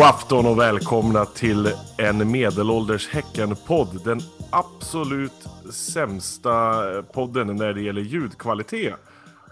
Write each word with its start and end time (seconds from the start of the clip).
God 0.00 0.08
afton 0.08 0.46
och 0.46 0.58
välkomna 0.58 1.24
till 1.24 1.66
en 1.98 2.30
medelålders 2.30 3.08
Häcken-podd. 3.08 4.04
Den 4.04 4.20
absolut 4.52 5.48
sämsta 5.72 6.52
podden 7.02 7.56
när 7.56 7.72
det 7.72 7.82
gäller 7.82 8.02
ljudkvalitet. 8.02 8.94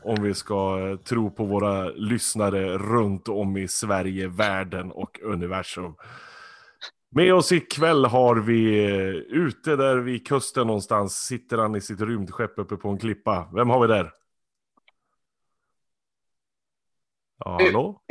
Om 0.03 0.23
vi 0.23 0.35
ska 0.35 0.79
tro 1.05 1.31
på 1.31 1.45
våra 1.45 1.85
lyssnare 1.89 2.79
runt 2.79 3.29
om 3.29 3.57
i 3.57 3.69
Sverige, 3.69 4.29
världen 4.29 4.93
och 4.93 5.21
universum. 5.23 5.95
Med 7.11 7.35
oss 7.35 7.53
ikväll 7.53 8.05
har 8.05 8.37
vi 8.37 8.87
ute 9.29 9.77
där 9.77 9.97
vid 9.97 10.27
kusten 10.27 10.67
någonstans 10.67 11.15
sitter 11.15 11.59
han 11.59 11.77
i 11.77 11.81
sitt 11.81 12.01
rymdskepp 12.01 12.59
uppe 12.59 12.77
på 12.77 12.89
en 12.89 12.99
klippa. 12.99 13.51
Vem 13.55 13.71
har 13.71 13.81
vi 13.81 13.87
där? 13.87 14.13
Ja, 17.39 17.59
hallå? 17.61 18.03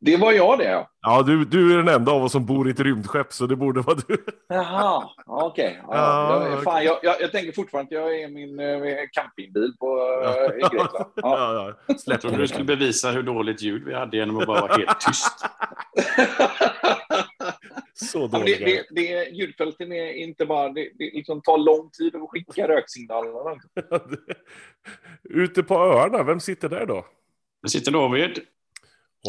Det 0.00 0.16
var 0.16 0.32
jag 0.32 0.58
det. 0.58 0.86
Ja, 1.00 1.22
du, 1.22 1.44
du 1.44 1.72
är 1.72 1.76
den 1.76 1.88
enda 1.88 2.12
av 2.12 2.24
oss 2.24 2.32
som 2.32 2.46
bor 2.46 2.68
i 2.68 2.70
ett 2.70 2.80
rymdskepp, 2.80 3.32
så 3.32 3.46
det 3.46 3.56
borde 3.56 3.80
vara 3.80 3.98
du. 4.08 4.24
Jaha, 4.48 5.08
okej. 5.26 5.80
Okay. 5.86 5.98
Ja, 5.98 6.60
ja, 6.64 6.82
jag, 6.82 6.84
jag, 6.84 6.98
jag, 7.02 7.20
jag, 7.20 7.32
tänker 7.32 7.52
fortfarande 7.52 7.88
att 7.88 8.02
jag 8.02 8.20
är 8.20 8.28
min 8.28 8.60
uh, 8.60 8.98
campingbil 9.12 9.72
på, 9.80 9.96
uh, 9.96 10.56
i 10.56 10.60
Grekland. 10.60 11.12
Ja. 11.14 11.54
Ja, 11.54 11.74
ja. 11.86 11.94
Jag 12.06 12.20
trodde 12.20 12.36
du 12.36 12.48
skulle 12.48 12.64
bevisa 12.64 13.10
hur 13.10 13.22
dåligt 13.22 13.62
ljud 13.62 13.84
vi 13.84 13.94
hade 13.94 14.16
genom 14.16 14.38
att 14.38 14.46
bara 14.46 14.60
vara 14.60 14.76
helt 14.76 15.00
tyst. 15.00 15.44
så 18.12 18.26
dåligt. 18.26 18.58
Det, 18.58 18.64
det, 18.64 18.84
det, 18.90 19.28
ljudfälten 19.28 19.92
är 19.92 20.12
inte 20.12 20.46
bara, 20.46 20.68
det, 20.68 20.90
det 20.98 21.04
liksom 21.14 21.42
tar 21.42 21.58
lång 21.58 21.90
tid 21.90 22.16
att 22.16 22.30
skicka 22.30 22.68
röksignalerna. 22.68 23.60
Ute 25.30 25.62
på 25.62 25.74
öarna, 25.74 26.22
vem 26.22 26.40
sitter 26.40 26.68
där 26.68 26.86
då? 26.86 27.06
Det 27.62 27.68
sitter 27.68 27.92
David. 27.92 28.40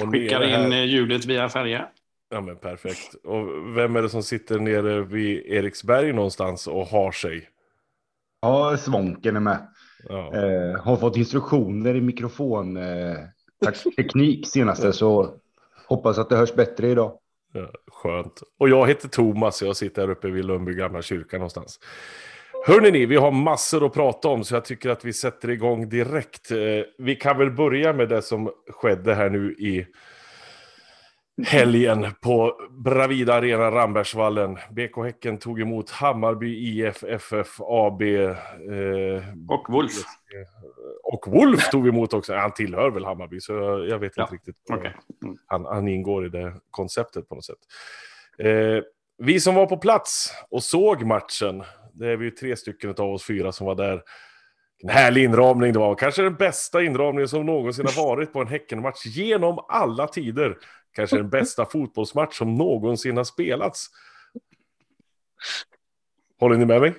Och 0.03 0.11
Skickar 0.11 0.43
in 0.43 0.71
här... 0.71 0.83
ljudet 0.83 1.25
via 1.25 1.49
färja. 1.49 1.87
Ja 2.29 2.41
men 2.41 2.57
perfekt. 2.57 3.15
Och 3.23 3.47
vem 3.77 3.95
är 3.95 4.01
det 4.01 4.09
som 4.09 4.23
sitter 4.23 4.59
nere 4.59 5.01
vid 5.01 5.45
Eriksberg 5.45 6.13
någonstans 6.13 6.67
och 6.67 6.85
har 6.85 7.11
sig? 7.11 7.49
Ja, 8.41 8.77
Svånken 8.77 9.35
är 9.35 9.39
med. 9.39 9.67
Ja. 10.09 10.35
Eh, 10.35 10.81
har 10.81 10.97
fått 10.97 11.17
instruktioner 11.17 11.95
i 11.95 12.01
mikrofonteknik 12.01 14.45
eh, 14.45 14.47
senaste 14.49 14.93
så 14.93 15.33
hoppas 15.87 16.17
att 16.17 16.29
det 16.29 16.35
hörs 16.35 16.53
bättre 16.53 16.89
idag. 16.89 17.13
Ja, 17.53 17.67
skönt. 17.87 18.41
Och 18.59 18.69
jag 18.69 18.87
heter 18.87 19.07
Thomas 19.07 19.61
jag 19.61 19.75
sitter 19.75 20.01
här 20.01 20.09
uppe 20.09 20.27
vid 20.27 20.45
Lundby 20.45 20.73
gamla 20.73 21.01
kyrka 21.01 21.37
någonstans. 21.37 21.79
Hörrni 22.65 22.91
ni, 22.91 23.05
vi 23.05 23.15
har 23.15 23.31
massor 23.31 23.85
att 23.85 23.93
prata 23.93 24.27
om 24.27 24.43
så 24.43 24.55
jag 24.55 24.65
tycker 24.65 24.89
att 24.89 25.05
vi 25.05 25.13
sätter 25.13 25.49
igång 25.49 25.89
direkt. 25.89 26.51
Eh, 26.51 26.57
vi 26.97 27.15
kan 27.15 27.37
väl 27.37 27.51
börja 27.51 27.93
med 27.93 28.09
det 28.09 28.21
som 28.21 28.51
skedde 28.69 29.15
här 29.15 29.29
nu 29.29 29.53
i 29.53 29.87
helgen 31.45 32.07
på 32.21 32.59
Bravida 32.69 33.33
Arena 33.33 33.71
Rambergsvallen. 33.71 34.57
BK 34.71 35.03
Häcken 35.03 35.37
tog 35.37 35.61
emot 35.61 35.89
Hammarby 35.89 36.79
IF 36.79 37.03
FF 37.03 37.59
AB. 37.59 38.01
Eh, 38.01 38.37
och 39.49 39.65
Wolf. 39.69 39.91
Och 41.03 41.27
Wolf 41.27 41.69
tog 41.69 41.87
emot 41.87 42.13
också. 42.13 42.35
Han 42.35 42.53
tillhör 42.53 42.91
väl 42.91 43.05
Hammarby, 43.05 43.39
så 43.39 43.53
jag, 43.53 43.89
jag 43.89 43.99
vet 43.99 44.13
ja. 44.15 44.23
inte 44.23 44.35
riktigt. 44.35 44.55
Okay. 44.69 44.91
Mm. 45.23 45.37
Han, 45.45 45.65
han, 45.65 45.87
ingår 45.87 46.25
i 46.25 46.29
det 46.29 46.53
konceptet 46.71 47.29
på 47.29 47.35
något 47.35 47.45
sätt. 47.45 47.59
Eh, 48.37 48.83
vi 49.17 49.39
som 49.39 49.55
var 49.55 49.65
på 49.65 49.77
plats 49.77 50.33
och 50.49 50.63
såg 50.63 51.03
matchen 51.03 51.63
det 51.99 52.07
är 52.11 52.17
vi 52.17 52.25
ju 52.25 52.31
tre 52.31 52.55
stycken 52.55 52.89
av 52.89 53.13
oss 53.13 53.25
fyra 53.25 53.51
som 53.51 53.67
var 53.67 53.75
där. 53.75 54.03
En 54.83 54.89
härlig 54.89 55.23
inramning 55.23 55.73
det 55.73 55.79
var. 55.79 55.95
Kanske 55.95 56.21
den 56.21 56.35
bästa 56.35 56.83
inramningen 56.83 57.27
som 57.27 57.45
någonsin 57.45 57.85
har 57.85 58.03
varit 58.03 58.33
på 58.33 58.41
en 58.41 58.47
Häckenmatch 58.47 59.05
genom 59.05 59.59
alla 59.67 60.07
tider. 60.07 60.57
Kanske 60.95 61.17
den 61.17 61.29
bästa 61.29 61.65
fotbollsmatch 61.71 62.37
som 62.37 62.55
någonsin 62.55 63.17
har 63.17 63.23
spelats. 63.23 63.87
Håller 66.39 66.57
ni 66.57 66.65
med 66.65 66.81
mig? 66.81 66.93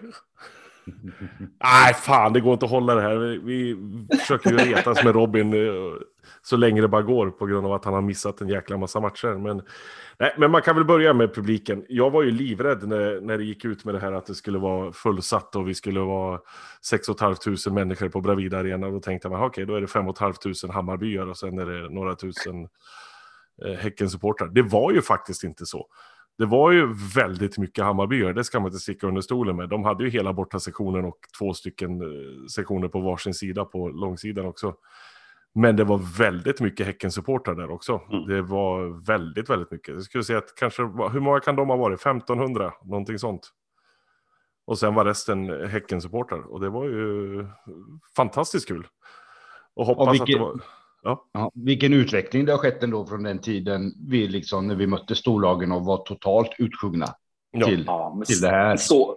Nej, 1.63 1.95
fan, 1.95 2.33
det 2.33 2.41
går 2.41 2.53
inte 2.53 2.65
att 2.65 2.71
hålla 2.71 2.95
det 2.95 3.03
här. 3.03 3.17
Vi, 3.45 3.77
försöker 4.21 4.51
ju 4.51 4.57
retas 4.57 5.05
med 5.05 5.15
Robin 5.15 5.55
eh, 5.55 5.73
så 6.43 6.57
länge 6.57 6.81
det 6.81 6.89
bara 6.89 7.03
går 7.03 7.31
på 7.31 7.47
grund 7.47 7.67
av 7.67 7.73
att 7.73 7.85
han 7.85 7.95
har 7.95 8.01
missat 8.01 8.41
en 8.41 8.49
jäkla 8.49 8.77
massa 8.77 9.01
matcher. 9.01 9.39
Men, 9.39 9.63
nej, 10.19 10.35
men 10.39 10.51
man 10.51 10.63
kan 10.63 10.77
väl 10.77 10.85
börja 10.85 11.15
med 11.15 11.35
publiken. 11.35 11.85
Jag 11.89 12.11
var 12.11 12.23
ju 12.23 12.31
livrädd 12.31 12.89
när, 12.89 13.21
när 13.21 13.39
det 13.39 13.45
gick 13.45 13.65
ut 13.65 13.85
med 13.85 13.95
det 13.95 14.01
här 14.01 14.13
att 14.13 14.27
det 14.27 14.35
skulle 14.35 14.59
vara 14.59 14.93
fullsatt 14.93 15.57
och 15.57 15.69
vi 15.69 15.75
skulle 15.75 16.01
vara 16.01 16.41
6 16.85 17.07
500 17.07 17.37
människor 17.71 18.09
på 18.09 18.21
Bravida 18.21 18.59
Arena. 18.59 18.91
Då 18.91 19.01
tänkte 19.01 19.29
man, 19.29 19.39
okej, 19.39 19.47
okay, 19.47 19.65
då 19.65 19.75
är 19.75 19.81
det 19.81 19.87
5 19.87 20.15
500 20.15 20.75
Hammarbyar 20.75 21.27
och 21.27 21.37
sen 21.37 21.59
är 21.59 21.67
det 21.67 21.89
några 21.95 22.15
tusen 22.15 22.69
eh, 23.65 23.75
Häckensupportrar. 23.79 24.49
Det 24.49 24.63
var 24.63 24.93
ju 24.93 25.03
faktiskt 25.03 25.45
inte 25.45 25.67
så. 25.67 25.87
Det 26.41 26.47
var 26.47 26.71
ju 26.71 26.95
väldigt 27.15 27.59
mycket 27.59 27.85
Hammarbyar, 27.85 28.33
det 28.33 28.45
ska 28.45 28.61
man 28.61 28.67
inte 28.67 28.79
sticka 28.79 29.07
under 29.07 29.21
stolen 29.21 29.57
med. 29.57 29.69
De 29.69 29.85
hade 29.85 30.05
ju 30.05 30.11
hela 30.11 30.33
borta 30.33 30.61
sektionen 30.61 31.05
och 31.05 31.19
två 31.39 31.55
stycken 31.55 32.01
eh, 32.01 32.47
sektioner 32.47 32.89
på 32.89 33.01
varsin 33.01 33.35
sida 33.35 33.65
på 33.65 33.89
långsidan 33.89 34.47
också. 34.47 34.75
Men 35.55 35.77
det 35.77 35.85
var 35.85 36.19
väldigt 36.19 36.61
mycket 36.61 36.87
Häckensupportrar 36.87 37.55
där 37.55 37.71
också. 37.71 38.01
Mm. 38.13 38.27
Det 38.27 38.43
var 38.43 39.07
väldigt, 39.07 39.51
väldigt 39.51 39.71
mycket. 39.71 39.95
Jag 39.95 40.03
skulle 40.03 40.25
säga 40.25 40.39
att 40.39 40.55
kanske, 40.55 40.83
hur 40.83 41.21
många 41.21 41.41
kan 41.41 41.57
de 41.57 41.69
ha 41.69 41.77
varit? 41.77 42.01
1500, 42.01 42.73
någonting 42.85 43.19
sånt. 43.19 43.51
Och 44.65 44.79
sen 44.79 44.95
var 44.95 45.05
resten 45.05 45.69
Häckensupportrar. 45.69 46.53
Och 46.53 46.61
det 46.61 46.69
var 46.69 46.85
ju 46.85 47.47
fantastiskt 48.17 48.69
kul. 48.69 48.87
Och 49.75 49.87
hoppas 49.87 50.09
och 50.09 50.15
vilken, 50.15 50.43
att 50.43 50.49
det 50.55 50.59
var... 50.59 50.80
Ja. 51.03 51.29
ja. 51.33 51.51
vilken 51.55 51.93
utveckling 51.93 52.45
det 52.45 52.53
har 52.53 52.59
skett 52.59 52.83
ändå 52.83 53.07
från 53.07 53.23
den 53.23 53.39
tiden 53.39 53.93
vi 54.09 54.29
liksom, 54.29 54.67
när 54.67 54.75
vi 54.75 54.87
mötte 54.87 55.15
storlagen 55.15 55.73
och 55.73 55.85
var 55.85 55.97
totalt 55.97 56.51
utsjungna 56.59 57.07
ja. 57.51 57.67
till, 57.67 57.85
ja, 57.87 58.23
till 58.27 58.41
det 58.41 58.49
här. 58.49 58.77
Så, 58.77 59.17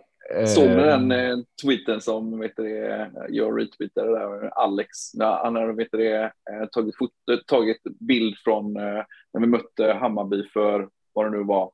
Såg 0.56 0.70
du 0.70 0.76
den 0.76 1.12
eh, 1.12 1.38
tweeten 1.64 2.02
som 2.02 2.40
vet 2.40 2.56
det, 2.56 3.12
jag 3.30 3.60
retweetade 3.62 4.12
där, 4.12 4.60
Alex, 4.60 4.90
han 5.20 5.56
har 5.56 5.74
vet 5.74 5.92
det, 5.92 6.24
eh, 6.24 6.66
tagit, 6.72 6.98
foto, 6.98 7.14
tagit 7.48 7.82
bild 8.00 8.38
från 8.44 8.78
eh, 8.78 9.04
när 9.34 9.42
vi 9.42 9.48
mötte 9.48 9.94
Hammarby 9.94 10.44
för 10.54 10.90
vad 11.14 11.26
det 11.26 11.38
nu 11.38 11.44
var, 11.44 11.72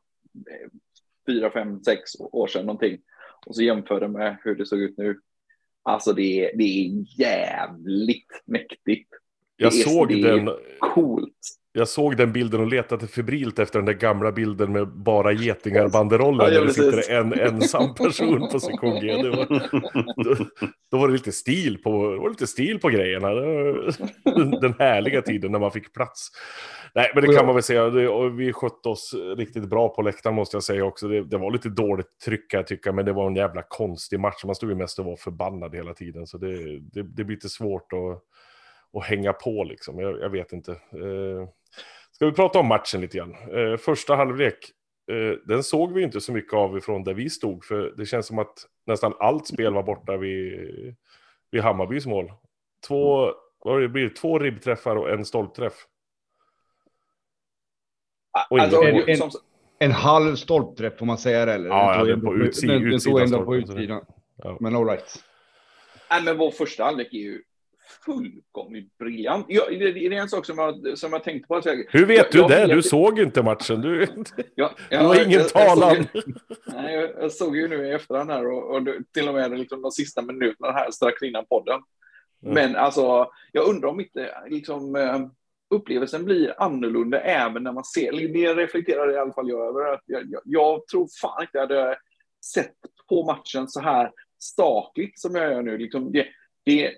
fyra, 1.28 1.52
fem, 1.52 1.84
sex 1.84 2.02
år 2.20 2.48
sedan 2.48 2.66
någonting. 2.66 2.98
Och 3.46 3.56
så 3.56 3.62
jämförde 3.64 4.08
med 4.08 4.38
hur 4.44 4.56
det 4.56 4.66
såg 4.66 4.80
ut 4.80 4.98
nu. 4.98 5.20
Alltså 5.84 6.14
det 6.14 6.46
är, 6.46 6.58
det 6.58 6.64
är 6.64 7.20
jävligt 7.20 8.44
mäktigt. 8.46 9.10
Jag 9.62 9.72
det 9.72 9.80
är, 9.80 9.84
såg 9.84 10.08
det 10.08 10.22
den. 10.22 10.50
Coolt 10.80 11.34
jag 11.72 11.88
såg 11.88 12.18
den 12.18 12.34
bilden 12.34 12.62
och 12.62 12.68
letade 12.68 13.08
febrilt 13.08 13.60
efter 13.60 13.80
den 13.80 13.86
där 13.86 13.94
gamla 13.94 14.32
bilden 14.32 14.72
med 14.72 14.88
bara 14.88 15.32
getingar-banderoller. 15.32 16.52
Ja, 16.52 16.60
där 16.60 16.66
det 16.66 16.74
sitter 16.74 17.12
en 17.12 17.34
ensam 17.34 17.96
person 17.96 18.50
på 18.52 18.60
sektion 18.60 19.00
G. 19.02 19.16
Var, 19.16 19.46
då, 20.24 20.46
då, 20.92 20.98
var 20.98 21.08
det 21.08 21.14
lite 21.14 21.32
stil 21.32 21.82
på, 21.84 21.92
var 21.92 22.30
lite 22.30 22.48
stil 22.48 22.80
på 22.80 22.90
grejerna. 22.90 23.30
Den 24.62 24.74
härliga 24.80 25.22
tiden 25.22 25.52
när 25.52 25.60
man 25.60 25.72
fick 25.72 25.94
plats. 25.94 26.30
Nej, 26.96 27.12
men 27.16 27.24
det 27.24 27.36
kan 27.36 27.46
man 27.46 27.56
väl 27.56 27.64
säga. 27.64 27.90
Det, 27.90 28.30
vi 28.30 28.54
skötte 28.54 28.90
oss 28.90 29.16
riktigt 29.38 29.70
bra 29.70 29.90
på 29.90 30.02
läktaren 30.02 30.36
måste 30.36 30.56
jag 30.56 30.64
säga 30.64 30.86
också. 30.86 31.08
Det, 31.08 31.24
det 31.24 31.38
var 31.38 31.52
lite 31.52 31.70
dåligt 31.70 32.20
tryck 32.26 32.54
jag 32.54 32.68
tycker, 32.68 32.92
men 32.92 33.06
det 33.06 33.14
var 33.14 33.28
en 33.28 33.36
jävla 33.36 33.64
konstig 33.68 34.20
match. 34.20 34.44
Man 34.46 34.56
stod 34.56 34.70
ju 34.70 34.76
mest 34.76 35.00
och 35.00 35.06
var 35.06 35.16
förbannad 35.16 35.76
hela 35.76 35.94
tiden. 35.94 36.28
Så 36.28 36.38
det, 36.38 36.80
det, 36.80 37.04
det 37.04 37.24
blir 37.24 37.36
lite 37.36 37.50
svårt 37.50 37.94
att, 37.94 38.24
att 38.98 39.06
hänga 39.06 39.34
på 39.34 39.64
liksom. 39.64 40.00
Jag, 40.00 40.20
jag 40.20 40.30
vet 40.30 40.52
inte. 40.52 40.72
Eh, 40.72 41.50
Ska 42.20 42.26
vi 42.26 42.32
prata 42.32 42.60
om 42.60 42.68
matchen 42.68 43.02
lite 43.02 43.18
grann? 43.18 43.36
Eh, 43.54 43.78
första 43.78 44.16
halvlek, 44.16 44.58
eh, 45.12 45.38
den 45.46 45.64
såg 45.64 45.94
vi 45.94 46.04
inte 46.04 46.22
så 46.22 46.32
mycket 46.32 46.54
av 46.54 46.78
ifrån 46.78 47.04
där 47.04 47.14
vi 47.14 47.30
stod, 47.30 47.66
för 47.66 47.94
det 47.98 48.06
känns 48.06 48.28
som 48.28 48.40
att 48.40 48.66
nästan 48.86 49.14
allt 49.20 49.48
spel 49.48 49.74
var 49.74 49.84
borta 49.84 50.18
vid, 50.18 50.96
vid 51.52 51.62
Hammarbys 51.62 52.06
mål. 52.06 52.32
Två, 52.88 53.32
vad 53.60 53.82
det 53.82 53.90
blir, 53.90 54.10
två 54.10 54.40
ribbträffar 54.40 54.96
och 54.96 55.10
en 55.10 55.26
stolpträff. 55.26 55.74
Och 58.50 58.60
alltså, 58.60 58.82
en, 58.82 59.10
en, 59.10 59.30
en, 59.80 59.92
halv 59.92 60.36
stolpträff 60.36 60.98
får 60.98 61.06
man 61.06 61.18
säga 61.18 61.46
det 61.46 61.54
eller? 61.54 61.70
Ja, 61.70 62.04
den, 62.04 62.20
ja, 62.20 62.26
på 62.26 62.36
utsidan. 62.36 62.82
Den, 62.82 62.90
den 62.90 63.00
stod 63.00 63.22
ändå 63.22 63.46
på 63.46 63.56
utsidan. 63.56 64.06
Ja. 64.36 64.58
Men 64.60 64.76
all 64.76 64.86
right. 64.86 65.24
Nej, 66.10 66.24
men 66.24 66.38
vår 66.38 66.52
första 66.52 66.84
halvlek 66.84 67.14
är 67.14 67.18
ju 67.18 67.42
fullkomligt 68.06 68.98
briljant. 68.98 69.46
Jag, 69.50 69.80
det, 69.80 69.92
det, 69.92 70.06
är 70.06 70.12
en 70.12 70.30
sak 70.30 70.46
som 70.46 70.58
jag, 70.58 70.98
som 70.98 71.14
jag 71.14 71.24
tänkte 71.24 71.48
på. 71.48 71.62
Hur 71.90 72.06
vet 72.06 72.34
jag, 72.34 72.50
du 72.50 72.56
det? 72.56 72.68
Du 72.68 72.82
såg 72.82 73.20
inte 73.20 73.44
matchen. 73.44 73.82
Du, 73.82 74.08
ja, 74.56 74.72
du 74.90 74.98
har 74.98 75.26
ingen 75.26 75.40
jag, 75.40 75.50
talan. 75.50 75.96
Jag 76.14 76.24
såg, 76.24 76.34
nej, 76.66 77.14
jag, 77.20 77.32
såg 77.32 77.58
ju 77.58 77.68
nu 77.68 77.88
i 77.88 77.92
efterhand 77.92 78.32
här 78.32 78.48
och, 78.48 78.76
och 78.76 78.88
till 79.14 79.28
och 79.28 79.34
med 79.34 79.60
liksom 79.60 79.82
de 79.82 79.92
sista 79.92 80.22
minuterna 80.22 80.72
här 80.72 80.92
strax 80.92 81.22
innan 81.22 81.46
podden. 81.46 81.82
Mm. 82.44 82.54
Men 82.54 82.76
alltså, 82.76 83.32
jag 83.52 83.68
undrar 83.68 83.90
om 83.90 84.00
inte 84.00 84.36
liksom, 84.48 84.96
eh, 84.96 85.20
upplevelsen 85.70 86.26
blir 86.26 86.54
annorlunda 86.58 87.22
även 87.22 87.64
när 87.64 87.72
man 87.72 87.84
ser, 87.84 88.12
det 88.12 88.54
reflekterar 88.54 89.14
i 89.14 89.18
alla 89.18 89.34
fall 89.34 89.50
jag 89.50 89.68
över. 89.68 89.94
Att 89.94 90.04
jag, 90.06 90.24
jag, 90.32 90.42
jag 90.46 90.88
tror 90.88 91.08
fan 91.22 91.42
inte 91.42 91.58
jag 91.58 91.62
hade 91.62 91.98
sett 92.54 92.76
på 93.10 93.24
matchen 93.24 93.68
så 93.68 93.80
här 93.80 94.12
stakligt 94.40 95.20
som 95.20 95.36
jag 95.36 95.52
gör 95.52 95.62
nu. 95.62 95.78
Liksom 95.78 96.12
det, 96.12 96.28
det, 96.64 96.94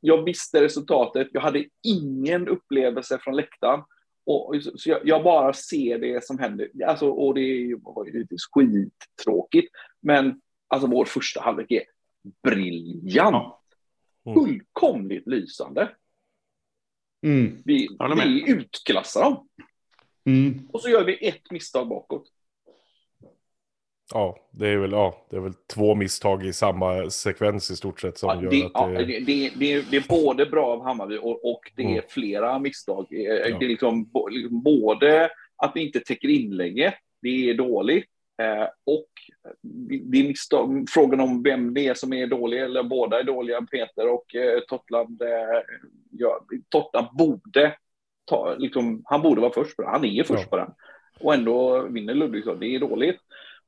jag 0.00 0.24
visste 0.24 0.64
resultatet, 0.64 1.28
jag 1.32 1.40
hade 1.40 1.64
ingen 1.82 2.48
upplevelse 2.48 3.18
från 3.22 3.36
läktaren. 3.36 3.80
Och, 4.26 4.54
så 4.76 4.90
jag, 4.90 5.00
jag, 5.04 5.24
bara 5.24 5.52
ser 5.52 5.98
det 5.98 6.24
som 6.24 6.38
händer. 6.38 6.70
Alltså, 6.86 7.10
och 7.10 7.34
det 7.34 7.40
är 7.40 7.66
ju 7.66 7.78
skittråkigt. 8.52 9.72
Men 10.00 10.40
alltså 10.68 10.88
vår 10.88 11.04
första 11.04 11.40
halvlek 11.40 11.70
är 11.70 11.82
briljant. 12.42 13.54
Mm. 14.26 14.34
Fullkomligt 14.34 15.26
lysande. 15.26 15.90
Mm. 17.26 17.62
Vi, 17.64 17.88
vi 18.24 18.50
utklassar 18.50 19.20
dem. 19.20 19.48
Mm. 20.24 20.68
Och 20.72 20.80
så 20.80 20.88
gör 20.88 21.04
vi 21.04 21.28
ett 21.28 21.50
misstag 21.50 21.88
bakåt. 21.88 22.33
Ja, 24.12 24.36
det 24.50 24.68
är 24.68 24.76
väl, 24.76 24.92
ja, 24.92 25.26
det 25.30 25.36
är 25.36 25.40
väl 25.40 25.54
två 25.74 25.94
misstag 25.94 26.46
i 26.46 26.52
samma 26.52 27.10
sekvens 27.10 27.70
i 27.70 27.76
stort 27.76 28.00
sett 28.00 28.18
som 28.18 28.28
ja, 28.28 28.42
gör 28.42 28.50
det, 28.50 28.70
att 28.74 28.88
det... 28.88 29.00
Ja, 29.00 29.06
det, 29.06 29.20
det, 29.20 29.50
det, 29.56 29.90
det, 29.90 29.96
är 29.96 30.08
både 30.08 30.46
bra 30.46 30.66
av 30.66 30.84
Hammarby 30.84 31.18
och, 31.18 31.50
och 31.52 31.72
det 31.76 31.82
mm. 31.82 31.96
är 31.96 32.02
flera 32.08 32.58
misstag. 32.58 33.06
Ja. 33.10 33.58
Det 33.58 33.64
är 33.64 33.68
liksom, 33.68 34.10
liksom, 34.30 34.62
både 34.62 35.30
att 35.56 35.72
vi 35.74 35.86
inte 35.86 36.00
täcker 36.00 36.28
inlägget, 36.28 36.94
det 37.22 37.50
är 37.50 37.54
dåligt, 37.54 38.08
eh, 38.42 38.68
och 38.86 39.08
det 39.82 40.18
är 40.18 40.28
misstag, 40.28 40.86
frågan 40.88 41.20
om 41.20 41.42
vem 41.42 41.74
det 41.74 41.86
är 41.86 41.94
som 41.94 42.12
är 42.12 42.26
dålig, 42.26 42.62
eller 42.62 42.82
båda 42.82 43.20
är 43.20 43.24
dåliga, 43.24 43.62
Peter 43.62 44.08
och 44.08 44.34
eh, 44.34 44.60
Totland. 44.60 45.22
Eh, 45.22 45.62
ja, 46.10 46.46
Totland 46.68 47.06
borde 47.18 47.76
ta, 48.24 48.54
liksom, 48.58 49.02
han 49.04 49.22
borde 49.22 49.40
vara 49.40 49.52
först 49.52 49.76
på 49.76 49.82
den, 49.82 49.90
han 49.90 50.04
är 50.04 50.24
först 50.24 50.42
ja. 50.42 50.50
på 50.50 50.56
den. 50.56 50.70
Och 51.20 51.34
ändå 51.34 51.82
vinner 51.82 52.14
Ludvigsson, 52.14 52.60
det 52.60 52.74
är 52.74 52.78
dåligt. 52.78 53.20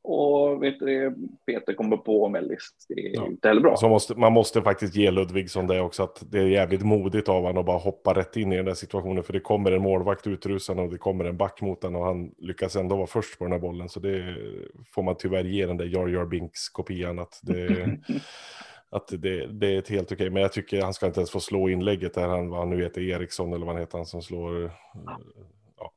Och 0.08 0.62
vet 0.62 0.78
du, 0.78 1.14
Peter 1.46 1.74
kommer 1.74 1.96
på 1.96 2.28
Mellis. 2.28 2.70
Det 2.88 3.06
är 3.06 3.14
ja. 3.14 3.26
inte 3.26 3.48
heller 3.48 3.60
bra. 3.60 3.76
Måste, 3.82 4.14
man 4.14 4.32
måste 4.32 4.62
faktiskt 4.62 4.94
ge 4.94 5.10
Ludvigsson 5.10 5.66
det 5.66 5.80
också. 5.80 6.02
Att 6.02 6.22
det 6.30 6.38
är 6.38 6.46
jävligt 6.46 6.82
modigt 6.82 7.28
av 7.28 7.42
honom 7.42 7.58
att 7.58 7.66
bara 7.66 7.78
hoppa 7.78 8.14
rätt 8.14 8.36
in 8.36 8.52
i 8.52 8.56
den 8.56 8.64
där 8.64 8.74
situationen. 8.74 9.24
För 9.24 9.32
det 9.32 9.40
kommer 9.40 9.72
en 9.72 9.82
målvakt 9.82 10.26
utrusande 10.26 10.82
och 10.82 10.90
det 10.90 10.98
kommer 10.98 11.24
en 11.24 11.36
back 11.36 11.60
mot 11.60 11.82
honom. 11.82 12.00
Och 12.00 12.06
han 12.06 12.30
lyckas 12.38 12.76
ändå 12.76 12.96
vara 12.96 13.06
först 13.06 13.38
på 13.38 13.44
den 13.44 13.52
här 13.52 13.58
bollen. 13.58 13.88
Så 13.88 14.00
det 14.00 14.36
får 14.94 15.02
man 15.02 15.16
tyvärr 15.18 15.44
ge 15.44 15.66
den 15.66 15.76
där 15.76 15.84
Jar 15.84 16.08
Jar 16.08 16.24
Binks-kopian. 16.24 17.18
Att, 17.18 17.40
det, 17.42 17.98
att 18.90 19.08
det, 19.08 19.46
det 19.46 19.74
är 19.74 19.78
ett 19.78 19.88
helt 19.88 20.12
okej. 20.12 20.30
Men 20.30 20.42
jag 20.42 20.52
tycker 20.52 20.82
han 20.82 20.94
ska 20.94 21.06
inte 21.06 21.20
ens 21.20 21.30
få 21.30 21.40
slå 21.40 21.68
inlägget 21.68 22.14
där 22.14 22.28
han, 22.28 22.50
vad 22.50 22.58
han 22.58 22.70
nu 22.70 22.82
heter, 22.82 23.00
Eriksson 23.00 23.52
eller 23.52 23.66
vad 23.66 23.74
han 23.74 23.82
heter, 23.82 23.98
han 23.98 24.06
som 24.06 24.22
slår. 24.22 24.70
Ja. 25.78 25.92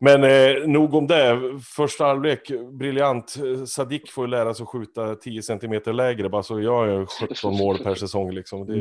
Men 0.00 0.24
eh, 0.24 0.66
nog 0.66 0.94
om 0.94 1.06
det. 1.06 1.40
Första 1.76 2.04
halvlek, 2.04 2.50
briljant. 2.72 3.36
Sadik 3.66 4.10
får 4.10 4.24
ju 4.24 4.30
lära 4.30 4.54
sig 4.54 4.62
att 4.62 4.68
skjuta 4.68 5.14
10 5.14 5.42
centimeter 5.42 5.92
lägre, 5.92 6.28
bara 6.28 6.42
så 6.42 6.60
jag 6.60 6.88
är 6.88 7.06
17 7.28 7.56
mål 7.56 7.78
per 7.78 7.94
säsong. 7.94 8.30
Liksom. 8.30 8.66
Det, 8.66 8.76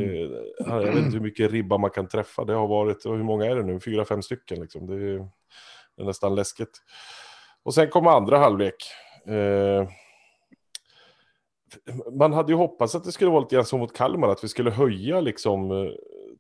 jag 0.58 0.80
vet 0.80 0.96
inte 0.96 1.18
hur 1.18 1.24
mycket 1.24 1.52
ribba 1.52 1.78
man 1.78 1.90
kan 1.90 2.08
träffa. 2.08 2.46
Det 2.46 2.54
har 2.54 2.68
varit, 2.68 3.06
och 3.06 3.16
hur 3.16 3.24
många 3.24 3.46
är 3.46 3.56
det 3.56 3.64
nu? 3.64 3.80
Fyra, 3.80 4.06
fem 4.06 4.22
stycken. 4.22 4.60
Liksom. 4.60 4.88
Det, 4.88 4.96
är, 4.96 5.28
det 5.98 6.02
är 6.02 6.06
nästan 6.06 6.36
läskigt. 6.36 6.82
Och 7.64 7.74
sen 7.74 7.90
kommer 7.90 8.12
andra 8.12 8.38
halvlek. 8.38 8.76
Eh, 9.28 9.90
man 12.20 12.34
hade 12.34 12.52
ju 12.52 12.58
hoppats 12.58 12.96
att 12.96 13.04
det 13.04 13.12
skulle 13.12 13.32
vara 13.32 13.42
lite 13.42 13.56
grann 13.56 13.66
som 13.66 13.80
mot 13.80 13.98
Kalmar, 13.98 14.30
att 14.30 14.44
vi 14.44 14.48
skulle 14.48 14.72
höja 14.72 15.22
liksom, 15.22 15.72
eh, 15.72 15.92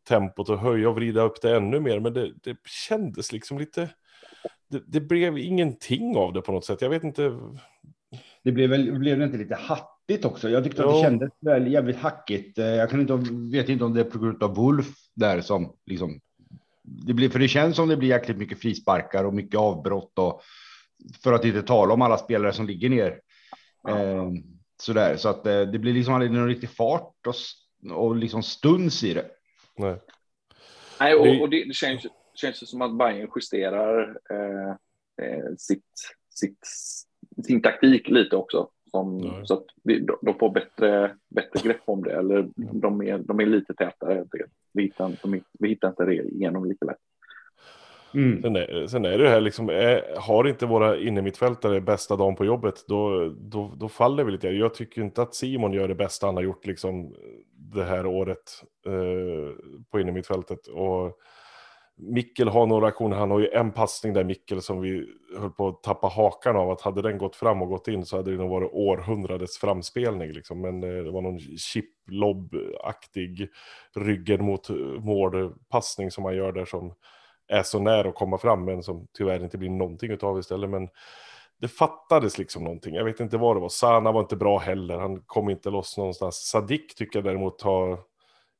tempot 0.08 0.50
och 0.50 0.60
höja 0.60 0.90
och 0.90 0.96
vrida 0.96 1.22
upp 1.22 1.42
det 1.42 1.56
ännu 1.56 1.80
mer. 1.80 2.00
Men 2.00 2.14
det, 2.14 2.34
det 2.44 2.58
kändes 2.88 3.32
liksom 3.32 3.58
lite 3.58 3.90
det, 4.74 4.84
det, 4.88 5.02
blev 5.02 5.38
ingenting 5.38 6.18
av 6.18 6.34
det 6.34 6.42
på 6.42 6.52
något 6.52 6.66
sätt. 6.66 6.82
Jag 6.82 6.90
vet 6.90 7.04
inte. 7.04 7.40
Det 8.44 8.52
blev 8.52 8.70
väl 8.70 9.00
blev 9.00 9.20
det 9.20 9.26
inte 9.26 9.38
lite 9.38 9.56
hattigt 9.56 10.26
också? 10.26 10.50
Jag 10.50 10.64
tyckte 10.64 10.82
jo. 10.82 10.90
att 10.90 10.96
det 10.96 11.02
kändes 11.02 11.32
väl 11.40 11.72
jävligt 11.72 11.98
hackigt. 11.98 12.58
Eh, 12.58 12.66
jag 12.66 12.90
kan 12.90 13.02
inte, 13.02 13.20
vet 13.58 13.70
inte 13.70 13.86
om 13.86 13.94
det 13.94 14.00
är 14.00 14.04
på 14.04 14.20
grund 14.20 14.44
av 14.44 14.56
Wolf 14.56 14.88
där 15.14 15.42
som 15.42 15.74
liksom. 15.86 16.20
Det 16.84 17.14
blir, 17.14 17.30
för 17.30 17.40
det 17.40 17.48
känns 17.48 17.76
som 17.76 17.90
det 17.90 17.98
blir 17.98 18.10
jäkligt 18.10 18.38
mycket 18.38 18.60
frisparkar 18.60 19.24
och 19.24 19.34
mycket 19.34 19.60
avbrott 19.60 20.20
och 20.20 20.42
för 21.24 21.34
att 21.34 21.46
inte 21.46 21.62
tala 21.62 21.94
om 21.94 22.02
alla 22.02 22.18
spelare 22.18 22.54
som 22.54 22.68
ligger 22.68 22.90
ner. 22.90 23.20
Eh, 23.90 24.32
sådär, 24.82 25.16
så 25.18 25.30
att 25.30 25.46
eh, 25.46 25.62
det 25.62 25.80
blir 25.80 25.94
liksom 25.94 26.14
aldrig 26.14 26.32
någon 26.32 26.48
riktig 26.48 26.70
fart 26.70 27.28
och, 27.28 27.36
och 27.92 28.16
liksom 28.16 28.44
stuns 28.44 29.04
i 29.04 29.14
det. 29.14 29.26
Nej. 29.78 29.96
Nej, 31.00 31.16
och, 31.16 31.42
och 31.42 31.50
det, 31.50 31.66
det 31.68 31.74
känns 31.74 32.06
känns 32.34 32.60
det 32.60 32.66
som 32.66 32.82
att 32.82 32.98
Bayern 32.98 33.30
justerar 33.36 34.18
eh, 34.30 34.70
eh, 35.28 35.46
sitt, 35.58 36.16
sitt, 36.30 36.60
sin 37.46 37.62
taktik 37.62 38.08
lite 38.08 38.36
också. 38.36 38.70
Som, 38.92 39.34
så 39.46 39.54
att 39.54 39.66
vi, 39.84 40.08
de 40.22 40.38
får 40.40 40.50
bättre, 40.50 41.16
bättre 41.30 41.70
grepp 41.70 41.82
om 41.86 42.04
det, 42.04 42.14
eller 42.14 42.50
de 42.56 43.02
är, 43.02 43.18
de 43.18 43.40
är 43.40 43.46
lite 43.46 43.74
tätare. 43.74 44.26
Vi 44.74 44.84
hittar, 44.84 45.12
de, 45.22 45.42
vi 45.60 45.70
hittar 45.70 45.88
inte 45.88 46.06
det 46.06 46.16
igenom 46.16 46.66
lika 46.66 46.86
lätt. 46.86 46.98
Mm. 48.14 48.42
Sen, 48.42 48.56
är, 48.56 48.88
sen 48.88 49.06
är 49.06 49.18
det 49.18 49.30
här 49.30 49.42
liksom, 49.42 49.70
är, 49.70 50.20
har 50.20 50.48
inte 50.48 50.66
våra 50.66 50.98
innermittfältare 50.98 51.82
bästa 51.82 52.16
dagen 52.16 52.36
på 52.36 52.46
jobbet, 52.46 52.76
då, 52.88 53.30
då, 53.30 53.74
då 53.78 53.90
faller 53.90 54.24
vi 54.24 54.32
lite. 54.32 54.48
Jag 54.48 54.74
tycker 54.74 55.02
inte 55.02 55.22
att 55.22 55.36
Simon 55.36 55.74
gör 55.74 55.88
det 55.88 55.96
bästa 55.96 56.26
han 56.26 56.36
har 56.36 56.44
gjort 56.44 56.66
liksom, 56.66 57.16
det 57.56 57.84
här 57.84 58.06
året 58.06 58.64
eh, 58.86 59.56
på 59.92 60.00
innermittfältet. 60.00 60.68
Och 60.68 61.20
Mickel 61.96 62.48
har 62.48 62.68
några 62.68 62.88
aktioner, 62.88 63.18
han 63.18 63.32
har 63.32 63.40
ju 63.40 63.48
en 63.48 63.72
passning 63.72 64.14
där 64.14 64.24
Mickel, 64.24 64.62
som 64.62 64.82
vi 64.82 65.08
höll 65.38 65.50
på 65.50 65.68
att 65.68 65.84
tappa 65.84 66.08
hakan 66.08 66.56
av, 66.56 66.72
att 66.72 66.82
hade 66.82 67.02
den 67.02 67.18
gått 67.18 67.36
fram 67.36 67.62
och 67.62 67.68
gått 67.68 67.88
in 67.88 68.06
så 68.06 68.18
hade 68.18 68.32
det 68.32 68.38
nog 68.38 68.50
varit 68.50 68.74
århundradets 68.74 69.58
framspelning 69.58 70.32
liksom. 70.32 70.62
Men 70.62 70.84
eh, 70.84 71.04
det 71.04 71.12
var 71.12 71.22
någon 71.22 71.40
chip-lobb-aktig 71.40 73.50
ryggen 73.96 74.46
mot 74.46 74.70
eh, 74.70 74.76
mål-passning 74.76 76.12
som 76.12 76.24
man 76.24 76.36
gör 76.36 76.52
där 76.52 76.66
som 76.66 76.94
är 77.48 77.64
så 77.64 77.80
nära 77.80 78.10
att 78.10 78.16
komma 78.16 78.38
fram 78.38 78.66
men 78.66 78.84
som 78.84 79.08
tyvärr 79.18 79.44
inte 79.44 79.58
blir 79.58 79.70
någonting 79.70 80.12
utav 80.12 80.40
istället. 80.40 80.70
Men 80.70 80.90
det 81.60 81.68
fattades 81.68 82.38
liksom 82.38 82.64
någonting. 82.64 82.96
Jag 82.96 83.06
vet 83.06 83.20
inte 83.20 83.38
vad 83.38 83.56
det 83.56 83.60
var. 83.60 83.70
Sana 83.70 84.12
var 84.12 84.22
inte 84.22 84.36
bra 84.36 84.58
heller. 84.58 84.98
Han 84.98 85.22
kom 85.22 85.50
inte 85.50 85.70
loss 85.70 85.98
någonstans. 85.98 86.36
Sadik 86.36 86.96
tycker 86.96 87.20
jag 87.20 87.24
däremot 87.24 87.62
har 87.62 88.00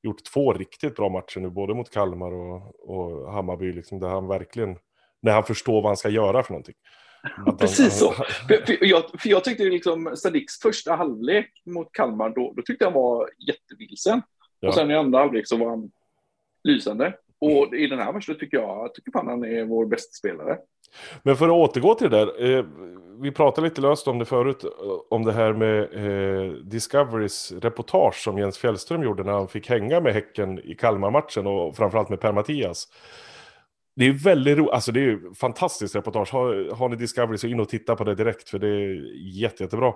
gjort 0.04 0.24
två 0.24 0.54
riktigt 0.54 0.96
bra 0.96 1.10
matcher 1.10 1.40
nu, 1.40 1.50
både 1.50 1.74
mot 1.74 1.90
Kalmar 1.90 2.32
och, 2.32 2.90
och 2.90 3.34
Hammarby, 3.34 3.74
liksom, 3.74 4.00
där 4.00 4.08
han 4.08 4.28
verkligen, 4.28 4.78
när 5.22 5.32
han 5.34 5.44
förstår 5.44 5.74
vad 5.74 5.86
han 5.86 5.98
ska 5.98 6.10
göra 6.10 6.44
för 6.44 6.52
någonting. 6.52 6.76
Att 7.46 7.60
Precis 7.60 7.80
han, 7.80 7.92
så. 7.92 8.12
för, 8.48 8.86
jag, 8.86 9.04
för 9.22 9.30
jag 9.30 9.44
tyckte 9.44 9.64
liksom 9.64 10.16
Sadiks 10.16 10.60
första 10.60 10.96
halvlek 10.96 11.62
mot 11.66 11.92
Kalmar, 11.92 12.30
då, 12.30 12.54
då 12.56 12.62
tyckte 12.62 12.86
jag 12.86 12.92
han 12.92 13.02
var 13.02 13.30
jättevilsen. 13.48 14.22
Ja. 14.60 14.68
Och 14.68 14.74
sen 14.74 14.92
i 14.92 14.96
andra 14.96 15.20
halvlek 15.20 15.48
så 15.48 15.58
var 15.58 15.70
han 15.70 15.92
lysande. 16.64 17.14
Och 17.40 17.76
i 17.76 17.88
den 17.88 18.00
här 18.00 18.14
matchen 18.14 18.36
tycker 18.40 18.58
jag, 18.58 18.70
jag 18.70 18.94
tycker 18.94 19.12
fan 19.12 19.28
han 19.28 19.46
är 19.46 19.66
vår 19.66 19.86
bästa 19.86 20.12
spelare. 20.12 20.58
Men 21.24 21.36
för 21.36 21.46
att 21.46 21.52
återgå 21.52 21.96
till 21.96 22.10
det 22.10 22.18
där. 22.18 22.58
Eh, 22.58 22.66
vi 23.22 23.32
pratade 23.32 23.68
lite 23.68 23.82
löst 23.82 24.08
om 24.08 24.20
det 24.20 24.26
förut. 24.26 24.64
Eh, 24.64 24.70
om 25.10 25.26
det 25.26 25.34
här 25.34 25.54
med 25.54 25.82
eh, 25.82 26.52
Discoverys 26.52 27.52
reportage 27.52 28.24
som 28.24 28.38
Jens 28.38 28.58
Fjällström 28.58 29.04
gjorde 29.04 29.24
när 29.24 29.34
han 29.34 29.48
fick 29.48 29.70
hänga 29.70 30.00
med 30.00 30.14
Häcken 30.14 30.60
i 30.60 30.76
Kalmar-matchen 30.76 31.48
och 31.48 31.76
framförallt 31.76 32.10
med 32.10 32.20
Per-Mattias. 32.20 32.88
Det 33.96 34.06
är 34.06 34.12
väldigt 34.12 34.58
roligt, 34.58 34.72
alltså 34.72 34.92
det 34.92 35.00
är 35.00 35.36
fantastiskt 35.36 35.96
reportage. 35.96 36.34
Har, 36.34 36.76
har 36.76 36.90
ni 36.90 36.96
Discovery 36.96 37.38
så 37.38 37.48
in 37.48 37.60
och 37.60 37.70
titta 37.70 37.96
på 37.96 38.04
det 38.04 38.16
direkt 38.16 38.50
för 38.50 38.60
det 38.60 38.68
är 38.68 39.16
jätte, 39.42 39.64
jättebra. 39.64 39.94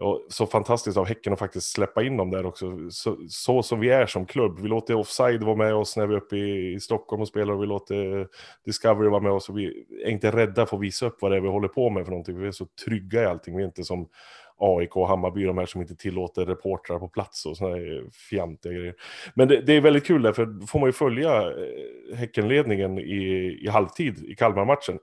Och 0.00 0.26
så 0.28 0.46
fantastiskt 0.46 0.96
av 0.96 1.06
Häcken 1.06 1.32
att 1.32 1.38
faktiskt 1.38 1.72
släppa 1.72 2.02
in 2.02 2.16
dem 2.16 2.30
där 2.30 2.46
också. 2.46 2.90
Så, 2.90 3.16
så, 3.28 3.62
som 3.62 3.80
vi 3.80 3.90
är 3.90 4.06
som 4.06 4.26
klubb. 4.26 4.60
Vi 4.60 4.68
låter 4.68 4.94
Offside 4.94 5.42
vara 5.42 5.56
med 5.56 5.74
oss 5.74 5.96
när 5.96 6.06
vi 6.06 6.14
är 6.14 6.18
uppe 6.18 6.36
i, 6.36 6.74
i 6.74 6.80
Stockholm 6.80 7.22
och 7.22 7.28
spelar. 7.28 7.54
Och 7.54 7.62
vi 7.62 7.66
låter 7.66 8.28
Discovery 8.64 9.08
vara 9.08 9.20
med 9.20 9.32
oss. 9.32 9.48
Och 9.48 9.58
vi 9.58 9.84
är 10.04 10.10
inte 10.10 10.30
rädda 10.30 10.66
för 10.66 10.76
att 10.76 10.82
visa 10.82 11.06
upp 11.06 11.16
vad 11.20 11.30
det 11.30 11.36
är 11.36 11.40
vi 11.40 11.48
håller 11.48 11.68
på 11.68 11.90
med 11.90 12.04
för 12.04 12.10
någonting. 12.10 12.38
Vi 12.38 12.46
är 12.46 12.52
så 12.52 12.66
trygga 12.84 13.22
i 13.22 13.26
allting. 13.26 13.56
Vi 13.56 13.62
är 13.62 13.66
inte 13.66 13.84
som 13.84 14.08
AIK 14.58 14.96
och 14.96 15.08
Hammarby, 15.08 15.44
de 15.44 15.58
här 15.58 15.66
som 15.66 15.80
inte 15.80 15.96
tillåter 15.96 16.46
reportrar 16.46 16.98
på 16.98 17.08
plats 17.08 17.46
och 17.46 17.56
sådana 17.56 17.76
fjantiga 18.30 18.72
grejer. 18.72 18.94
Men 19.34 19.48
det, 19.48 19.60
det, 19.60 19.72
är 19.72 19.80
väldigt 19.80 20.06
kul 20.06 20.22
där, 20.22 20.32
för 20.32 20.46
då 20.46 20.66
får 20.66 20.78
man 20.78 20.88
ju 20.88 20.92
följa 20.92 21.42
eh, 21.42 22.16
Häckenledningen 22.16 22.98
i, 22.98 23.58
i 23.62 23.68
halvtid 23.68 24.24
i 24.24 24.34
Kalmar-matchen 24.34 24.98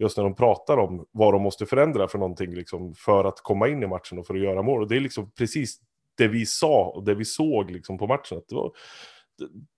just 0.00 0.16
när 0.16 0.24
de 0.24 0.34
pratar 0.34 0.76
om 0.76 1.06
vad 1.12 1.34
de 1.34 1.42
måste 1.42 1.66
förändra 1.66 2.08
för 2.08 2.18
någonting 2.18 2.54
liksom, 2.54 2.94
för 2.94 3.24
att 3.24 3.40
komma 3.42 3.68
in 3.68 3.82
i 3.82 3.86
matchen 3.86 4.18
och 4.18 4.26
för 4.26 4.34
att 4.34 4.40
göra 4.40 4.62
mål. 4.62 4.82
Och 4.82 4.88
det 4.88 4.96
är 4.96 5.00
liksom 5.00 5.30
precis 5.30 5.80
det 6.18 6.28
vi 6.28 6.46
sa 6.46 6.84
och 6.84 7.04
det 7.04 7.14
vi 7.14 7.24
såg 7.24 7.70
liksom, 7.70 7.98
på 7.98 8.06
matchen. 8.06 8.38
Att 8.38 8.48
det 8.48 8.54
var, 8.54 8.72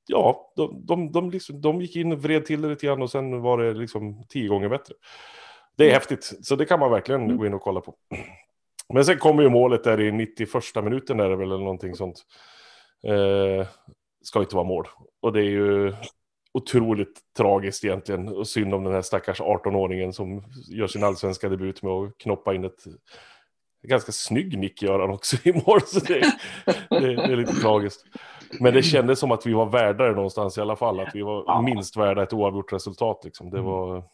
ja, 0.06 0.52
de, 0.56 0.86
de, 0.86 1.12
de, 1.12 1.30
liksom, 1.30 1.60
de 1.60 1.80
gick 1.80 1.96
in 1.96 2.12
och 2.12 2.22
vred 2.22 2.44
till 2.44 2.62
det 2.62 2.68
lite 2.68 2.86
grann 2.86 3.02
och 3.02 3.10
sen 3.10 3.40
var 3.40 3.58
det 3.58 3.74
liksom 3.74 4.24
tio 4.28 4.48
gånger 4.48 4.68
bättre. 4.68 4.94
Det 5.76 5.84
är 5.84 5.88
mm. 5.88 5.94
häftigt, 5.94 6.38
så 6.42 6.56
det 6.56 6.64
kan 6.64 6.80
man 6.80 6.90
verkligen 6.90 7.22
mm. 7.22 7.36
gå 7.36 7.46
in 7.46 7.54
och 7.54 7.62
kolla 7.62 7.80
på. 7.80 7.94
Men 8.88 9.04
sen 9.04 9.18
kommer 9.18 9.42
ju 9.42 9.48
målet 9.48 9.84
där 9.84 10.00
i 10.00 10.12
91 10.12 10.48
minuten 10.82 11.20
är 11.20 11.28
det 11.28 11.36
väl 11.36 11.52
eller 11.52 11.58
någonting 11.58 11.94
sånt. 11.94 12.22
Eh, 13.06 13.66
ska 14.22 14.40
inte 14.40 14.56
vara 14.56 14.66
mål. 14.66 14.88
Och 15.22 15.32
det 15.32 15.40
är 15.40 15.50
ju 15.50 15.94
otroligt 16.54 17.20
tragiskt 17.36 17.84
egentligen. 17.84 18.28
Och 18.28 18.48
synd 18.48 18.74
om 18.74 18.84
den 18.84 18.94
här 18.94 19.02
stackars 19.02 19.40
18-åringen 19.40 20.12
som 20.12 20.44
gör 20.68 20.86
sin 20.86 21.04
allsvenska 21.04 21.48
debut 21.48 21.82
med 21.82 21.92
att 21.92 22.18
knoppa 22.18 22.54
in 22.54 22.64
ett 22.64 22.84
ganska 23.82 24.12
snygg 24.12 24.58
nick 24.58 24.82
gör 24.82 25.00
han 25.00 25.10
också 25.10 25.36
i 25.44 25.52
mål. 25.52 25.80
Så 25.86 26.00
det, 26.00 26.20
det, 26.88 27.16
det 27.16 27.32
är 27.32 27.36
lite 27.36 27.52
tragiskt. 27.52 28.04
Men 28.60 28.74
det 28.74 28.82
kändes 28.82 29.18
som 29.18 29.32
att 29.32 29.46
vi 29.46 29.52
var 29.52 29.66
värda 29.66 30.04
det 30.04 30.14
någonstans 30.14 30.58
i 30.58 30.60
alla 30.60 30.76
fall. 30.76 31.00
Att 31.00 31.14
vi 31.14 31.22
var 31.22 31.62
minst 31.62 31.96
värda 31.96 32.22
ett 32.22 32.32
oavgjort 32.32 32.72
resultat. 32.72 33.20
Liksom. 33.24 33.50
Det 33.50 33.60
var... 33.60 34.04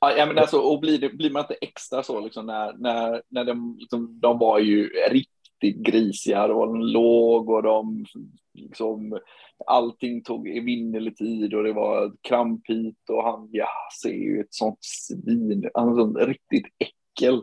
Ja, 0.00 0.26
men 0.26 0.38
alltså, 0.38 0.58
och 0.58 0.80
blir, 0.80 0.98
det, 0.98 1.08
blir 1.08 1.30
man 1.30 1.42
inte 1.42 1.54
extra 1.54 2.02
så 2.02 2.20
liksom, 2.20 2.46
när, 2.46 2.72
när, 2.72 3.22
när 3.28 3.44
de, 3.44 3.76
liksom, 3.80 4.20
de 4.20 4.38
var 4.38 4.58
ju 4.58 4.88
riktigt 5.10 5.76
grisiga 5.76 6.44
och 6.44 6.66
de 6.66 6.80
låg 6.80 7.50
och 7.50 7.62
de 7.62 8.06
liksom, 8.54 9.18
allting 9.66 10.22
tog 10.22 10.48
evinnerlig 10.48 11.16
tid 11.16 11.54
och 11.54 11.62
det 11.62 11.72
var 11.72 12.12
krampigt 12.22 13.10
och 13.10 13.24
han, 13.24 13.48
ja, 13.52 13.68
ser 14.02 14.14
ju 14.14 14.40
ett 14.40 14.54
sånt 14.54 14.78
svin, 14.80 15.70
han 15.74 15.88
är 15.88 15.96
sånt 15.96 16.18
riktigt 16.18 16.66
äckel. 16.78 17.42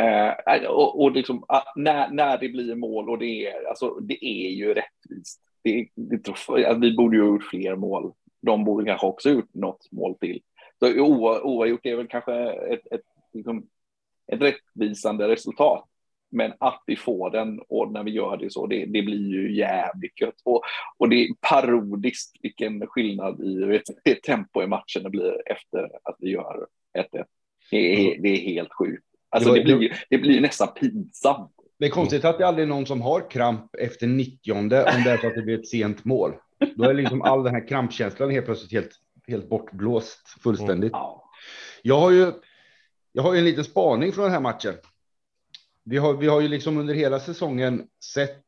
Eh, 0.00 0.54
eh, 0.54 0.68
och, 0.68 1.02
och 1.02 1.12
liksom, 1.12 1.44
ah, 1.48 1.72
när, 1.76 2.10
när 2.10 2.38
det 2.38 2.48
blir 2.48 2.74
mål 2.74 3.10
och 3.10 3.18
det 3.18 3.46
är, 3.46 3.68
alltså, 3.68 3.90
det 4.00 4.24
är 4.24 4.50
ju 4.50 4.74
rättvist. 4.74 5.40
Det, 5.64 5.88
det, 5.94 6.28
alltså, 6.28 6.78
vi 6.80 6.96
borde 6.96 7.16
ju 7.16 7.22
ha 7.22 7.28
gjort 7.28 7.50
fler 7.50 7.76
mål. 7.76 8.12
De 8.42 8.64
borde 8.64 8.86
kanske 8.86 9.06
också 9.06 9.28
ha 9.28 9.34
gjort 9.34 9.54
något 9.54 9.92
mål 9.92 10.14
till. 10.14 10.40
Så 10.78 10.86
oa- 10.86 11.40
oavgjort 11.42 11.86
är 11.86 11.96
väl 11.96 12.06
kanske 12.08 12.34
ett, 12.50 12.92
ett, 12.92 13.00
liksom, 13.32 13.66
ett 14.32 14.40
rättvisande 14.42 15.28
resultat. 15.28 15.84
Men 16.30 16.52
att 16.60 16.82
vi 16.86 16.96
får 16.96 17.30
den 17.30 17.60
och 17.68 17.92
när 17.92 18.04
vi 18.04 18.10
gör 18.10 18.36
det 18.36 18.52
så, 18.52 18.66
det, 18.66 18.84
det 18.86 19.02
blir 19.02 19.28
ju 19.30 19.56
jävligt 19.56 20.20
gött. 20.20 20.40
Och, 20.44 20.62
och 20.96 21.08
det 21.08 21.16
är 21.16 21.28
parodiskt 21.50 22.36
vilken 22.42 22.86
skillnad 22.86 23.40
i 23.40 23.80
det 24.04 24.22
tempo 24.22 24.62
i 24.62 24.66
matchen 24.66 25.02
det 25.02 25.10
blir 25.10 25.42
efter 25.46 25.90
att 26.02 26.16
vi 26.18 26.30
gör 26.30 26.66
1-1. 26.98 27.24
Det 27.70 27.76
är, 27.76 28.22
det 28.22 28.28
är 28.28 28.36
helt 28.36 28.72
sjukt. 28.78 29.02
Alltså 29.28 29.52
Det 29.52 29.64
blir, 29.64 29.92
det 30.10 30.18
blir 30.18 30.40
nästan 30.40 30.68
pinsamt. 30.80 31.52
Det 31.78 31.86
är 31.86 31.90
konstigt 31.90 32.24
att 32.24 32.38
det 32.38 32.46
aldrig 32.46 32.62
är 32.62 32.68
någon 32.68 32.86
som 32.86 33.00
har 33.00 33.30
kramp 33.30 33.74
efter 33.74 34.06
90 34.06 34.52
om 34.52 34.68
det 34.68 34.76
är 34.76 35.16
så 35.16 35.26
att 35.26 35.34
det 35.34 35.42
blir 35.42 35.58
ett 35.58 35.68
sent 35.68 36.04
mål. 36.04 36.32
Då 36.76 36.84
är 36.84 36.94
liksom 36.94 37.22
all 37.22 37.42
den 37.44 37.54
här 37.54 37.68
krampkänslan 37.68 38.30
helt 38.30 38.46
plötsligt 38.46 38.72
helt, 38.72 38.90
helt 39.26 39.48
bortblåst 39.48 40.28
fullständigt. 40.42 40.92
Ja. 40.92 41.30
Jag 41.82 42.00
har 42.00 42.10
ju. 42.10 42.32
Jag 43.12 43.22
har 43.22 43.32
ju 43.32 43.38
en 43.38 43.44
liten 43.44 43.64
spaning 43.64 44.12
från 44.12 44.24
den 44.24 44.32
här 44.32 44.40
matchen. 44.40 44.74
Vi 45.84 45.96
har, 45.96 46.14
vi 46.14 46.26
har 46.26 46.40
ju 46.40 46.48
liksom 46.48 46.78
under 46.78 46.94
hela 46.94 47.20
säsongen 47.20 47.88
sett 48.14 48.44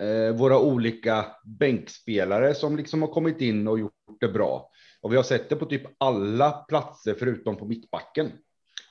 eh, 0.00 0.36
våra 0.36 0.58
olika 0.58 1.26
bänkspelare 1.44 2.54
som 2.54 2.76
liksom 2.76 3.02
har 3.02 3.08
kommit 3.08 3.40
in 3.40 3.68
och 3.68 3.78
gjort 3.78 3.92
det 4.20 4.28
bra. 4.28 4.70
Och 5.00 5.12
vi 5.12 5.16
har 5.16 5.22
sett 5.22 5.48
det 5.48 5.56
på 5.56 5.66
typ 5.66 5.82
alla 5.98 6.50
platser 6.50 7.14
förutom 7.18 7.56
på 7.56 7.64
mittbacken. 7.64 8.32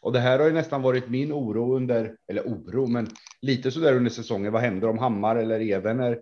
Och 0.02 0.14
det 0.14 0.20
här 0.20 0.40
har 0.40 0.46
ju 0.46 0.54
nästan 0.54 0.82
varit 0.82 1.10
min 1.10 1.34
oro 1.34 1.76
under, 1.76 2.16
eller 2.28 2.42
oro, 2.42 2.88
men 2.88 3.08
lite 3.42 3.72
så 3.72 3.80
där 3.80 3.96
under 3.96 4.12
säsongen. 4.12 4.54
Vad 4.54 4.62
händer 4.62 4.88
om 4.88 4.98
Hammar 4.98 5.36
eller 5.36 5.60
Even 5.60 6.00
är, 6.00 6.22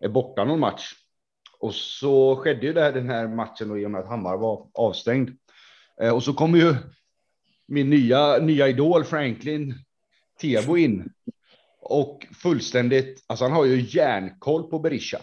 är 0.00 0.08
borta 0.08 0.44
någon 0.44 0.60
match? 0.60 0.94
Och 1.60 1.74
så 1.74 2.36
skedde 2.36 2.66
ju 2.66 2.72
det 2.72 2.80
här, 2.82 2.92
den 2.92 3.08
här 3.10 3.28
matchen 3.28 3.68
då, 3.68 3.78
i 3.78 3.86
och 3.86 3.90
med 3.90 4.00
att 4.00 4.08
Hammar 4.08 4.36
var 4.36 4.66
avstängd. 4.74 5.30
Eh, 6.00 6.14
och 6.14 6.22
så 6.22 6.32
kommer 6.32 6.58
ju 6.58 6.74
min 7.68 7.90
nya, 7.90 8.38
nya 8.38 8.68
idol 8.68 9.04
Franklin 9.04 9.74
Tebo 10.40 10.76
in. 10.76 11.12
Och 11.80 12.26
fullständigt, 12.42 13.24
alltså 13.26 13.44
han 13.44 13.52
har 13.52 13.64
ju 13.64 13.86
järnkoll 13.88 14.70
på 14.70 14.78
Berisha 14.78 15.18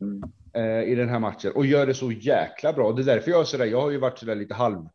Mm. 0.00 0.22
eh, 0.54 0.92
i 0.92 0.94
den 0.94 1.08
här 1.08 1.18
matchen 1.18 1.52
och 1.54 1.66
gör 1.66 1.86
det 1.86 1.94
så 1.94 2.12
jäkla 2.12 2.72
bra. 2.72 2.92
Det 2.92 3.02
är 3.02 3.04
därför 3.04 3.30
jag 3.30 3.40
är 3.40 3.44
sådär. 3.44 3.64
Jag 3.64 3.80
har 3.80 3.90
ju 3.90 3.98
varit 3.98 4.18
sådär 4.18 4.34
lite 4.34 4.54
halv 4.54 4.88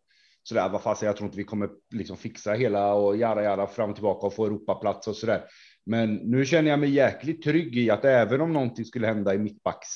sådär. 0.44 0.70
Vad 0.70 0.82
fasen, 0.82 1.08
jag 1.08 1.18
tror 1.18 1.26
inte 1.26 1.38
vi 1.38 1.44
kommer 1.44 1.70
liksom 1.94 2.18
fixa 2.18 2.54
hela 2.54 2.94
och 2.94 3.18
jada 3.18 3.44
jada 3.44 3.68
fram 3.68 3.90
och 3.90 3.96
tillbaka 3.96 4.28
och 4.28 4.36
få 4.36 4.46
Europaplats 4.46 5.08
och 5.08 5.16
sådär. 5.16 5.44
Men 5.86 6.16
nu 6.16 6.46
känner 6.46 6.70
jag 6.70 6.80
mig 6.80 6.90
jäkligt 6.90 7.44
trygg 7.44 7.78
i 7.78 7.90
att 7.90 8.06
även 8.06 8.42
om 8.42 8.54
någonting 8.54 8.86
skulle 8.86 9.08
hända 9.08 9.34
i 9.34 9.38
mittbacks 9.38 9.90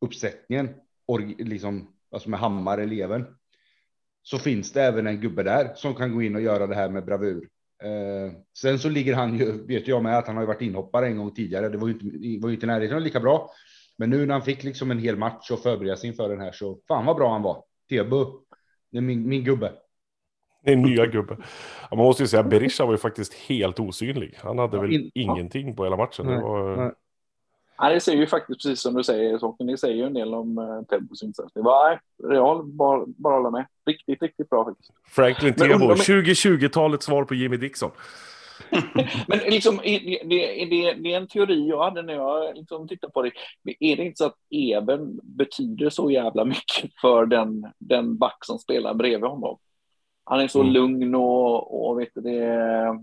or- 0.00 1.44
liksom 1.44 1.92
alltså 2.12 2.30
med 2.30 2.40
Hammar 2.40 2.78
eleven, 2.78 3.26
så 4.22 4.38
finns 4.38 4.72
det 4.72 4.82
även 4.82 5.06
en 5.06 5.20
gubbe 5.20 5.42
där 5.42 5.74
som 5.74 5.94
kan 5.94 6.14
gå 6.14 6.22
in 6.22 6.34
och 6.34 6.42
göra 6.42 6.66
det 6.66 6.74
här 6.74 6.88
med 6.88 7.04
bravur. 7.04 7.48
Eh, 7.82 8.32
sen 8.58 8.78
så 8.78 8.88
ligger 8.88 9.14
han 9.14 9.38
ju, 9.38 9.66
vet 9.66 9.88
jag 9.88 10.02
med 10.02 10.18
att 10.18 10.26
han 10.26 10.36
har 10.36 10.46
varit 10.46 10.62
inhoppare 10.62 11.06
en 11.06 11.16
gång 11.16 11.34
tidigare. 11.34 11.68
Det 11.68 11.78
var 11.78 11.88
ju 11.88 11.94
inte, 11.94 12.42
var 12.42 12.48
ju 12.48 12.54
inte 12.54 12.66
närheten 12.66 13.02
lika 13.02 13.20
bra. 13.20 13.50
Men 13.98 14.10
nu 14.10 14.26
när 14.26 14.34
han 14.34 14.42
fick 14.42 14.64
liksom 14.64 14.90
en 14.90 14.98
hel 14.98 15.16
match 15.16 15.50
och 15.50 15.62
förbereda 15.62 15.96
sig 15.96 16.08
inför 16.10 16.28
den 16.28 16.40
här 16.40 16.52
så 16.52 16.78
fan 16.88 17.06
vad 17.06 17.16
bra 17.16 17.32
han 17.32 17.42
var. 17.42 17.64
Tebo, 17.88 18.40
min, 18.90 19.28
min 19.28 19.44
gubbe. 19.44 19.72
Det 20.64 20.72
är 20.72 20.76
nya 20.76 21.06
gubbe. 21.06 21.36
Ja, 21.90 21.96
man 21.96 22.04
måste 22.04 22.22
ju 22.22 22.26
säga, 22.26 22.42
Berisha 22.42 22.84
var 22.84 22.92
ju 22.92 22.98
faktiskt 22.98 23.34
helt 23.34 23.80
osynlig. 23.80 24.34
Han 24.36 24.58
hade 24.58 24.80
väl 24.80 24.92
in- 24.92 25.10
ingenting 25.14 25.76
på 25.76 25.84
hela 25.84 25.96
matchen. 25.96 26.26
Nej, 26.26 26.40
var... 26.40 26.94
Ja, 27.82 27.88
det 27.88 28.00
säger 28.00 28.18
ju 28.18 28.26
faktiskt 28.26 28.62
precis 28.62 28.80
som 28.80 28.94
du 28.94 29.04
säger, 29.04 29.38
Socken, 29.38 29.66
det 29.66 29.78
säger 29.78 29.94
ju 29.96 30.02
en 30.04 30.14
del 30.14 30.34
om 30.34 30.58
uh, 30.58 30.82
Tebos 30.82 31.22
insats. 31.22 31.52
Det 31.54 31.62
var, 31.62 31.88
nej, 31.88 31.98
Real, 32.32 32.64
bara, 32.64 33.04
bara 33.06 33.34
hålla 33.36 33.50
med. 33.50 33.66
Riktigt, 33.86 34.22
riktigt 34.22 34.50
bra 34.50 34.64
faktiskt. 34.64 34.90
Franklin 35.08 35.54
Tebo, 35.54 35.74
undrar 35.74 35.90
om- 35.90 35.96
2020-talets 35.96 37.06
svar 37.06 37.24
på 37.24 37.34
Jimmy 37.34 37.56
Dixon. 37.56 37.90
Men 39.28 39.38
liksom, 39.38 39.80
är 39.84 40.00
det, 40.00 40.20
det, 40.24 40.64
det, 40.64 40.92
det 40.94 41.12
är 41.12 41.16
en 41.16 41.26
teori 41.28 41.68
jag 41.68 41.84
hade 41.84 42.02
när 42.02 42.14
jag 42.14 42.56
liksom 42.56 42.88
tittade 42.88 43.12
på 43.12 43.22
det. 43.22 43.30
Är 43.80 43.96
det 43.96 44.04
inte 44.04 44.18
så 44.18 44.26
att 44.26 44.36
Even 44.50 45.20
betyder 45.22 45.90
så 45.90 46.10
jävla 46.10 46.44
mycket 46.44 46.90
för 47.00 47.26
den, 47.26 47.66
den 47.78 48.18
back 48.18 48.38
som 48.44 48.58
spelar 48.58 48.94
bredvid 48.94 49.30
honom? 49.30 49.58
Han 50.24 50.40
är 50.40 50.48
så 50.48 50.60
Mm. 50.60 50.72
lugn 50.72 51.14
och, 51.14 51.88
och, 51.88 52.00
vet 52.00 52.08
du, 52.14 52.20
det, 52.20 53.00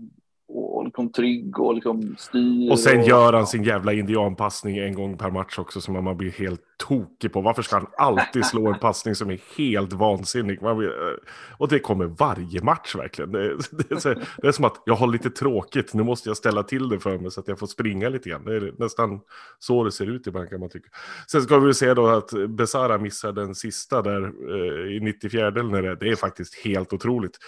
och 0.48 0.84
liksom 0.84 1.12
trygg 1.12 1.60
och 1.60 1.74
liksom 1.74 2.14
styr. 2.18 2.70
Och 2.70 2.78
sen 2.78 3.00
och, 3.00 3.08
gör 3.08 3.32
han 3.32 3.46
sin 3.46 3.64
jävla 3.64 3.92
indianpassning 3.92 4.78
en 4.78 4.94
gång 4.94 5.16
per 5.16 5.30
match 5.30 5.58
också 5.58 5.80
som 5.80 6.04
man 6.04 6.16
blir 6.16 6.30
helt 6.30 6.60
tokig 6.76 7.32
på. 7.32 7.40
Varför 7.40 7.62
ska 7.62 7.76
han 7.76 7.86
alltid 7.96 8.44
slå 8.44 8.66
en 8.66 8.78
passning 8.78 9.14
som 9.14 9.30
är 9.30 9.40
helt 9.58 9.92
vansinnig? 9.92 10.58
Blir, 10.58 10.86
eh, 10.86 11.16
och 11.58 11.68
det 11.68 11.78
kommer 11.78 12.04
varje 12.04 12.62
match 12.62 12.94
verkligen. 12.94 13.32
Det, 13.32 13.48
det, 13.70 13.90
är 13.90 13.96
så, 13.96 14.14
det 14.36 14.48
är 14.48 14.52
som 14.52 14.64
att 14.64 14.82
jag 14.86 14.94
har 14.94 15.06
lite 15.06 15.30
tråkigt, 15.30 15.94
nu 15.94 16.02
måste 16.02 16.28
jag 16.28 16.36
ställa 16.36 16.62
till 16.62 16.88
det 16.88 17.00
för 17.00 17.18
mig 17.18 17.30
så 17.30 17.40
att 17.40 17.48
jag 17.48 17.58
får 17.58 17.66
springa 17.66 18.08
lite 18.08 18.28
grann. 18.28 18.44
Det 18.44 18.56
är 18.56 18.72
nästan 18.78 19.20
så 19.58 19.84
det 19.84 19.92
ser 19.92 20.06
ut 20.06 20.26
ibland 20.26 20.48
kan 20.50 20.60
man 20.60 20.68
tycka. 20.68 20.88
Sen 21.30 21.42
ska 21.42 21.58
vi 21.58 21.74
säga 21.74 21.94
då 21.94 22.06
att 22.06 22.30
Besara 22.48 22.98
missar 22.98 23.32
den 23.32 23.54
sista 23.54 24.02
där 24.02 24.22
eh, 24.24 24.96
i 24.96 25.00
94 25.00 25.48
eller 25.48 25.62
när 25.62 25.82
det 25.82 25.88
är. 25.88 25.96
Det 25.96 26.08
är 26.08 26.16
faktiskt 26.16 26.54
helt 26.64 26.92
otroligt. 26.92 27.38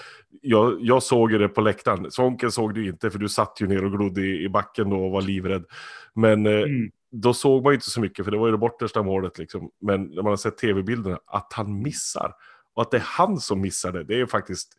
Jag, 0.42 0.76
jag 0.80 1.02
såg 1.02 1.32
ju 1.32 1.38
det 1.38 1.48
på 1.48 1.60
läktaren. 1.60 2.10
Sonken 2.10 2.50
såg 2.50 2.74
du 2.74 2.89
inte 2.90 3.10
för 3.10 3.18
du 3.18 3.28
satt 3.28 3.60
ju 3.60 3.66
ner 3.66 3.84
och 3.84 3.92
glodde 3.92 4.20
i, 4.20 4.44
i 4.44 4.48
backen 4.48 4.90
då 4.90 5.04
och 5.04 5.10
var 5.10 5.22
livrädd. 5.22 5.64
Men 6.14 6.46
eh, 6.46 6.52
Mm. 6.62 6.90
då 7.10 7.34
såg 7.34 7.62
man 7.62 7.72
ju 7.72 7.74
inte 7.74 7.90
så 7.90 8.00
mycket 8.00 8.24
för 8.24 8.32
det 8.32 8.38
var 8.38 8.46
ju 8.46 8.52
det 8.52 8.58
bortersta 8.58 9.02
målet 9.02 9.38
liksom. 9.38 9.70
Men 9.80 10.02
när 10.04 10.22
man 10.22 10.30
har 10.32 10.36
sett 10.36 10.58
tv-bilderna, 10.58 11.18
att 11.26 11.52
han 11.52 11.82
missar. 11.82 12.34
Och 12.74 12.82
att 12.82 12.90
det 12.90 12.96
är 12.96 13.04
han 13.06 13.36
som 13.38 13.60
missar 13.60 13.92
det, 13.92 14.04
det 14.04 14.14
är 14.14 14.18
ju 14.18 14.26
faktiskt... 14.26 14.72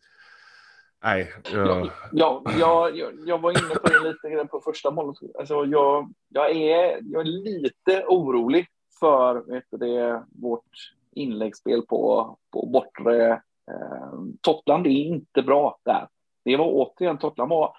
Nej. 1.04 1.32
Ja, 1.52 1.58
Ja. 1.58 1.90
ja, 2.12 2.42
jag, 2.58 2.96
jag, 2.96 3.12
jag 3.26 3.38
var 3.38 3.50
inne 3.50 3.74
på 3.74 3.88
det 3.88 4.08
lite 4.12 4.30
grann 4.30 4.48
på 4.48 4.60
första 4.60 4.90
målet. 4.90 5.16
Alltså 5.38 5.64
jag, 5.64 6.12
jag, 6.28 6.50
är, 6.50 6.98
jag 7.02 7.20
är 7.20 7.24
lite 7.24 8.04
orolig 8.08 8.66
för 9.00 9.52
vet 9.52 9.64
du, 9.70 9.76
det, 9.78 10.22
vårt 10.42 10.70
inläggsspel 11.12 11.82
på, 11.82 12.36
på 12.52 12.66
bortre. 12.66 13.32
Eh, 13.70 14.12
Totland 14.40 14.86
är 14.86 14.90
inte 14.90 15.42
bra 15.42 15.78
där. 15.84 16.08
Det 16.44 16.56
var 16.56 16.66
återigen, 16.72 17.18
Totland 17.18 17.50
var 17.50 17.76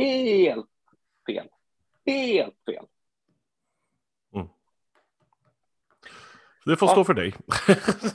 helt 0.00 0.66
fel. 1.26 1.48
Helt 2.06 2.54
fel. 2.66 2.84
Det 6.64 6.76
får 6.76 6.88
Ja. 6.88 6.92
stå 6.92 7.04
för 7.04 7.14
dig. 7.14 7.34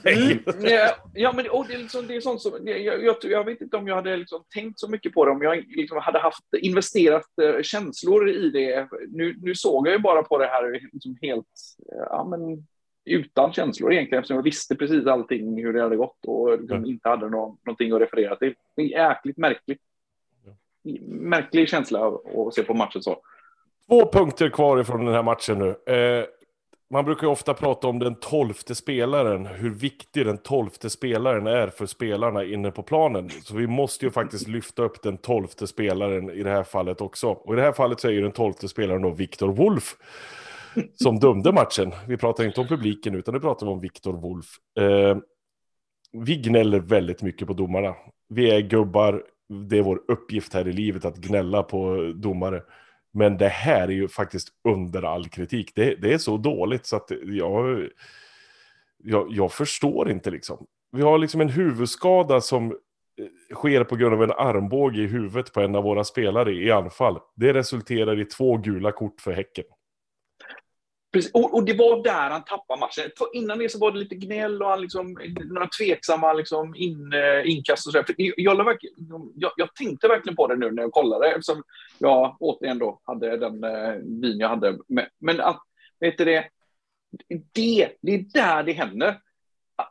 Mm, 0.04 0.38
ja, 0.72 0.94
ja, 1.14 1.32
men 1.32 1.50
och 1.50 1.66
det, 1.68 1.74
är 1.74 1.78
liksom, 1.78 2.06
det 2.06 2.16
är 2.16 2.20
sånt 2.20 2.40
som, 2.40 2.52
jag, 2.64 2.80
jag, 3.04 3.16
jag 3.22 3.44
vet 3.44 3.60
inte 3.60 3.76
om 3.76 3.88
jag 3.88 3.94
hade 3.94 4.16
liksom 4.16 4.44
tänkt 4.54 4.78
så 4.80 4.88
mycket 4.88 5.12
på 5.14 5.24
det, 5.24 5.30
om 5.30 5.42
jag 5.42 5.64
liksom 5.68 5.98
hade 5.98 6.18
haft 6.18 6.44
investerat 6.60 7.38
eh, 7.42 7.62
känslor 7.62 8.30
i 8.30 8.50
det. 8.50 8.88
Nu, 9.08 9.36
nu 9.42 9.54
såg 9.54 9.86
jag 9.86 9.92
ju 9.92 9.98
bara 9.98 10.22
på 10.22 10.38
det 10.38 10.46
här 10.46 10.80
liksom 10.92 11.16
helt 11.22 11.46
eh, 11.92 11.98
ja, 12.10 12.24
men, 12.30 12.66
utan 13.04 13.52
känslor 13.52 13.92
egentligen, 13.92 14.18
eftersom 14.20 14.36
jag 14.36 14.42
visste 14.44 14.76
precis 14.76 15.06
allting 15.06 15.64
hur 15.64 15.72
det 15.72 15.82
hade 15.82 15.96
gått 15.96 16.24
och 16.26 16.58
liksom 16.58 16.76
Mm. 16.78 16.90
inte 16.90 17.08
hade 17.08 17.28
någon, 17.30 17.58
någonting 17.66 17.92
att 17.92 18.00
referera 18.00 18.36
till. 18.36 18.54
Det 18.76 18.82
är 18.82 18.86
jäkligt 19.08 19.36
märkligt. 19.36 19.80
Märklig 21.08 21.68
känsla 21.68 22.06
att 22.08 22.54
se 22.54 22.62
på 22.62 22.74
matchen 22.74 23.02
så. 23.02 23.16
Två 23.88 24.12
punkter 24.12 24.48
kvar 24.48 24.80
ifrån 24.80 25.04
den 25.04 25.14
här 25.14 25.22
matchen 25.22 25.58
nu. 25.58 25.94
Eh, 25.94 26.24
man 26.90 27.04
brukar 27.04 27.26
ju 27.26 27.30
ofta 27.30 27.54
prata 27.54 27.88
om 27.88 27.98
den 27.98 28.14
tolfte 28.14 28.74
spelaren, 28.74 29.46
hur 29.46 29.70
viktig 29.70 30.26
den 30.26 30.38
tolfte 30.38 30.90
spelaren 30.90 31.46
är 31.46 31.68
för 31.68 31.86
spelarna 31.86 32.44
inne 32.44 32.70
på 32.70 32.82
planen. 32.82 33.30
Så 33.30 33.56
vi 33.56 33.66
måste 33.66 34.04
ju 34.04 34.10
faktiskt 34.10 34.48
lyfta 34.48 34.82
upp 34.82 35.02
den 35.02 35.18
tolfte 35.18 35.66
spelaren 35.66 36.30
i 36.30 36.42
det 36.42 36.50
här 36.50 36.62
fallet 36.62 37.00
också. 37.00 37.28
Och 37.28 37.54
i 37.54 37.56
det 37.56 37.62
här 37.62 37.72
fallet 37.72 38.00
så 38.00 38.08
är 38.08 38.12
ju 38.12 38.22
den 38.22 38.32
tolfte 38.32 38.68
spelaren 38.68 39.02
då 39.02 39.10
Viktor 39.10 39.52
Wolf. 39.52 39.96
Som 40.94 41.18
dömde 41.18 41.52
matchen. 41.52 41.92
Vi 42.08 42.16
pratar 42.16 42.44
inte 42.44 42.60
om 42.60 42.66
publiken 42.66 43.14
utan 43.14 43.34
nu 43.34 43.40
pratar 43.40 43.66
vi 43.66 43.72
om 43.72 43.80
Viktor 43.80 44.12
Wolf. 44.12 44.46
Eh, 44.80 45.16
vi 46.12 46.36
gnäller 46.36 46.80
väldigt 46.80 47.22
mycket 47.22 47.48
på 47.48 47.52
domarna. 47.52 47.94
Vi 48.28 48.50
är 48.50 48.60
gubbar, 48.60 49.22
det 49.52 49.78
är 49.78 49.82
vår 49.82 50.02
uppgift 50.08 50.54
här 50.54 50.68
i 50.68 50.72
livet 50.72 51.04
att 51.04 51.16
gnälla 51.16 51.62
på 51.62 52.12
domare. 52.16 52.62
Men 53.12 53.36
det 53.36 53.48
här 53.48 53.82
är 53.82 53.92
ju 53.92 54.08
faktiskt 54.08 54.48
under 54.64 55.02
all 55.02 55.28
kritik. 55.28 55.72
Det, 55.74 55.94
det 55.94 56.12
är 56.12 56.18
så 56.18 56.36
dåligt 56.36 56.86
så 56.86 56.96
att 56.96 57.12
jag, 57.24 57.88
jag, 58.98 59.26
jag 59.30 59.52
förstår 59.52 60.10
inte 60.10 60.30
liksom. 60.30 60.66
Vi 60.92 61.02
har 61.02 61.18
liksom 61.18 61.40
en 61.40 61.48
huvudskada 61.48 62.40
som 62.40 62.66
eh, 62.70 63.54
sker 63.54 63.84
på 63.84 63.96
grund 63.96 64.14
av 64.14 64.22
en 64.22 64.32
armbåge 64.32 65.00
i 65.00 65.06
huvudet 65.06 65.52
på 65.52 65.60
en 65.60 65.76
av 65.76 65.84
våra 65.84 66.04
spelare 66.04 66.52
i 66.52 66.70
anfall. 66.70 67.18
Det 67.36 67.54
resulterar 67.54 68.20
i 68.20 68.24
två 68.24 68.56
gula 68.56 68.92
kort 68.92 69.20
för 69.20 69.32
Häcken. 69.32 69.64
Precis. 71.12 71.32
Och, 71.32 71.54
och, 71.54 71.64
det 71.64 71.74
var 71.74 72.02
där 72.02 72.30
han 72.30 72.44
tappade 72.44 72.80
matchen. 72.80 73.10
För 73.18 73.36
innan 73.36 73.58
det 73.58 73.68
så 73.68 73.78
var 73.78 73.92
det 73.92 73.98
lite 73.98 74.14
gnäll 74.14 74.62
och 74.62 74.68
han 74.68 74.80
liksom, 74.80 75.18
några 75.44 75.68
tveksamma 75.78 76.32
liksom 76.32 76.74
in, 76.74 77.12
eh, 77.12 77.50
inkast 77.50 77.86
och 77.86 77.92
så 77.92 77.98
jag, 77.98 78.04
jag, 78.36 78.76
jag, 79.34 79.52
jag, 79.56 79.74
tänkte 79.74 80.08
verkligen 80.08 80.36
på 80.36 80.46
det 80.46 80.56
nu 80.56 80.70
när 80.70 80.82
jag 80.82 80.92
kollade 80.92 81.28
eftersom 81.28 81.62
jag 81.98 82.36
återigen 82.40 82.78
då 82.78 83.00
hade 83.04 83.36
den 83.36 83.64
eh, 83.64 83.94
vin 83.94 84.38
jag 84.38 84.48
hade. 84.48 84.78
Men, 84.88 85.06
men 85.18 85.40
att, 85.40 85.62
vet 86.00 86.18
du 86.18 86.24
det, 86.24 86.48
det, 87.52 87.88
det 88.00 88.14
är 88.14 88.24
där 88.32 88.62
det 88.62 88.72
händer. 88.72 89.20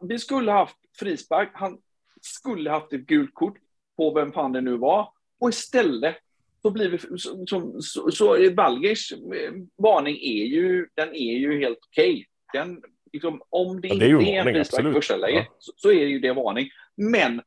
Vi 0.01 0.19
skulle 0.19 0.51
haft 0.51 0.77
frispark, 0.99 1.49
han 1.53 1.77
skulle 2.21 2.69
haft 2.69 2.93
ett 2.93 3.07
gult 3.07 3.33
kort 3.33 3.57
på 3.97 4.13
vem 4.13 4.31
fan 4.31 4.51
det 4.51 4.61
nu 4.61 4.77
var 4.77 5.09
och 5.39 5.49
istället 5.49 6.15
så 6.61 6.71
blir 6.71 6.89
vi, 6.89 6.97
så, 6.97 7.45
så, 7.47 7.81
så, 7.81 8.11
så 8.11 8.51
Balgers 8.53 9.11
eh, 9.11 9.53
varning 9.77 10.15
är 10.15 10.45
ju, 10.45 10.87
den 10.95 11.09
är 11.09 11.37
ju 11.37 11.59
helt 11.59 11.79
okej. 11.89 12.25
Okay. 12.53 12.75
liksom, 13.13 13.41
om 13.49 13.81
det, 13.81 13.87
ja, 13.87 13.95
det 13.95 14.05
är 14.05 14.19
inte 14.19 14.31
är 14.31 14.47
en 14.47 14.53
frispark 14.53 14.87
i 14.87 14.93
första 14.93 15.17
läget 15.17 15.47
ja. 15.49 15.55
så, 15.59 15.71
så, 15.75 15.91
är 15.91 15.99
det 15.99 16.11
ju 16.11 16.19
det 16.19 16.33
varning. 16.33 16.69
Men 16.95 17.41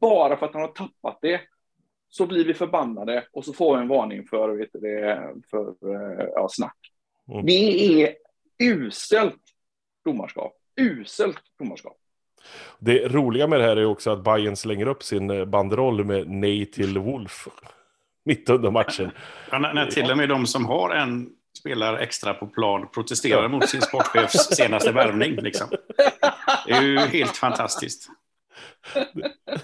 bara 0.00 0.36
för 0.36 0.46
att 0.46 0.52
han 0.52 0.62
har 0.62 0.72
tappat 0.72 1.18
det 1.22 1.40
så 2.08 2.26
blir 2.26 2.44
vi 2.44 2.54
förbannade 2.54 3.24
och 3.32 3.44
så 3.44 3.52
får 3.52 3.76
vi 3.76 3.82
en 3.82 3.88
varning 3.88 4.24
för, 4.24 4.56
vet 4.56 4.72
det, 4.72 5.32
för 5.50 5.68
eh, 5.68 6.28
ja, 6.34 6.48
snack. 6.50 6.78
Mm. 7.32 7.46
Det 7.46 8.02
är 8.02 8.14
uselt 8.62 9.42
domarskap. 10.04 10.52
Uselt 10.80 11.42
domarskap. 11.58 11.96
Det 12.78 13.08
roliga 13.08 13.46
med 13.46 13.60
det 13.60 13.66
här 13.66 13.76
är 13.76 13.84
också 13.84 14.10
att 14.10 14.24
Bayern 14.24 14.56
slänger 14.56 14.88
upp 14.88 15.02
sin 15.02 15.30
eh, 15.30 15.44
banderoll 15.44 16.04
med 16.04 16.28
nej 16.28 16.66
till 16.66 16.98
Wolf 16.98 17.48
mitt 18.28 18.50
under 18.50 18.70
matchen. 18.70 19.10
Ja, 19.50 19.58
när, 19.58 19.74
när 19.74 19.86
till 19.86 20.10
och 20.10 20.16
med 20.16 20.28
de 20.28 20.46
som 20.46 20.66
har 20.66 20.90
en 20.90 21.28
spelare 21.58 21.98
extra 21.98 22.34
på 22.34 22.46
plan 22.46 22.88
protesterar 22.94 23.42
ja. 23.42 23.48
mot 23.48 23.68
sin 23.68 23.80
sportchefs 23.80 24.56
senaste 24.56 24.92
värvning. 24.92 25.34
Liksom. 25.34 25.68
Det 26.66 26.72
är 26.72 26.82
ju 26.82 26.98
helt 26.98 27.36
fantastiskt. 27.36 28.08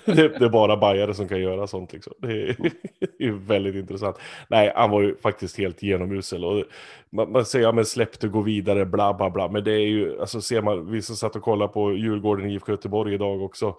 Det, 0.05 0.29
det, 0.29 0.45
är 0.45 0.49
bara 0.49 0.77
bajare 0.77 1.15
som 1.15 1.29
kan 1.29 1.41
göra 1.41 1.67
sånt. 1.67 1.93
Liksom. 1.93 2.13
Det 2.19 2.29
är, 2.29 2.57
det 3.19 3.25
är 3.25 3.31
väldigt 3.31 3.75
intressant. 3.75 4.17
Nej, 4.49 4.73
han 4.77 4.91
var 4.91 5.03
ju 5.03 5.17
faktiskt 5.17 5.59
helt 5.59 5.83
genomusel. 5.83 6.45
Och 6.45 6.65
man, 7.13 7.33
man 7.33 7.45
säger, 7.45 7.65
ja 7.65 7.73
men 7.73 7.85
släpp 7.85 8.21
det, 8.21 8.29
gå 8.29 8.41
vidare, 8.41 8.87
bla 8.87 9.15
bla 9.15 9.31
bla. 9.31 9.49
Men 9.49 9.65
det 9.65 9.73
är 9.73 9.87
ju, 9.87 10.21
alltså 10.21 10.41
ser 10.41 10.63
man, 10.63 10.91
vi 10.91 11.03
som 11.03 11.17
satt 11.17 11.37
och 11.37 11.43
kollade 11.43 11.73
på 11.73 11.93
Djurgården 11.93 12.51
IFK 12.51 12.73
Göteborg 12.73 13.15
idag 13.15 13.43
också 13.43 13.77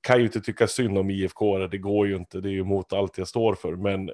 kan 0.00 0.18
ju 0.18 0.24
inte 0.24 0.40
tycka 0.40 0.66
synd 0.66 0.98
om 0.98 1.10
IFK, 1.10 1.58
det 1.58 1.78
går 1.78 2.06
ju 2.06 2.16
inte, 2.16 2.40
det 2.40 2.48
är 2.48 2.52
ju 2.52 2.64
mot 2.64 2.92
allt 2.92 3.18
jag 3.18 3.28
står 3.28 3.54
för. 3.54 3.76
Men 3.76 4.10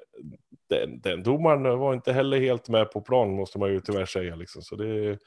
den, 0.69 1.01
den 1.01 1.23
domaren 1.23 1.79
var 1.79 1.93
inte 1.93 2.13
heller 2.13 2.39
helt 2.39 2.69
med 2.69 2.91
på 2.91 3.01
plan, 3.01 3.35
måste 3.35 3.59
man 3.59 3.69
ju 3.69 3.81
tyvärr 3.81 4.05
säga. 4.05 4.35
Liksom. 4.35 4.61
Så 4.61 4.75
det, 4.75 5.17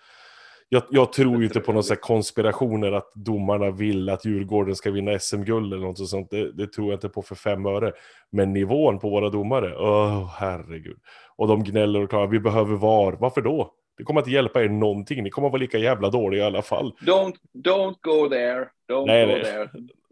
jag, 0.68 0.82
jag 0.90 1.12
tror 1.12 1.38
ju 1.38 1.44
inte 1.44 1.61
på 1.61 1.72
några 1.72 1.96
konspirationer 1.96 2.92
att 2.92 3.12
domarna 3.14 3.70
vill 3.70 4.09
att 4.09 4.24
Djurgården 4.24 4.76
ska 4.76 4.90
vinna 4.90 5.18
SM-guld 5.18 5.72
eller 5.72 5.87
något 5.87 6.09
sånt. 6.09 6.30
Det, 6.30 6.52
det, 6.52 6.72
tror 6.72 6.87
jag 6.87 6.96
inte 6.96 7.09
på 7.09 7.22
för 7.22 7.35
fem 7.35 7.66
öre. 7.66 7.92
Men 8.30 8.52
nivån 8.52 8.98
på 8.98 9.11
våra 9.11 9.30
domare, 9.30 9.76
åh 9.76 10.22
oh, 10.22 10.26
herregud. 10.26 10.98
Och 11.37 11.48
de 11.48 11.64
gnäller 11.64 12.02
och 12.02 12.11
klagar, 12.11 12.26
vi 12.26 12.40
behöver 12.40 12.76
VAR. 12.76 13.16
Varför 13.20 13.40
då? 13.40 13.72
Det 13.96 14.04
kommer 14.04 14.20
inte 14.20 14.30
hjälpa 14.30 14.62
er 14.62 14.68
någonting. 14.68 15.22
Ni 15.22 15.30
kommer 15.30 15.48
att 15.48 15.52
vara 15.52 15.61
lika 15.61 15.78
jävla 15.78 16.11
dåliga 16.11 16.42
i 16.42 16.46
alla 16.46 16.62
fall. 16.62 16.92
Don't, 17.00 17.35
don't 17.54 17.94
go 18.00 18.28
there. 18.28 18.68
Don't 18.88 19.06
nej, 19.06 19.26
go 19.26 19.32
nej. 19.32 19.42
there. 19.42 19.68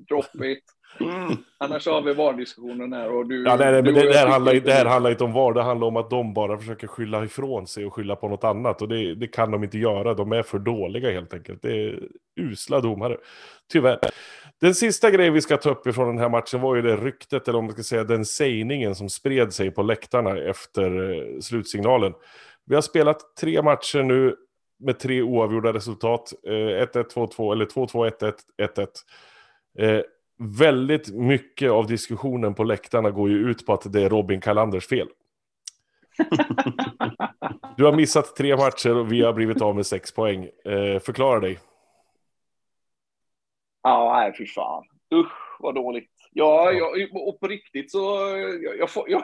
Drop 0.09 0.45
it. 0.45 0.65
Mm. 1.01 1.37
Annars 1.59 1.87
har 1.87 2.03
vi 2.03 2.15
VAR-diskussionen 2.15 2.93
här. 2.93 3.13
Och 3.13 3.27
du, 3.27 3.45
ja, 3.45 3.57
nej, 3.57 3.73
nej, 3.73 3.83
men 3.83 3.95
det, 3.95 4.03
det, 4.03 4.19
här 4.19 4.27
handlar, 4.27 4.55
det 4.55 4.73
här 4.73 4.85
handlar 4.85 5.11
inte 5.11 5.25
om 5.25 5.33
VAR. 5.33 5.53
Det 5.53 5.63
handlar 5.63 5.87
om 5.87 5.97
att 5.97 6.11
de 6.11 6.35
bara 6.35 6.59
försöker 6.59 6.87
skylla 6.87 7.25
ifrån 7.25 7.67
sig 7.67 7.87
och 7.87 7.95
skylla 7.95 8.17
på 8.17 8.29
något 8.29 8.45
annat. 8.45 8.83
Och 8.83 8.89
det, 8.89 9.15
det 9.15 9.27
kan 9.27 9.51
de 9.51 9.65
inte 9.65 9.79
göra. 9.79 10.15
De 10.15 10.33
är 10.33 10.43
för 10.43 10.59
dåliga 10.59 11.11
helt 11.11 11.35
enkelt. 11.35 11.63
Det 11.63 11.73
är 11.73 12.01
usla 12.41 12.81
domare. 12.81 13.17
Tyvärr. 13.73 13.99
Den 14.61 14.75
sista 14.75 15.11
grejen 15.11 15.35
vi 15.35 15.41
ska 15.41 15.57
ta 15.57 15.71
upp 15.71 15.87
ifrån 15.87 16.09
den 16.09 16.19
här 16.19 16.29
matchen 16.29 16.61
var 16.61 16.77
ju 16.77 16.83
det 16.83 16.97
ryktet, 16.97 17.49
eller 17.49 17.59
om 17.59 17.65
man 17.65 17.73
ska 17.73 17.83
säga 17.83 18.05
den 18.05 18.25
sägningen 18.25 18.95
som 18.95 19.09
spred 19.09 19.53
sig 19.53 19.71
på 19.71 19.83
läktarna 19.83 20.39
efter 20.39 21.13
eh, 21.13 21.41
slutsignalen. 21.41 22.13
Vi 22.67 22.75
har 22.75 22.83
spelat 22.83 23.37
tre 23.41 23.63
matcher 23.63 24.03
nu 24.03 24.37
med 24.79 24.99
tre 24.99 25.23
oavgjorda 25.23 25.73
resultat. 25.73 26.33
1-1, 26.47 27.15
2-2 27.15 27.53
eller 27.53 27.67
2-2, 27.67 28.11
1-1, 28.21 28.33
1-1. 29.79 30.05
väldigt 30.39 31.15
mycket 31.15 31.71
av 31.71 31.87
diskussionen 31.87 32.55
på 32.55 32.65
läktarna 32.65 33.11
går 33.11 33.31
ju 33.31 33.51
ut 33.51 33.67
på 33.67 33.73
att 33.73 33.93
det 33.93 34.03
är 34.03 34.09
Robin 34.09 34.41
Kallanders 34.41 34.87
fel. 34.87 35.09
du 37.77 37.85
har 37.85 37.93
missat 37.93 38.37
tre 38.37 38.57
matcher 38.57 38.97
och 38.97 39.13
vi 39.13 39.23
har 39.23 39.33
blivit 39.33 39.63
av 39.63 39.77
med 39.77 39.87
sex 39.87 40.13
poäng. 40.13 40.45
Eh, 40.65 41.01
förklara 41.01 41.41
dig. 41.41 41.59
Ja, 43.83 44.13
nej 44.17 44.35
fy 44.39 44.47
fan. 44.47 44.85
Usch, 45.15 45.54
vad 45.65 45.75
dåligt. 45.75 46.11
Ja, 46.33 46.73
jag, 46.73 47.17
och 47.29 47.41
på 47.41 47.49
riktigt 47.49 47.91
så, 47.91 47.99
jag, 48.79 48.89
jag, 49.09 49.23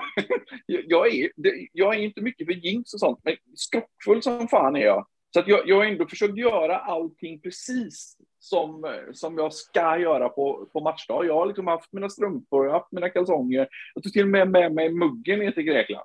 jag, 0.67 1.15
är, 1.15 1.31
jag 1.73 1.95
är 1.95 1.99
inte 1.99 2.21
mycket 2.21 2.47
för 2.47 2.53
jinx 2.53 2.95
och 2.95 3.01
sånt, 3.01 3.21
men 3.25 3.37
skrockfull 3.55 4.23
som 4.23 4.49
fan 4.49 4.77
är 4.77 4.81
jag. 4.81 5.07
Så 5.35 5.41
att 5.41 5.49
jag, 5.49 5.69
jag 5.69 5.77
har 5.77 5.85
ändå 5.85 6.07
försökt 6.07 6.37
göra 6.37 6.79
allting 6.79 7.41
precis 7.41 8.17
som, 8.39 8.95
som 9.13 9.39
jag 9.39 9.53
ska 9.53 9.99
göra 9.99 10.29
på, 10.29 10.69
på 10.73 10.81
matchdag. 10.81 11.27
Jag 11.27 11.35
har 11.35 11.47
liksom 11.47 11.67
haft 11.67 11.93
mina 11.93 12.09
strumpor, 12.09 12.65
jag 12.65 12.73
har 12.73 12.79
haft 12.79 12.93
mina 12.93 13.09
kalsonger. 13.09 13.69
Jag 13.95 14.03
tog 14.05 14.13
till 14.13 14.23
och 14.23 14.29
med 14.29 14.51
med 14.51 14.75
mig 14.75 14.93
muggen 14.93 15.39
ner 15.39 15.51
till 15.51 15.63
Grekland. 15.63 16.05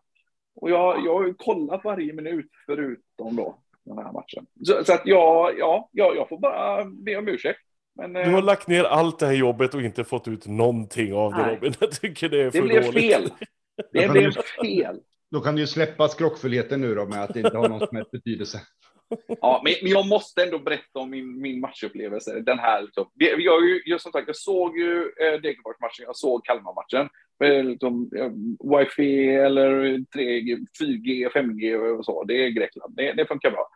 Och 0.55 0.69
jag, 0.69 1.05
jag 1.05 1.13
har 1.13 1.33
kollat 1.33 1.83
varje 1.83 2.13
minut 2.13 2.49
förutom 2.65 3.35
då 3.35 3.57
den 3.83 3.97
här 3.97 4.11
matchen. 4.11 4.45
Så, 4.63 4.83
så 4.83 4.93
att 4.93 5.01
jag, 5.05 5.59
ja, 5.59 5.89
jag, 5.91 6.15
jag 6.15 6.29
får 6.29 6.39
bara 6.39 6.85
be 6.85 7.17
om 7.17 7.27
ursäkt. 7.27 7.59
Men, 7.95 8.13
du 8.13 8.19
har 8.19 8.37
eh, 8.37 8.43
lagt 8.43 8.67
ner 8.67 8.83
allt 8.83 9.19
det 9.19 9.25
här 9.25 9.33
jobbet 9.33 9.73
och 9.73 9.81
inte 9.81 10.03
fått 10.03 10.27
ut 10.27 10.47
någonting 10.47 11.13
av 11.13 11.33
det 11.33 11.55
Robin. 11.55 11.73
Jag 11.79 11.91
tycker 11.91 12.29
det 12.29 12.41
är 12.41 12.51
för 12.51 12.61
det 12.61 12.67
blev 12.67 12.85
dåligt. 12.85 13.13
Fel. 13.13 13.31
Det 13.91 14.11
blev 14.11 14.31
fel. 14.61 14.99
Då 15.31 15.41
kan 15.41 15.55
du 15.55 15.61
ju 15.61 15.67
släppa 15.67 16.07
skrockfullheten 16.07 16.81
nu 16.81 16.95
då 16.95 17.05
med 17.05 17.23
att 17.23 17.33
det 17.33 17.39
inte 17.39 17.57
har 17.57 17.69
någon 17.69 17.87
som 17.87 17.95
helst 17.95 18.11
betydelse. 18.11 18.61
Ja, 19.41 19.61
men, 19.63 19.73
jag 19.81 20.07
måste 20.07 20.43
ändå 20.43 20.59
berätta 20.59 20.99
om 20.99 21.09
min, 21.09 21.41
min 21.41 21.59
matchupplevelse. 21.59 22.39
Den 22.39 22.59
här, 22.59 22.81
liksom. 22.81 23.11
jag, 23.13 23.61
jag, 23.85 24.01
som 24.01 24.11
sagt, 24.11 24.27
jag 24.27 24.35
såg 24.35 24.77
ju 24.77 25.01
eh, 25.01 25.41
Degerfors-matchen, 25.41 26.05
jag 26.05 26.15
såg 26.15 26.45
Kalmar-matchen. 26.45 27.09
Liksom, 27.69 28.09
wifi 28.77 29.29
eller 29.29 29.97
3G, 29.97 30.65
4G, 30.81 31.29
5G 31.29 31.75
och 31.75 32.05
så, 32.05 32.23
det 32.23 32.45
är 32.45 32.49
Grekland. 32.49 32.95
Det, 32.95 33.13
det 33.13 33.25
funkar 33.25 33.51
bra. 33.51 33.67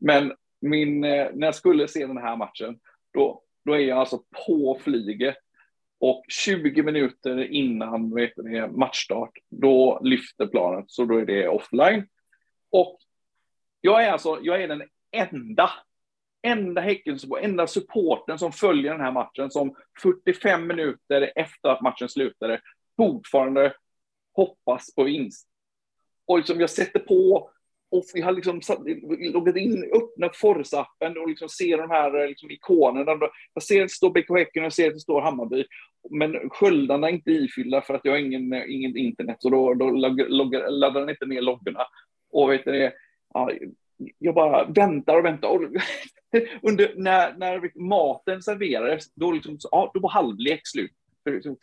Men 0.00 0.32
min, 0.60 1.04
eh, 1.04 1.28
när 1.34 1.46
jag 1.46 1.54
skulle 1.54 1.88
se 1.88 2.06
den 2.06 2.18
här 2.18 2.36
matchen, 2.36 2.78
då, 3.14 3.42
då 3.64 3.72
är 3.72 3.78
jag 3.78 3.98
alltså 3.98 4.22
på 4.46 4.78
flyget 4.80 5.36
och 5.98 6.24
20 6.28 6.82
minuter 6.82 7.52
innan 7.52 8.14
vet 8.14 8.36
ni, 8.36 8.68
matchstart, 8.68 9.30
då 9.50 10.00
lyfter 10.02 10.46
planet, 10.46 10.84
så 10.88 11.04
då 11.04 11.18
är 11.18 11.26
det 11.26 11.48
offline. 11.48 12.08
Och 12.70 12.98
jag 13.80 14.04
är 14.04 14.12
alltså, 14.12 14.38
jag 14.42 14.62
är 14.62 14.68
den 14.68 14.82
enda, 15.12 15.70
enda 16.42 16.80
Häckensupporten, 16.80 17.50
enda 17.50 17.66
supporten 17.66 18.38
som 18.38 18.52
följer 18.52 18.92
den 18.92 19.00
här 19.00 19.12
matchen 19.12 19.50
som 19.50 19.76
45 20.02 20.66
minuter 20.66 21.32
efter 21.36 21.68
att 21.68 21.80
matchen 21.80 22.08
slutade 22.08 22.60
fortfarande 22.96 23.74
hoppas 24.32 24.94
på 24.94 25.02
vinst. 25.04 25.48
Och 26.26 26.38
liksom 26.38 26.60
jag 26.60 26.70
sätter 26.70 27.00
på 27.00 27.50
och 27.90 28.04
vi 28.14 28.20
har 28.20 28.32
liksom 28.32 28.60
loggat 29.32 29.56
in, 29.56 29.84
öppnat 29.94 30.36
Forza-appen 30.36 31.16
och 31.16 31.28
liksom 31.28 31.48
ser 31.48 31.78
de 31.78 31.90
här 31.90 32.22
eh, 32.22 32.28
liksom 32.28 32.50
ikonerna. 32.50 33.28
Jag 33.54 33.62
ser 33.62 33.82
att 33.82 33.88
det 33.88 33.92
står 33.92 34.10
BK 34.10 34.38
Häcken 34.38 34.62
och 34.62 34.64
jag 34.64 34.72
ser 34.72 34.88
att 34.88 34.94
det 34.94 35.00
står 35.00 35.20
Hammarby. 35.20 35.64
Men 36.10 36.50
sköldarna 36.50 37.08
är 37.08 37.12
inte 37.12 37.30
ifyllda 37.30 37.82
för 37.82 37.94
att 37.94 38.04
jag 38.04 38.12
har 38.12 38.18
ingen, 38.18 38.52
eh, 38.52 38.64
ingen 38.68 38.96
internet, 38.96 39.36
så 39.40 39.50
då, 39.50 39.74
då 39.74 39.90
loggar, 39.90 40.70
laddar 40.70 41.00
den 41.00 41.10
inte 41.10 41.26
ner 41.26 41.40
loggorna. 41.40 41.80
Och 42.30 42.52
vet 42.52 42.66
ni, 42.66 42.90
ja, 43.34 43.50
jag 44.18 44.34
bara 44.34 44.64
väntar 44.64 45.18
och 45.18 45.24
väntar. 45.24 45.48
Och 45.48 45.62
under, 46.62 46.92
när, 46.96 47.34
när 47.36 47.78
maten 47.88 48.42
serverades, 48.42 49.14
då, 49.14 49.32
liksom, 49.32 49.58
ja, 49.70 49.90
då 49.94 50.00
var 50.00 50.10
halvlek 50.10 50.60
slut. 50.64 50.92
Liksom, 51.30 51.56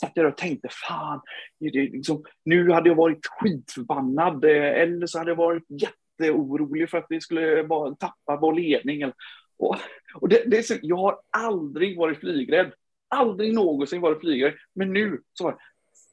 satt 0.00 0.12
jag 0.14 0.26
och 0.26 0.36
tänkte, 0.36 0.68
fan, 0.88 1.20
liksom, 1.60 2.24
nu 2.44 2.70
hade 2.70 2.88
jag 2.88 2.96
varit 2.96 3.26
skitförbannad 3.26 4.44
eh, 4.44 4.80
eller 4.80 5.06
så 5.06 5.18
hade 5.18 5.30
jag 5.30 5.36
varit 5.36 5.66
jätteorolig 5.68 6.90
för 6.90 6.98
att 6.98 7.06
vi 7.08 7.20
skulle 7.20 7.64
bara 7.64 7.94
tappa 7.94 8.36
vår 8.36 8.54
ledning. 8.54 9.12
Och, 9.58 9.76
och 10.14 10.28
det, 10.28 10.42
det 10.46 10.62
så, 10.62 10.74
jag 10.82 10.96
har 10.96 11.18
aldrig 11.30 11.98
varit 11.98 12.20
flygrädd, 12.20 12.72
aldrig 13.08 13.54
någonsin 13.54 14.00
varit 14.00 14.20
flygrädd, 14.20 14.54
men 14.74 14.92
nu 14.92 15.20
så 15.32 15.44
var 15.44 15.52
det, 15.52 15.58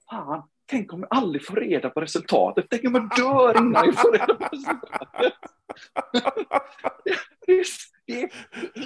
fan, 0.10 0.44
tänk 0.70 0.94
om 0.94 1.00
jag 1.00 1.08
aldrig 1.12 1.46
får 1.46 1.56
reda 1.56 1.90
på 1.90 2.02
resultatet. 2.02 2.66
Tänk 2.70 2.86
om 2.86 2.96
jag 2.96 3.10
dör 3.18 3.58
innan 3.58 3.86
jag 3.86 4.00
får 4.00 4.12
reda 4.12 4.36
på 4.36 4.48
resultatet. 4.52 5.34
det, 7.46 7.52
är, 7.52 7.66
det 8.06 8.22
är 8.22 8.30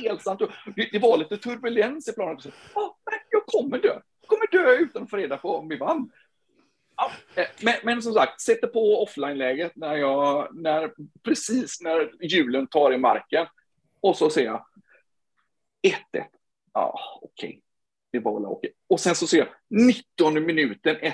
helt 0.02 0.22
sant. 0.22 0.42
Det, 0.76 0.90
det 0.92 1.00
var 1.00 1.18
lite 1.18 1.38
turbulens 1.38 2.10
i 2.10 2.14
planen. 2.14 2.38
Oh, 2.76 2.92
nej, 3.12 3.20
kommer 3.58 3.78
dö. 3.78 4.00
Jag 4.22 4.28
kommer 4.30 4.52
dö 4.52 4.78
utan 4.78 5.04
att 5.04 5.10
få 5.10 5.18
reda 5.18 5.38
på 5.38 5.58
om 5.58 5.68
vi 5.68 5.78
vann. 5.78 6.12
Ja, 6.96 7.12
eh, 7.36 7.48
men, 7.62 7.74
men, 7.84 8.02
som 8.02 8.14
sagt, 8.14 8.42
sätter 8.42 8.68
på 8.68 9.04
offline-läget 9.04 9.72
när 9.76 9.96
jag, 9.96 10.50
när, 10.56 10.94
precis 11.24 11.82
när 11.82 12.26
hjulen 12.26 12.68
tar 12.68 12.94
i 12.94 12.98
marken. 12.98 13.48
Och 14.02 14.18
så 14.18 14.30
ser 14.30 14.46
jag 14.46 14.66
1-1. 15.88 15.94
Ja, 16.74 17.20
okej. 17.22 17.50
Okay. 17.50 17.62
Det 18.12 18.20
var 18.20 18.34
väl 18.34 18.46
okej. 18.46 18.74
Och 18.88 19.00
sen 19.00 19.16
så 19.16 19.28
ser 19.28 19.38
jag 19.38 19.48
19 19.70 20.46
minuten 20.46 20.96
1-1. 20.96 21.14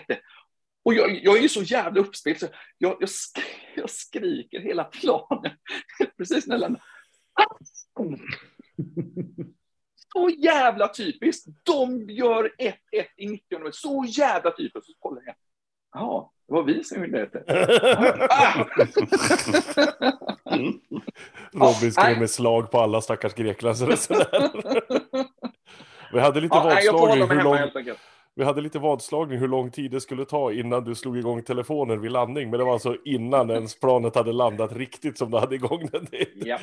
Och 0.84 0.94
jag, 0.94 1.24
jag 1.24 1.38
är 1.38 1.42
ju 1.42 1.50
så 1.50 1.62
jävla 1.62 2.02
uppspelt 2.02 2.40
så 2.40 2.48
jag, 2.78 2.98
jag, 3.00 3.10
sk 3.10 3.40
jag 3.76 3.90
skriker 3.90 4.60
hela 4.60 4.84
planen 4.84 5.52
precis 6.18 6.48
när 6.48 6.56
jag 6.56 6.62
landar. 6.62 6.84
Ah! 7.34 7.56
Så 10.14 10.30
jävla 10.30 10.88
typiskt. 10.88 11.48
De 11.64 12.10
gör 12.10 12.52
1-1 12.58 12.74
i 13.18 13.28
90 13.28 13.58
minuter. 13.58 13.72
Så 13.72 14.06
jävla 14.08 14.52
typiskt. 14.52 14.86
Så 14.86 14.94
kollar 15.00 15.22
jag. 15.26 15.36
Ja, 15.94 16.32
det 16.48 16.54
var 16.54 16.64
vi 16.64 16.84
som 16.84 17.04
gjorde 17.04 17.26
det. 17.26 17.44
Robin 21.54 21.92
skrev 21.92 22.20
med 22.20 22.30
slag 22.30 22.72
på 22.72 22.80
alla 22.80 23.02
stackars 23.02 23.34
Greklands 23.34 23.82
Vi 26.14 26.20
hade 26.20 26.42
lite 26.42 26.56
ja, 26.56 26.64
vadslagning. 26.64 27.30
Hur 27.30 27.44
lång... 27.44 27.58
Vi 28.40 28.46
hade 28.46 28.62
lite 28.62 28.80
vadslagning 28.80 29.40
hur 29.40 29.48
lång 29.48 29.72
tid 29.72 29.92
det 29.92 30.02
skulle 30.02 30.26
ta 30.26 30.52
innan 30.52 30.84
du 30.84 30.96
slog 30.96 31.18
igång 31.18 31.42
telefonen 31.42 32.02
vid 32.02 32.12
landning. 32.12 32.50
Men 32.50 32.60
det 32.60 32.66
var 32.66 32.74
alltså 32.74 32.96
innan 33.06 33.50
ens 33.52 33.80
planet 33.80 34.16
hade 34.16 34.34
landat 34.34 34.74
riktigt 34.74 35.18
som 35.18 35.32
du 35.32 35.38
hade 35.38 35.56
igång 35.56 35.90
den. 35.92 36.08
Det, 36.12 36.48
ja, 36.48 36.60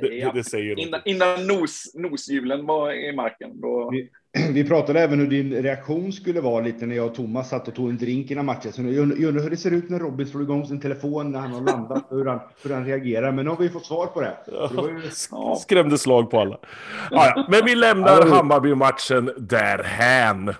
det, 0.00 0.08
det, 0.08 0.30
det 0.34 0.44
säger 0.44 0.80
innan, 0.80 1.00
innan 1.04 1.46
nos, 1.46 1.94
noshjulen 1.94 2.66
var 2.66 2.92
i 2.92 3.16
marken. 3.16 3.60
Då... 3.60 3.90
Vi, 3.90 4.10
vi, 4.52 4.64
pratade 4.64 5.00
även 5.00 5.20
hur 5.20 5.26
din 5.26 5.62
reaktion 5.62 6.12
skulle 6.12 6.40
vara 6.40 6.64
lite 6.64 6.86
när 6.86 6.96
jag 6.96 7.06
och 7.06 7.14
Thomas 7.14 7.48
satt 7.48 7.68
och 7.68 7.74
tog 7.74 7.90
en 7.90 7.98
drink 7.98 8.30
innan 8.30 8.46
matchen. 8.46 8.72
Så 8.72 8.82
jag 8.82 8.96
undrar 9.24 9.42
hur 9.42 9.50
det 9.50 9.56
ser 9.56 9.70
ut 9.70 9.90
när 9.90 9.98
Robin 9.98 10.26
slår 10.26 10.42
igång 10.42 10.66
sin 10.66 10.80
telefon 10.80 11.32
när 11.32 11.38
han 11.38 11.52
har 11.52 11.60
landat, 11.60 12.06
hur 12.10 12.24
han, 12.24 12.40
hur 12.62 12.74
han 12.74 12.84
reagerar. 12.84 13.32
Men 13.32 13.44
nu 13.44 13.50
har 13.50 13.58
vi 13.58 13.68
fått 13.68 13.86
svar 13.86 14.06
på 14.06 14.20
det. 14.20 14.36
det 14.46 15.04
ju... 15.04 15.10
Skrämde 15.60 15.98
slag 15.98 16.30
på 16.30 16.40
alla. 16.40 16.58
Ja, 17.10 17.32
ja. 17.36 17.46
Men 17.48 17.64
vi 17.64 17.74
lämnar 17.74 18.26
Hammarby-matchen 18.26 19.30
därhän. 19.36 20.54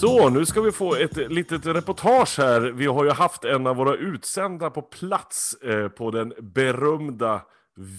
Så, 0.00 0.30
nu 0.30 0.46
ska 0.46 0.60
vi 0.60 0.72
få 0.72 0.94
ett 0.94 1.16
litet 1.16 1.66
reportage 1.66 2.38
här. 2.38 2.60
Vi 2.60 2.86
har 2.86 3.04
ju 3.04 3.10
haft 3.10 3.44
en 3.44 3.66
av 3.66 3.76
våra 3.76 3.94
utsända 3.94 4.70
på 4.70 4.82
plats 4.82 5.54
eh, 5.62 5.88
på 5.88 6.10
den 6.10 6.32
berömda 6.40 7.42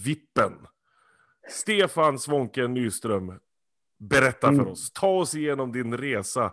Vippen. 0.04 0.52
Stefan 1.50 2.18
Svånken 2.18 2.74
Nyström, 2.74 3.32
berätta 3.98 4.46
för 4.46 4.54
mm. 4.54 4.68
oss. 4.68 4.92
Ta 4.92 5.08
oss 5.08 5.34
igenom 5.34 5.72
din 5.72 5.96
resa 5.96 6.52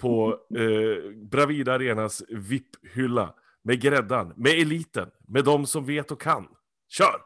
på 0.00 0.38
eh, 0.56 1.12
Bravida 1.30 1.74
Arenas 1.74 2.22
VIP-hylla. 2.28 3.34
Med 3.62 3.80
gräddan, 3.80 4.32
med 4.36 4.52
eliten, 4.52 5.08
med 5.28 5.44
de 5.44 5.66
som 5.66 5.84
vet 5.84 6.10
och 6.10 6.20
kan. 6.20 6.48
Kör! 6.88 7.20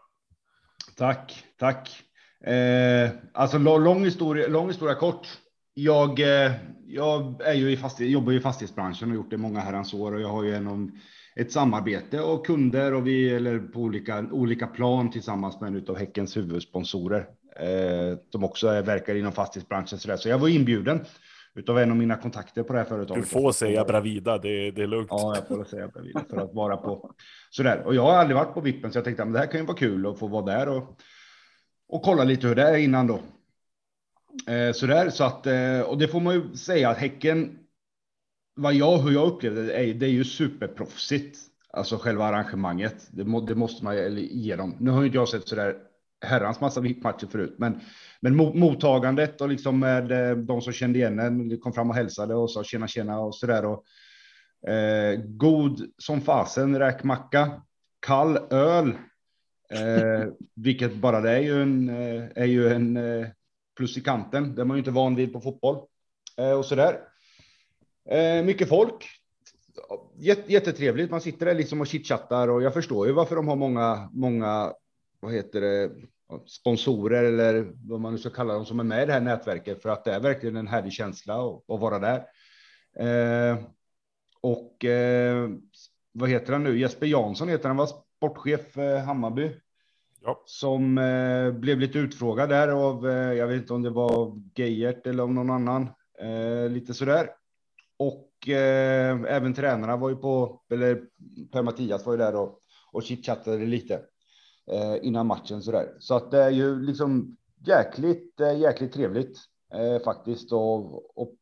Tack, 0.96 1.44
tack. 1.58 2.02
Eh, 2.44 3.10
alltså 3.32 3.58
lång 3.58 4.04
historia, 4.04 4.48
lång 4.48 4.68
historia 4.68 4.94
kort. 4.94 5.26
Jag, 5.74 6.20
eh, 6.20 6.52
jag 6.86 7.40
är 7.44 7.54
ju 7.54 7.72
i 7.72 7.76
fastighet, 7.76 8.12
jobbar 8.12 8.32
i 8.32 8.40
fastighetsbranschen 8.40 9.10
och 9.10 9.16
gjort 9.16 9.30
det 9.30 9.36
många 9.36 9.60
herrans 9.60 9.94
år 9.94 10.14
och 10.14 10.20
jag 10.20 10.28
har 10.28 10.44
ju 10.44 10.54
en, 10.54 10.92
ett 11.36 11.52
samarbete 11.52 12.20
och 12.20 12.46
kunder 12.46 12.94
och 12.94 13.06
vi 13.06 13.30
eller 13.30 13.58
på 13.58 13.80
olika, 13.80 14.26
olika 14.30 14.66
plan 14.66 15.10
tillsammans 15.10 15.60
med 15.60 15.76
en 15.76 15.86
av 15.88 15.98
Häckens 15.98 16.36
huvudsponsorer 16.36 17.26
eh, 17.60 18.18
som 18.32 18.44
också 18.44 18.68
är, 18.68 18.82
verkar 18.82 19.14
inom 19.14 19.32
fastighetsbranschen. 19.32 19.98
Så, 19.98 20.08
där. 20.08 20.16
så 20.16 20.28
jag 20.28 20.38
var 20.38 20.48
inbjuden 20.48 21.04
utav 21.54 21.78
en 21.78 21.90
av 21.90 21.96
mina 21.96 22.16
kontakter 22.16 22.62
på 22.62 22.72
det 22.72 22.78
här 22.78 22.86
företaget. 22.86 23.24
Du 23.24 23.30
får 23.30 23.52
säga 23.52 23.84
Bravida, 23.84 24.38
det, 24.38 24.70
det 24.70 24.82
är 24.82 24.86
lugnt. 24.86 25.08
Ja, 25.10 25.34
jag 25.36 25.48
får 25.48 25.64
säga 25.64 25.88
Bravida 25.88 26.24
för 26.30 26.36
att 26.36 26.54
vara 26.54 26.76
på 26.76 27.10
sådär. 27.50 27.82
Och 27.86 27.94
jag 27.94 28.02
har 28.02 28.12
aldrig 28.12 28.36
varit 28.36 28.54
på 28.54 28.60
Vippen 28.60 28.92
så 28.92 28.98
jag 28.98 29.04
tänkte 29.04 29.22
att 29.22 29.32
det 29.32 29.38
här 29.38 29.46
kan 29.46 29.60
ju 29.60 29.66
vara 29.66 29.76
kul 29.76 30.06
att 30.06 30.18
få 30.18 30.26
vara 30.26 30.44
där 30.44 30.68
och, 30.68 30.98
och 31.88 32.02
kolla 32.02 32.24
lite 32.24 32.46
hur 32.46 32.54
det 32.54 32.62
är 32.62 32.76
innan 32.76 33.06
då. 33.06 33.20
Eh, 34.46 34.72
sådär, 34.72 35.10
så 35.10 35.24
att, 35.24 35.46
eh, 35.46 35.80
och 35.80 35.98
det 35.98 36.08
får 36.08 36.20
man 36.20 36.34
ju 36.34 36.56
säga 36.56 36.90
att 36.90 36.98
Häcken, 36.98 37.58
vad 38.56 38.74
jag, 38.74 38.98
hur 38.98 39.12
jag 39.12 39.28
upplevde 39.28 39.66
det, 39.66 39.72
är, 39.72 39.94
det 39.94 40.06
är 40.06 40.10
ju 40.10 40.24
superproffsigt. 40.24 41.38
Alltså 41.70 41.96
själva 41.96 42.24
arrangemanget, 42.24 43.08
det, 43.10 43.24
må, 43.24 43.40
det 43.40 43.54
måste 43.54 43.84
man 43.84 44.16
ge 44.16 44.56
dem. 44.56 44.76
Nu 44.80 44.90
har 44.90 45.04
inte 45.04 45.16
jag 45.16 45.28
sett 45.28 45.48
sådär 45.48 45.76
herrans 46.24 46.60
massa 46.60 46.80
VIP-matcher 46.80 47.26
förut, 47.26 47.54
men, 47.58 47.80
men 48.20 48.36
mottagandet 48.36 49.40
och 49.40 49.48
liksom 49.48 49.78
med 49.78 50.12
eh, 50.12 50.36
de 50.36 50.60
som 50.60 50.72
kände 50.72 50.98
igen 50.98 51.18
en 51.18 51.60
kom 51.60 51.72
fram 51.72 51.90
och 51.90 51.96
hälsade 51.96 52.34
och 52.34 52.50
sa 52.50 52.64
tjena 52.64 52.88
tjena 52.88 53.20
och 53.20 53.34
sådär. 53.34 53.64
Och, 53.64 53.84
eh, 54.70 55.20
god 55.24 55.80
som 55.98 56.20
fasen 56.20 56.78
räkmacka, 56.78 57.62
kall 58.06 58.38
öl, 58.50 58.88
eh, 59.72 60.28
vilket 60.54 60.94
bara 60.94 61.20
det 61.20 61.30
är 61.30 61.40
ju 61.40 61.62
en, 61.62 61.88
eh, 61.88 62.24
är 62.34 62.46
ju 62.46 62.68
en 62.68 62.96
eh, 62.96 63.26
plus 63.76 63.96
i 63.96 64.00
kanten. 64.00 64.54
Det 64.54 64.62
är 64.62 64.64
man 64.64 64.76
ju 64.76 64.78
inte 64.78 64.90
van 64.90 65.14
vid 65.14 65.32
på 65.32 65.40
fotboll 65.40 65.86
eh, 66.38 66.52
och 66.52 66.64
så 66.64 66.74
där. 66.74 67.00
Eh, 68.10 68.44
mycket 68.44 68.68
folk. 68.68 69.08
jättetrevligt. 70.46 71.10
Man 71.10 71.20
sitter 71.20 71.46
där 71.46 71.54
liksom 71.54 71.80
och 71.80 71.86
chitchattar 71.86 72.48
och 72.48 72.62
jag 72.62 72.74
förstår 72.74 73.06
ju 73.06 73.12
varför 73.12 73.36
de 73.36 73.48
har 73.48 73.56
många, 73.56 74.10
många, 74.12 74.72
vad 75.20 75.32
heter 75.32 75.60
det, 75.60 75.90
sponsorer 76.46 77.24
eller 77.24 77.72
vad 77.88 78.00
man 78.00 78.12
nu 78.12 78.18
ska 78.18 78.30
kalla 78.30 78.54
dem 78.54 78.66
som 78.66 78.80
är 78.80 78.84
med 78.84 79.02
i 79.02 79.06
det 79.06 79.12
här 79.12 79.20
nätverket 79.20 79.82
för 79.82 79.88
att 79.88 80.04
det 80.04 80.12
är 80.12 80.20
verkligen 80.20 80.56
en 80.56 80.68
härlig 80.68 80.92
känsla 80.92 81.34
att, 81.34 81.70
att 81.70 81.80
vara 81.80 81.98
där. 81.98 82.24
Eh, 82.96 83.58
och 84.40 84.84
eh, 84.84 85.50
vad 86.12 86.28
heter 86.28 86.52
han 86.52 86.64
nu? 86.64 86.78
Jesper 86.78 87.06
Jansson 87.06 87.48
heter 87.48 87.68
han, 87.68 87.76
var 87.76 87.88
sportchef 88.16 88.78
eh, 88.78 89.04
Hammarby. 89.04 89.50
Ja. 90.24 90.42
Som 90.46 90.98
eh, 90.98 91.52
blev 91.52 91.78
lite 91.80 91.98
utfrågad 91.98 92.48
där 92.48 92.68
av, 92.68 93.08
eh, 93.08 93.32
jag 93.32 93.46
vet 93.46 93.60
inte 93.60 93.72
om 93.74 93.82
det 93.82 93.90
var 93.90 94.40
Geijert 94.54 95.06
eller 95.06 95.22
om 95.22 95.34
någon 95.34 95.50
annan, 95.50 95.88
eh, 96.20 96.70
lite 96.70 96.94
sådär. 96.94 97.30
Och 97.96 98.48
eh, 98.48 99.20
även 99.26 99.54
tränarna 99.54 99.96
var 99.96 100.08
ju 100.08 100.16
på, 100.16 100.62
eller 100.70 101.02
Per-Mattias 101.52 102.06
var 102.06 102.12
ju 102.12 102.18
där 102.18 102.34
och, 102.34 102.58
och 102.92 103.02
chitchattade 103.02 103.66
lite 103.66 103.94
eh, 104.70 104.96
innan 105.02 105.26
matchen 105.26 105.62
sådär. 105.62 105.96
Så 105.98 106.14
att 106.14 106.30
det 106.30 106.42
är 106.42 106.50
ju 106.50 106.82
liksom 106.82 107.36
jäkligt, 107.66 108.40
eh, 108.40 108.58
jäkligt 108.58 108.92
trevligt 108.92 109.38
eh, 109.74 110.02
faktiskt 110.04 110.52
och, 110.52 111.18
och, 111.18 111.34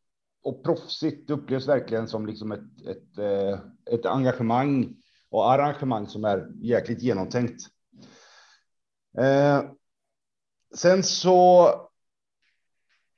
och 0.42 0.64
proffsigt. 0.64 1.28
Det 1.28 1.34
upplevs 1.34 1.68
verkligen 1.68 2.08
som 2.08 2.26
liksom 2.26 2.52
ett, 2.52 2.86
ett, 2.86 3.18
eh, 3.18 3.58
ett 3.94 4.06
engagemang 4.06 4.96
och 5.30 5.52
arrangemang 5.52 6.06
som 6.06 6.24
är 6.24 6.48
jäkligt 6.60 7.02
genomtänkt. 7.02 7.62
Eh, 9.18 9.62
sen 10.74 11.02
så. 11.02 11.70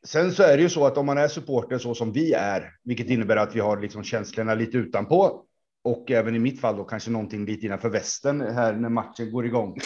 Sen 0.05 0.33
så 0.33 0.43
är 0.43 0.57
det 0.57 0.63
ju 0.63 0.69
så 0.69 0.87
att 0.87 0.99
om 0.99 1.07
man 1.07 1.19
är 1.19 1.29
supporter 1.29 1.79
så 1.79 1.95
som 1.95 2.13
vi 2.13 2.33
är, 2.33 2.75
vilket 2.85 3.11
innebär 3.11 3.37
att 3.37 3.57
vi 3.57 3.61
har 3.61 3.81
liksom 3.81 4.05
känslorna 4.05 4.55
lite 4.55 4.79
utanpå 4.79 5.47
och 5.85 6.11
även 6.11 6.37
i 6.37 6.39
mitt 6.39 6.61
fall 6.61 6.77
då 6.77 6.85
kanske 6.85 7.11
någonting 7.11 7.45
lite 7.45 7.67
innanför 7.67 7.89
västen 7.89 8.41
här 8.41 8.73
när 8.73 8.89
matchen 8.89 9.33
går 9.33 9.47
igång. 9.47 9.79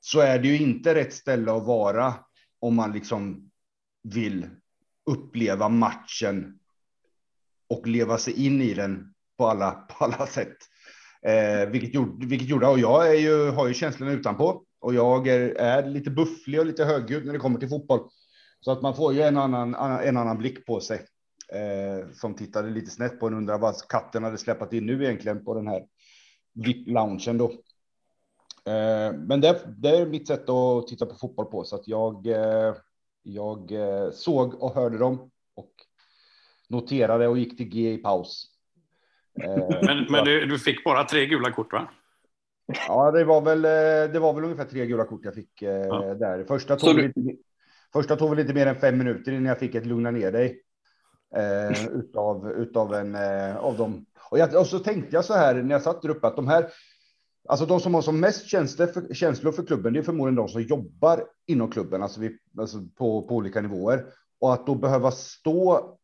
Så 0.00 0.20
är 0.20 0.38
det 0.38 0.48
ju 0.48 0.58
inte 0.58 0.94
rätt 0.94 1.14
ställe 1.14 1.52
att 1.52 1.66
vara 1.66 2.14
om 2.60 2.74
man 2.74 2.92
liksom 2.92 3.50
vill 4.02 4.46
uppleva 5.06 5.68
matchen 5.68 6.58
och 7.68 7.86
leva 7.86 8.18
sig 8.18 8.46
in 8.46 8.60
i 8.60 8.74
den 8.74 9.14
på 9.38 9.46
alla, 9.46 9.70
på 9.70 10.04
alla 10.04 10.26
sätt. 10.26 10.56
Eh, 11.22 11.68
vilket, 11.68 11.94
gjorde, 11.94 12.26
vilket 12.26 12.48
gjorde, 12.48 12.66
och 12.66 12.78
jag 12.78 13.08
är 13.08 13.20
ju, 13.20 13.50
har 13.50 13.68
ju 13.68 13.74
känslorna 13.74 14.12
utanpå 14.12 14.64
och 14.80 14.94
jag 14.94 15.28
är, 15.28 15.54
är 15.54 15.88
lite 15.88 16.10
bufflig 16.10 16.60
och 16.60 16.66
lite 16.66 16.84
högljudd 16.84 17.26
när 17.26 17.32
det 17.32 17.38
kommer 17.38 17.58
till 17.58 17.68
fotboll. 17.68 18.08
Så 18.60 18.72
att 18.72 18.82
man 18.82 18.96
får 18.96 19.14
ju 19.14 19.22
en 19.22 19.36
annan, 19.36 19.74
en 19.74 20.16
annan 20.16 20.38
blick 20.38 20.66
på 20.66 20.80
sig 20.80 21.06
eh, 21.52 22.12
som 22.12 22.34
tittade 22.34 22.70
lite 22.70 22.90
snett 22.90 23.20
på 23.20 23.26
en 23.26 23.34
undrar 23.34 23.58
vad 23.58 23.88
katten 23.88 24.24
hade 24.24 24.38
släppt 24.38 24.72
in 24.72 24.86
nu 24.86 25.04
egentligen 25.04 25.44
på 25.44 25.54
den 25.54 25.66
här 25.66 25.84
VIP-loungen 26.54 27.38
då. 27.38 27.50
Eh, 28.72 29.12
men 29.12 29.40
det, 29.40 29.60
det, 29.78 29.88
är 29.88 30.06
mitt 30.06 30.28
sätt 30.28 30.48
att 30.48 30.86
titta 30.86 31.06
på 31.06 31.14
fotboll 31.14 31.46
på 31.46 31.64
så 31.64 31.76
att 31.76 31.88
jag, 31.88 32.26
eh, 32.26 32.74
jag 33.22 33.72
eh, 33.72 34.10
såg 34.10 34.62
och 34.62 34.74
hörde 34.74 34.98
dem 34.98 35.30
och 35.54 35.72
noterade 36.68 37.28
och 37.28 37.38
gick 37.38 37.56
till 37.56 37.68
G 37.68 37.92
i 37.92 37.98
paus. 37.98 38.46
Eh, 39.42 39.68
men, 39.82 40.06
men 40.10 40.24
du, 40.24 40.46
du 40.46 40.58
fick 40.58 40.84
bara 40.84 41.04
tre 41.04 41.26
gula 41.26 41.52
kort 41.52 41.72
va? 41.72 41.88
Ja, 42.88 43.10
det 43.10 43.24
var 43.24 43.40
väl. 43.40 43.64
Eh, 43.64 44.12
det 44.12 44.18
var 44.18 44.34
väl 44.34 44.44
ungefär 44.44 44.64
tre 44.64 44.86
gula 44.86 45.04
kort 45.04 45.24
jag 45.24 45.34
fick 45.34 45.62
eh, 45.62 45.70
ja. 45.70 46.14
där. 46.14 46.44
Första 46.44 46.76
tog, 46.76 46.96
du... 46.96 47.02
lite, 47.02 47.42
första 47.92 48.16
tog 48.16 48.28
väl 48.28 48.38
lite 48.38 48.54
mer 48.54 48.66
än 48.66 48.76
fem 48.76 48.98
minuter 48.98 49.32
innan 49.32 49.44
jag 49.46 49.58
fick 49.58 49.74
ett 49.74 49.86
lugna 49.86 50.10
ner 50.10 50.32
dig. 50.32 50.62
eh, 51.36 51.86
utav, 51.94 52.50
utav 52.50 52.94
en 52.94 53.14
eh, 53.14 53.56
av 53.56 53.76
dem. 53.76 54.06
Och, 54.30 54.38
jag, 54.38 54.54
och 54.54 54.66
så 54.66 54.78
tänkte 54.78 55.16
jag 55.16 55.24
så 55.24 55.34
här 55.34 55.54
när 55.54 55.74
jag 55.74 55.82
satt 55.82 56.02
där 56.02 56.08
uppe 56.08 56.26
att 56.26 56.36
de 56.36 56.48
här, 56.48 56.70
alltså 57.48 57.66
de 57.66 57.80
som 57.80 57.94
har 57.94 58.02
som 58.02 58.20
mest 58.20 58.46
känslor 58.46 58.86
för, 58.86 59.14
känslor 59.14 59.52
för 59.52 59.66
klubben, 59.66 59.92
det 59.92 59.98
är 59.98 60.02
förmodligen 60.02 60.36
de 60.36 60.48
som 60.48 60.62
jobbar 60.62 61.24
inom 61.46 61.70
klubben, 61.70 62.02
alltså, 62.02 62.20
vi, 62.20 62.38
alltså 62.58 62.78
på, 62.98 63.22
på 63.22 63.34
olika 63.36 63.60
nivåer. 63.60 64.06
Och 64.40 64.52
att 64.52 64.66
då 64.66 64.74
behöva 64.74 65.10
stå 65.10 65.96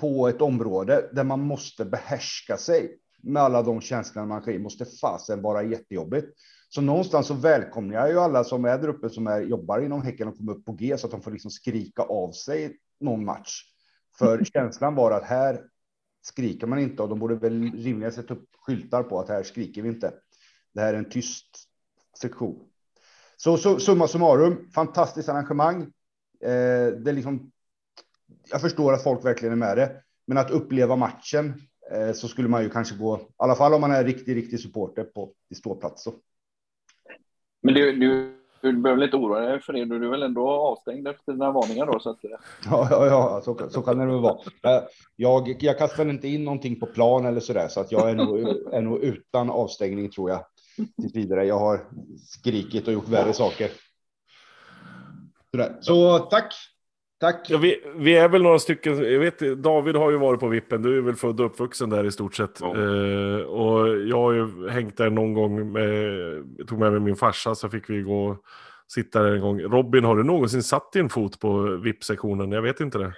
på 0.00 0.28
ett 0.28 0.40
område 0.40 1.10
där 1.12 1.24
man 1.24 1.40
måste 1.40 1.84
behärska 1.84 2.56
sig 2.56 2.98
med 3.22 3.42
alla 3.42 3.62
de 3.62 3.80
känslorna 3.80 4.26
man 4.26 4.42
kan 4.42 4.62
måste 4.62 4.84
fasen 4.84 5.42
vara 5.42 5.62
jättejobbigt. 5.62 6.26
Så 6.68 6.80
någonstans 6.80 7.26
så 7.26 7.34
välkomnar 7.34 7.94
jag 7.94 8.10
ju 8.10 8.18
alla 8.18 8.44
som 8.44 8.64
är 8.64 8.78
där 8.78 8.88
uppe 8.88 9.10
som 9.10 9.26
är, 9.26 9.40
jobbar 9.40 9.80
inom 9.80 10.02
Häcken 10.02 10.28
och 10.28 10.36
kommer 10.36 10.52
upp 10.52 10.64
på 10.64 10.72
G 10.72 10.98
så 10.98 11.06
att 11.06 11.10
de 11.10 11.22
får 11.22 11.30
liksom 11.30 11.50
skrika 11.50 12.02
av 12.02 12.32
sig 12.32 12.76
någon 13.00 13.24
match. 13.24 13.62
För 14.18 14.44
känslan 14.54 14.94
var 14.94 15.10
att 15.10 15.24
här 15.24 15.64
skriker 16.22 16.66
man 16.66 16.78
inte 16.78 17.02
och 17.02 17.08
de 17.08 17.18
borde 17.18 17.34
väl 17.34 17.72
rimligen 17.72 18.12
sätta 18.12 18.34
upp 18.34 18.44
skyltar 18.58 19.02
på 19.02 19.20
att 19.20 19.28
här 19.28 19.42
skriker 19.42 19.82
vi 19.82 19.88
inte. 19.88 20.14
Det 20.74 20.80
här 20.80 20.94
är 20.94 20.98
en 20.98 21.10
tyst 21.10 21.68
sektion. 22.20 22.68
Så, 23.36 23.56
så 23.56 23.80
summa 23.80 24.08
summarum, 24.08 24.70
fantastiskt 24.74 25.28
arrangemang. 25.28 25.82
Eh, 26.40 26.86
det 26.86 27.10
är 27.10 27.12
liksom. 27.12 27.52
Jag 28.50 28.60
förstår 28.60 28.92
att 28.92 29.02
folk 29.02 29.24
verkligen 29.24 29.52
är 29.52 29.56
med 29.56 29.76
det, 29.76 30.02
men 30.26 30.38
att 30.38 30.50
uppleva 30.50 30.96
matchen 30.96 31.62
så 32.14 32.28
skulle 32.28 32.48
man 32.48 32.62
ju 32.62 32.70
kanske 32.70 32.96
gå, 32.96 33.16
i 33.16 33.20
alla 33.36 33.54
fall 33.54 33.74
om 33.74 33.80
man 33.80 33.92
är 33.92 34.04
riktig, 34.04 34.36
riktig 34.36 34.60
supporter 34.60 35.04
på 35.04 35.32
i 35.50 35.54
ståplats. 35.54 36.02
Så. 36.02 36.14
Men 37.62 37.74
du, 37.74 37.92
du, 37.92 38.38
du 38.62 38.72
behöver 38.72 39.04
inte 39.04 39.16
oroa 39.16 39.40
dig 39.40 39.60
för 39.60 39.72
det. 39.72 39.84
Du 39.84 40.06
är 40.06 40.10
väl 40.10 40.22
ändå 40.22 40.48
avstängd 40.50 41.08
efter 41.08 41.32
dina 41.32 41.52
varningar 41.52 41.86
då? 41.86 42.00
Så 42.00 42.10
att... 42.10 42.18
Ja, 42.70 42.88
ja, 42.90 43.06
ja 43.06 43.40
så, 43.44 43.70
så 43.70 43.82
kan 43.82 43.98
det 43.98 44.06
väl 44.06 44.20
vara. 44.20 44.38
Jag, 45.16 45.56
jag 45.60 45.78
kastar 45.78 46.10
inte 46.10 46.28
in 46.28 46.44
någonting 46.44 46.80
på 46.80 46.86
plan 46.86 47.26
eller 47.26 47.40
så 47.40 47.52
där, 47.52 47.68
så 47.68 47.80
att 47.80 47.92
jag 47.92 48.10
är 48.10 48.14
nog, 48.14 48.38
är 48.72 48.80
nog 48.80 48.98
utan 48.98 49.50
avstängning 49.50 50.10
tror 50.10 50.30
jag. 50.30 50.44
Tills 51.00 51.14
vidare. 51.14 51.46
Jag 51.46 51.58
har 51.58 51.80
skrikit 52.26 52.86
och 52.86 52.92
gjort 52.92 53.08
värre 53.08 53.32
saker. 53.32 53.70
Så 55.80 56.18
tack 56.18 56.54
Tack. 57.22 57.46
Ja, 57.50 57.58
vi, 57.58 57.82
vi, 57.96 58.16
är 58.16 58.28
väl 58.28 58.42
några 58.42 58.58
stycken. 58.58 59.12
Jag 59.12 59.20
vet, 59.20 59.38
David 59.38 59.96
har 59.96 60.10
ju 60.10 60.16
varit 60.16 60.40
på 60.40 60.48
vippen. 60.48 60.82
Du 60.82 60.96
är 60.96 61.00
väl 61.00 61.14
född 61.14 61.40
och 61.40 61.46
uppvuxen 61.46 61.90
där 61.90 62.04
i 62.04 62.12
stort 62.12 62.34
sett. 62.34 62.58
Ja. 62.60 62.66
Eh, 62.66 63.40
och 63.40 63.88
jag 63.88 64.16
har 64.16 64.32
ju 64.32 64.68
hängt 64.68 64.96
där 64.96 65.10
någon 65.10 65.34
gång. 65.34 65.72
Med, 65.72 65.94
jag 66.58 66.68
tog 66.68 66.78
med 66.78 66.92
mig 66.92 67.00
min 67.00 67.16
farsa 67.16 67.54
så 67.54 67.68
fick 67.68 67.90
vi 67.90 68.02
gå 68.02 68.26
och 68.26 68.36
sitta 68.88 69.22
där 69.22 69.34
en 69.34 69.40
gång. 69.40 69.60
Robin, 69.60 70.04
har 70.04 70.16
du 70.16 70.22
någonsin 70.22 70.62
satt 70.62 70.92
din 70.92 71.08
fot 71.08 71.40
på 71.40 71.76
VIP-sektionen? 71.76 72.52
Jag 72.52 72.62
vet 72.62 72.80
inte 72.80 72.98
det. 72.98 73.12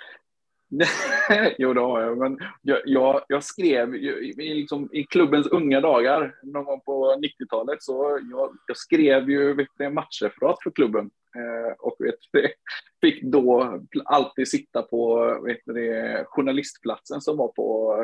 jo, 1.58 1.74
det 1.74 1.80
har 1.80 2.00
jag. 2.00 2.18
Men 2.18 2.38
jag, 2.62 2.80
jag, 2.84 3.24
jag 3.28 3.44
skrev 3.44 3.94
i, 3.94 4.34
liksom, 4.54 4.88
i 4.92 5.04
klubbens 5.04 5.46
unga 5.46 5.80
dagar, 5.80 6.34
någon 6.42 6.64
gång 6.64 6.80
på 6.80 7.14
90-talet, 7.14 7.82
så 7.82 8.20
jag, 8.30 8.56
jag 8.66 8.76
skrev 8.76 9.30
ju 9.30 9.66
matchreferat 9.90 10.62
för 10.62 10.70
klubben. 10.70 11.10
Eh, 11.36 11.72
och 11.78 11.96
vet 11.98 12.18
fick 13.00 13.22
då 13.22 13.80
alltid 14.04 14.48
sitta 14.48 14.82
på 14.82 15.24
vet 15.46 15.60
det, 15.64 16.24
journalistplatsen 16.28 17.20
som 17.20 17.36
var 17.36 17.48
på 17.48 17.96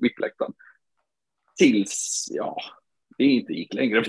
VIP-läktaren. 0.00 0.52
Tills, 1.58 2.26
ja, 2.30 2.56
det 3.18 3.24
inte 3.24 3.52
gick 3.52 3.74
längre 3.74 4.04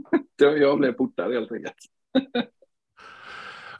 jag 0.36 0.78
blev 0.78 0.92
portad 0.92 1.32
helt 1.32 1.52
enkelt. 1.52 1.76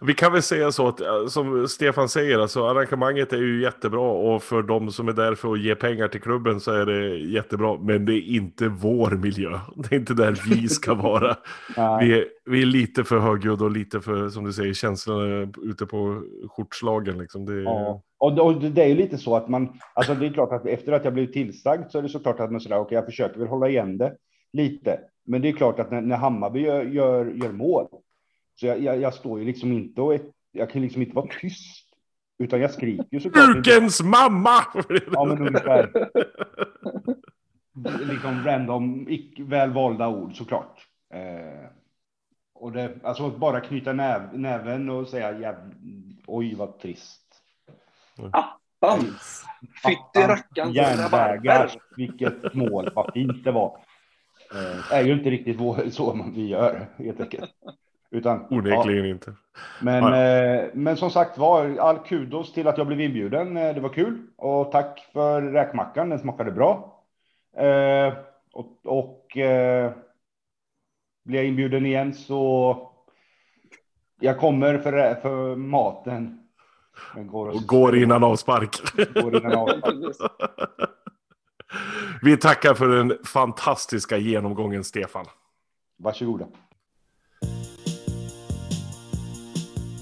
Vi 0.07 0.15
kan 0.15 0.33
väl 0.33 0.43
säga 0.43 0.73
så 0.73 0.89
att 0.89 1.01
eh, 1.01 1.27
som 1.27 1.69
Stefan 1.69 2.09
säger, 2.09 2.39
alltså 2.39 2.67
arrangemanget 2.67 3.33
är 3.33 3.37
ju 3.39 3.63
jättebra 3.63 4.01
och 4.01 4.43
för 4.43 4.63
de 4.63 4.91
som 4.91 5.09
är 5.09 5.13
där 5.13 5.35
för 5.35 5.53
att 5.53 5.61
ge 5.61 5.75
pengar 5.75 6.09
till 6.09 6.21
klubben 6.21 6.61
så 6.61 6.71
är 6.71 6.87
det 6.87 7.17
jättebra. 7.17 7.79
Men 7.79 8.05
det 8.05 8.13
är 8.13 8.37
inte 8.37 8.69
vår 8.69 9.11
miljö. 9.11 9.59
Det 9.77 9.95
är 9.95 9.99
inte 9.99 10.15
där 10.15 10.39
vi 10.51 10.69
ska 10.69 10.95
vara. 10.95 11.37
vi, 12.01 12.13
är, 12.13 12.27
vi 12.51 12.63
är 12.63 12.67
lite 12.67 13.05
för 13.05 13.19
högljudda 13.19 13.65
och 13.65 13.71
lite 13.71 14.01
för, 14.01 14.29
som 14.29 14.45
du 14.45 14.53
säger, 14.53 14.73
känslorna 14.73 15.53
ute 15.63 15.87
på 15.87 16.23
skjortslagen. 16.57 17.19
Liksom. 17.19 17.47
Det... 17.47 17.63
Ja. 17.63 18.03
Och 18.19 18.61
det 18.61 18.83
är 18.83 18.89
ju 18.89 18.95
lite 18.95 19.19
så 19.19 19.37
att 19.37 19.49
man, 19.49 19.73
alltså 19.95 20.15
det 20.15 20.27
är 20.27 20.33
klart 20.33 20.53
att 20.53 20.67
efter 20.67 20.93
att 20.93 21.05
jag 21.05 21.15
blev 21.15 21.27
tillsagd 21.27 21.91
så 21.91 21.99
är 21.99 22.03
det 22.03 22.09
såklart 22.09 22.41
att 22.41 22.53
man 22.53 22.61
sådär, 22.61 22.77
okej, 22.77 22.85
okay, 22.85 22.97
jag 22.97 23.05
försöker 23.05 23.39
väl 23.39 23.49
hålla 23.49 23.69
igen 23.69 23.99
det 23.99 24.15
lite. 24.53 25.01
Men 25.27 25.43
det 25.43 25.49
är 25.49 25.53
klart 25.53 25.81
att 25.81 25.91
när, 25.91 26.01
när 26.01 26.17
Hammarby 26.17 26.61
gör, 26.61 26.85
gör, 26.85 27.27
gör 27.27 27.53
mål 27.53 27.87
så 28.55 28.67
jag, 28.67 28.83
jag, 28.83 29.01
jag, 29.01 29.15
står 29.15 29.39
ju 29.39 29.45
liksom 29.45 29.73
inte 29.73 30.01
och 30.01 30.19
jag 30.53 30.71
kan 30.71 30.83
liksom 30.83 31.03
inte 31.03 31.17
vara 31.17 31.27
tyst. 31.41 31.85
Utan 32.39 32.61
jag 32.61 32.71
skriker 32.71 33.07
ju 33.11 33.21
såklart. 33.21 33.53
Brukens 33.53 34.03
mamma! 34.03 34.65
Ja, 35.13 35.25
men 35.25 35.39
ungefär. 35.39 36.09
liksom 38.13 38.45
random, 38.45 39.09
välvalda 39.39 40.09
ord 40.09 40.37
såklart. 40.37 40.87
Eh, 41.15 41.71
och 42.55 42.73
det, 42.73 42.95
alltså 43.03 43.31
bara 43.31 43.61
knyta 43.61 43.93
näv, 43.93 44.39
näven 44.39 44.91
och 44.91 45.09
säga 45.09 45.39
jäv, 45.39 45.57
oj 46.27 46.55
vad 46.55 46.79
trist. 46.79 47.23
Attans! 48.33 49.45
Fytti 49.87 50.29
rackarn 50.29 50.73
Järnvägar, 50.73 51.71
vilket 51.97 52.55
mål, 52.55 52.91
vad 52.95 53.13
fint 53.15 53.45
det 53.45 53.53
var. 53.53 53.79
Eh, 54.55 54.93
är 54.93 55.05
ju 55.05 55.13
inte 55.13 55.31
riktigt 55.31 55.95
så 55.95 56.31
vi 56.35 56.47
gör 56.47 56.87
helt 56.99 57.21
enkelt. 57.21 57.51
Utan, 58.15 58.47
Onekligen 58.51 59.05
ja. 59.05 59.11
inte. 59.11 59.35
Men, 59.83 60.05
ja. 60.05 60.17
eh, 60.17 60.71
men 60.75 60.97
som 60.97 61.11
sagt 61.11 61.39
var, 61.39 61.77
all 61.77 61.99
kudos 61.99 62.53
till 62.53 62.69
att 62.69 62.79
jag 62.79 62.87
blev 62.87 63.01
inbjuden. 63.01 63.57
Eh, 63.57 63.75
det 63.75 63.81
var 63.81 63.89
kul 63.89 64.27
och 64.37 64.73
tack 64.73 65.11
för 65.13 65.43
räkmackan. 65.43 66.09
Den 66.09 66.19
smakade 66.19 66.51
bra. 66.51 67.03
Eh, 67.57 68.13
och 68.53 68.79
och 68.85 69.37
eh, 69.37 69.93
blir 71.25 71.39
jag 71.39 71.47
inbjuden 71.47 71.87
igen 71.87 72.15
så 72.15 72.77
jag 74.21 74.39
kommer 74.39 74.79
för, 74.79 75.15
för 75.15 75.57
maten. 75.57 76.41
Går 77.15 77.49
och, 77.49 77.55
och 77.55 77.63
går 77.67 77.97
innan 77.97 78.25
avspark. 78.25 78.97
Går 79.15 79.37
innan 79.37 79.53
avspark. 79.55 80.31
Vi 82.23 82.37
tackar 82.37 82.75
för 82.75 82.89
den 82.89 83.19
fantastiska 83.25 84.17
genomgången, 84.17 84.85
Stefan. 84.85 85.27
Varsågoda. 85.97 86.47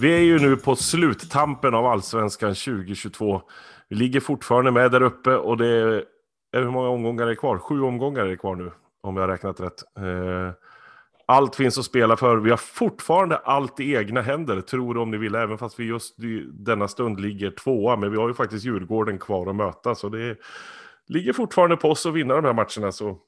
Vi 0.02 0.14
är 0.14 0.18
ju 0.18 0.38
nu 0.38 0.56
på 0.56 0.76
sluttampen 0.76 1.74
av 1.74 1.86
allsvenskan 1.86 2.54
2022. 2.54 3.42
Vi 3.88 3.96
ligger 3.96 4.20
fortfarande 4.20 4.70
med 4.70 4.90
där 4.90 5.02
uppe 5.02 5.36
och 5.36 5.56
det 5.56 5.66
är, 5.66 6.04
hur 6.52 6.70
många 6.70 6.88
omgångar 6.88 7.22
är 7.22 7.28
det 7.28 7.36
kvar? 7.36 7.58
Sju 7.58 7.82
omgångar 7.82 8.24
är 8.24 8.28
det 8.28 8.36
kvar 8.36 8.54
nu, 8.54 8.70
om 9.02 9.16
jag 9.16 9.22
har 9.22 9.28
räknat 9.28 9.60
rätt. 9.60 9.82
Eh, 9.98 10.50
allt 11.26 11.56
finns 11.56 11.78
att 11.78 11.84
spela 11.84 12.16
för. 12.16 12.36
Vi 12.36 12.50
har 12.50 12.56
fortfarande 12.56 13.36
allt 13.36 13.80
i 13.80 13.94
egna 13.94 14.20
händer, 14.22 14.60
tror 14.60 14.98
om 14.98 15.10
ni 15.10 15.18
vill, 15.18 15.34
även 15.34 15.58
fast 15.58 15.80
vi 15.80 15.84
just 15.84 16.18
i 16.20 16.46
denna 16.52 16.88
stund 16.88 17.20
ligger 17.20 17.50
tvåa. 17.50 17.96
Men 17.96 18.10
vi 18.10 18.16
har 18.16 18.28
ju 18.28 18.34
faktiskt 18.34 18.64
Djurgården 18.64 19.18
kvar 19.18 19.46
att 19.46 19.56
möta, 19.56 19.94
så 19.94 20.08
det 20.08 20.36
ligger 21.08 21.32
fortfarande 21.32 21.76
på 21.76 21.90
oss 21.90 22.06
att 22.06 22.14
vinna 22.14 22.34
de 22.34 22.44
här 22.44 22.52
matcherna. 22.52 22.92
Så 22.92 23.18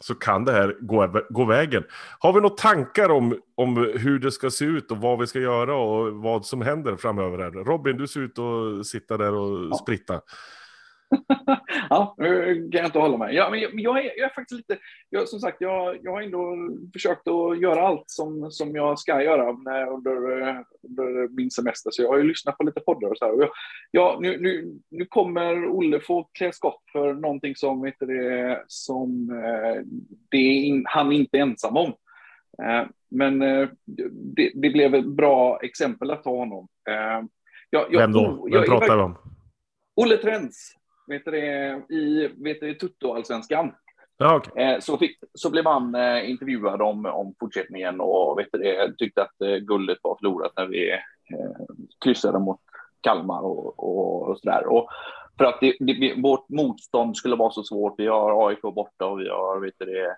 så 0.00 0.14
kan 0.14 0.44
det 0.44 0.52
här 0.52 0.76
gå, 0.80 1.22
gå 1.30 1.44
vägen. 1.44 1.84
Har 2.18 2.32
vi 2.32 2.40
några 2.40 2.56
tankar 2.56 3.08
om, 3.08 3.36
om 3.54 3.76
hur 3.76 4.18
det 4.18 4.32
ska 4.32 4.50
se 4.50 4.64
ut 4.64 4.90
och 4.90 4.96
vad 4.96 5.18
vi 5.18 5.26
ska 5.26 5.38
göra 5.38 5.76
och 5.76 6.12
vad 6.12 6.46
som 6.46 6.62
händer 6.62 6.96
framöver? 6.96 7.38
Här? 7.38 7.50
Robin, 7.50 7.96
du 7.96 8.08
ser 8.08 8.20
ut 8.20 8.38
att 8.38 8.86
sitta 8.86 9.16
där 9.16 9.34
och 9.34 9.68
ja. 9.70 9.74
spritta. 9.74 10.20
ja, 11.90 12.14
nu 12.18 12.54
kan 12.72 12.78
jag 12.78 12.88
inte 12.88 12.98
hålla 12.98 13.16
mig. 13.16 13.34
Ja, 13.34 13.50
men 13.50 13.60
jag, 13.60 13.70
jag, 13.74 13.98
är, 13.98 14.12
jag 14.16 14.30
är 14.30 14.34
faktiskt 14.34 14.58
lite, 14.58 14.78
jag, 15.10 15.28
som 15.28 15.40
sagt, 15.40 15.56
jag, 15.60 15.98
jag 16.02 16.12
har 16.12 16.22
ändå 16.22 16.56
försökt 16.92 17.28
att 17.28 17.60
göra 17.60 17.86
allt 17.86 18.04
som, 18.06 18.50
som 18.50 18.74
jag 18.74 18.98
ska 18.98 19.22
göra 19.22 19.50
under, 19.94 20.16
under 20.82 21.28
min 21.28 21.50
semester. 21.50 21.90
Så 21.90 22.02
jag 22.02 22.08
har 22.08 22.16
ju 22.16 22.24
lyssnat 22.24 22.58
på 22.58 22.64
lite 22.64 22.80
poddar 22.80 23.08
och 23.08 23.18
så 23.18 23.24
här. 23.24 23.34
Och 23.34 23.42
jag, 23.42 23.50
ja, 23.90 24.18
nu, 24.20 24.40
nu, 24.40 24.78
nu 24.90 25.04
kommer 25.04 25.68
Olle 25.68 26.00
få 26.00 26.28
klä 26.32 26.52
skott 26.52 26.82
för 26.92 27.14
någonting 27.14 27.56
som, 27.56 27.82
vet 27.82 27.98
det, 27.98 28.64
som 28.66 29.30
eh, 29.30 29.82
det 30.30 30.36
är 30.36 30.62
in, 30.62 30.84
han 30.86 31.12
inte 31.12 31.36
är 31.36 31.42
ensam 31.42 31.76
om. 31.76 31.92
Eh, 32.62 32.86
men 33.10 33.42
eh, 33.42 33.68
det, 34.36 34.50
det 34.54 34.70
blev 34.70 34.94
ett 34.94 35.06
bra 35.06 35.60
exempel 35.62 36.10
att 36.10 36.24
ta 36.24 36.36
honom. 36.36 36.68
Jag, 37.70 37.86
jag, 37.90 38.00
Vem 38.00 38.12
då? 38.12 38.48
Vem 38.52 38.64
pratar 38.64 38.96
vi 38.96 39.02
om? 39.02 39.16
Olle 39.94 40.16
Trends 40.16 40.79
vet 41.10 41.24
du 41.24 41.30
det, 41.30 41.82
i 41.94 42.28
vet 42.36 42.60
du, 42.60 42.74
Tutto-allsvenskan. 42.74 43.72
Ja, 44.18 44.36
okay. 44.36 44.64
Eh, 44.64 44.80
så, 44.80 44.98
fick, 44.98 45.18
så 45.34 45.50
blev 45.50 45.66
han 45.66 45.94
eh, 45.94 46.30
intervjuad 46.30 46.82
om, 46.82 47.06
om 47.06 47.34
fortsättningen 47.40 48.00
och 48.00 48.38
vet 48.38 48.48
du 48.52 48.58
det, 48.58 48.94
tyckte 48.98 49.22
att 49.22 49.40
eh, 49.40 49.56
guldet 49.56 49.98
var 50.02 50.16
förlorat 50.16 50.52
när 50.56 50.66
vi 50.66 50.92
kryssade 52.04 52.38
mot 52.38 52.60
Kalmar 53.00 53.40
och, 53.40 53.78
och, 53.78 54.28
och 54.28 54.38
sådär. 54.38 54.66
Och 54.66 54.88
för 55.38 55.44
att 55.44 55.60
det, 55.60 55.76
det, 55.80 56.14
vårt 56.22 56.48
motstånd 56.48 57.16
skulle 57.16 57.36
vara 57.36 57.50
så 57.50 57.62
svårt. 57.62 57.94
Vi 57.98 58.06
har 58.06 58.48
AIK 58.48 58.62
borta 58.62 59.06
och 59.06 59.20
vi 59.20 59.28
har 59.28 59.60
vet 59.60 59.74
du 59.78 59.84
det, 59.84 60.16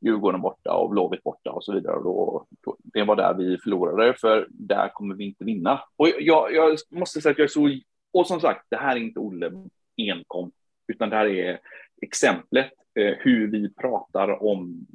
Djurgården 0.00 0.40
borta 0.40 0.76
och 0.76 0.90
Blåvitt 0.90 1.22
borta 1.22 1.50
och 1.50 1.64
så 1.64 1.72
vidare. 1.72 1.96
Och 1.96 2.04
då, 2.04 2.46
då, 2.64 2.76
det 2.78 3.04
var 3.04 3.16
där 3.16 3.34
vi 3.34 3.58
förlorade, 3.58 4.14
för 4.14 4.46
där 4.50 4.88
kommer 4.88 5.14
vi 5.14 5.24
inte 5.24 5.44
vinna. 5.44 5.80
Och 5.96 6.08
jag, 6.20 6.54
jag 6.54 6.78
måste 6.90 7.20
säga 7.20 7.30
att 7.30 7.38
jag 7.38 7.44
är 7.44 7.48
så 7.48 7.78
Och 8.12 8.26
som 8.26 8.40
sagt, 8.40 8.66
det 8.70 8.76
här 8.76 8.96
är 8.96 9.00
inte 9.00 9.20
Olle 9.20 9.50
enkom, 9.96 10.52
utan 10.88 11.10
det 11.10 11.16
här 11.16 11.26
är 11.26 11.60
exemplet 12.02 12.72
eh, 12.94 13.14
hur 13.18 13.50
vi 13.50 13.74
pratar 13.74 14.42
om 14.42 14.86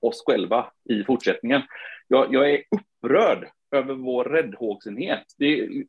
oss 0.00 0.22
själva 0.26 0.72
i 0.90 1.04
fortsättningen. 1.04 1.62
Jag, 2.08 2.34
jag 2.34 2.50
är 2.50 2.62
upprörd 2.70 3.48
över 3.70 3.94
vår 3.94 4.24
räddhågsenhet. 4.24 5.24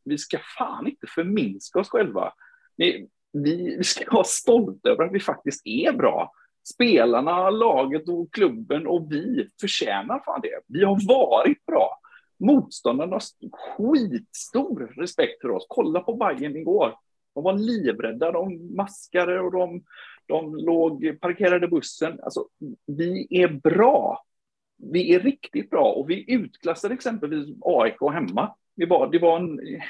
Vi 0.04 0.18
ska 0.18 0.38
fan 0.58 0.88
inte 0.88 1.08
förminska 1.08 1.80
oss 1.80 1.90
själva. 1.90 2.34
Vi, 2.78 3.08
vi 3.34 3.84
ska 3.84 4.12
vara 4.12 4.24
stolta 4.24 4.90
över 4.90 5.04
att 5.04 5.14
vi 5.14 5.20
faktiskt 5.20 5.62
är 5.68 5.94
bra. 5.94 6.32
Spelarna, 6.74 7.50
laget 7.50 8.10
och 8.10 8.34
klubben 8.34 8.88
och 8.88 9.12
vi 9.12 9.50
förtjänar 9.62 10.22
fan 10.26 10.42
det. 10.44 10.60
Vi 10.68 10.84
har 10.84 11.08
varit 11.08 11.66
bra. 11.66 12.00
Motståndarna 12.40 13.16
har 13.16 13.22
skitstor 13.52 14.94
respekt 14.98 15.42
för 15.42 15.50
oss. 15.52 15.66
Kolla 15.70 16.00
på 16.00 16.16
Bayern 16.16 16.56
igår. 16.56 16.96
De 17.34 17.44
var 17.44 17.54
livrädda, 17.54 18.32
de 18.32 18.76
maskade 18.76 19.40
och 19.40 19.52
de, 19.52 19.84
de 20.26 20.56
låg 20.56 21.20
parkerade 21.22 21.68
bussen. 21.68 22.20
Alltså, 22.24 22.48
vi 22.88 23.28
är 23.30 23.48
bra. 23.48 24.24
Vi 24.78 25.16
är 25.16 25.20
riktigt 25.20 25.70
bra 25.70 25.92
och 25.92 26.10
vi 26.10 26.34
utklassade 26.34 26.94
exempelvis 26.94 27.58
AIK 27.62 28.02
hemma. 28.14 28.56
Vi 28.76 28.86
var, 28.86 29.12
det, 29.12 29.20
var 29.20 29.40
en, 29.40 29.56
det 29.56 29.82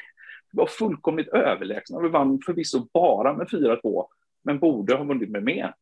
var 0.51 0.65
fullkomligt 0.65 1.27
överlägsna. 1.27 1.99
Vi 1.99 2.09
vann 2.09 2.39
förvisso 2.45 2.87
bara 2.93 3.33
med 3.33 3.47
4-2, 3.47 4.05
men 4.43 4.59
borde 4.59 4.95
ha 4.95 5.03
vunnit 5.03 5.29
med 5.29 5.43
mer. 5.43 5.73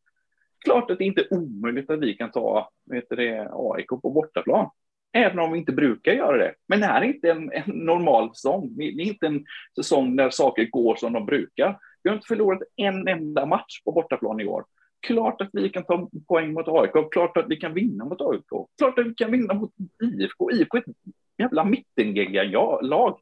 Klart 0.64 0.90
att 0.90 0.98
det 0.98 1.04
inte 1.04 1.20
är 1.20 1.34
omöjligt 1.34 1.90
att 1.90 2.00
vi 2.00 2.14
kan 2.14 2.30
ta 2.30 2.70
vet 2.84 3.08
det, 3.08 3.48
AIK 3.52 3.88
på 3.88 4.10
bortaplan. 4.10 4.70
Även 5.12 5.38
om 5.38 5.52
vi 5.52 5.58
inte 5.58 5.72
brukar 5.72 6.12
göra 6.12 6.36
det. 6.36 6.54
Men 6.68 6.80
det 6.80 6.86
här 6.86 7.02
är 7.02 7.06
inte 7.06 7.30
en, 7.30 7.52
en 7.52 7.62
normal 7.66 8.34
säsong. 8.34 8.76
Det 8.76 8.84
är 8.84 9.00
inte 9.00 9.26
en 9.26 9.44
säsong 9.76 10.16
där 10.16 10.30
saker 10.30 10.64
går 10.70 10.96
som 10.96 11.12
de 11.12 11.26
brukar. 11.26 11.78
Vi 12.02 12.10
har 12.10 12.16
inte 12.16 12.26
förlorat 12.26 12.62
en 12.76 13.08
enda 13.08 13.46
match 13.46 13.82
på 13.84 13.92
bortaplan 13.92 14.40
i 14.40 14.46
år. 14.46 14.64
Klart 15.00 15.40
att 15.40 15.50
vi 15.52 15.68
kan 15.68 15.84
ta 15.84 16.10
poäng 16.28 16.52
mot 16.52 16.68
AIK, 16.68 17.12
klart 17.12 17.36
att 17.36 17.48
vi 17.48 17.56
kan 17.56 17.74
vinna 17.74 18.04
mot 18.04 18.20
AIK, 18.20 18.68
klart 18.78 18.98
att 18.98 19.06
vi 19.06 19.14
kan 19.14 19.30
vinna 19.30 19.54
mot 19.54 19.70
IFK. 20.02 20.50
IFK 20.50 20.76
är 20.76 20.80
ett 20.80 20.96
jävla 21.38 21.64
mittengegga-lag. 21.64 23.20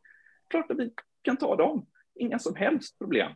Klart 0.50 0.70
att 0.70 0.78
vi 0.78 0.90
kan 1.22 1.36
ta 1.36 1.56
dem. 1.56 1.86
Inga 2.14 2.38
som 2.38 2.56
helst 2.56 2.98
problem. 2.98 3.32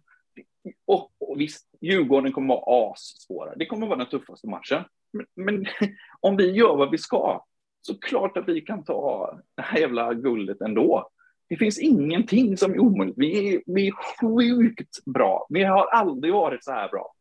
Och, 0.86 1.12
och 1.20 1.40
visst, 1.40 1.68
Djurgården 1.80 2.32
kommer 2.32 2.54
vara 2.54 2.92
assvåra. 2.92 3.54
Det 3.54 3.66
kommer 3.66 3.86
vara 3.86 3.98
den 3.98 4.06
tuffaste 4.06 4.48
matchen. 4.48 4.84
Men, 5.12 5.26
men 5.34 5.66
om 6.20 6.36
vi 6.36 6.50
gör 6.50 6.76
vad 6.76 6.90
vi 6.90 6.98
ska, 6.98 7.44
så 7.82 7.98
klart 7.98 8.36
att 8.36 8.48
vi 8.48 8.60
kan 8.60 8.84
ta 8.84 9.38
det 9.56 9.62
här 9.62 9.78
jävla 9.78 10.14
guldet 10.14 10.60
ändå. 10.60 11.08
Det 11.48 11.56
finns 11.56 11.78
ingenting 11.78 12.56
som 12.56 12.72
är 12.72 12.78
omöjligt. 12.78 13.18
Vi 13.18 13.54
är, 13.54 13.62
vi 13.66 13.88
är 13.88 13.92
sjukt 14.20 15.04
bra. 15.04 15.46
Vi 15.48 15.64
har 15.64 15.86
aldrig 15.86 16.32
varit 16.32 16.64
så 16.64 16.72
här 16.72 16.88
bra. 16.88 17.14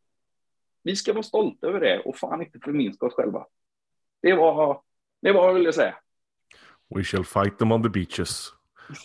Vi 0.82 0.96
ska 0.96 1.12
vara 1.12 1.22
stolta 1.22 1.66
över 1.66 1.80
det 1.80 1.98
och 1.98 2.16
fan 2.16 2.42
inte 2.42 2.58
förminska 2.58 3.06
oss 3.06 3.14
själva. 3.14 3.46
Det 4.22 4.34
var, 4.34 4.80
det 5.22 5.32
var 5.32 5.40
vad 5.40 5.50
jag 5.50 5.54
ville 5.54 5.72
säga. 5.72 5.94
We 6.94 7.04
shall 7.04 7.24
fight 7.24 7.58
them 7.58 7.72
on 7.72 7.82
the 7.82 7.88
beaches. 7.88 8.52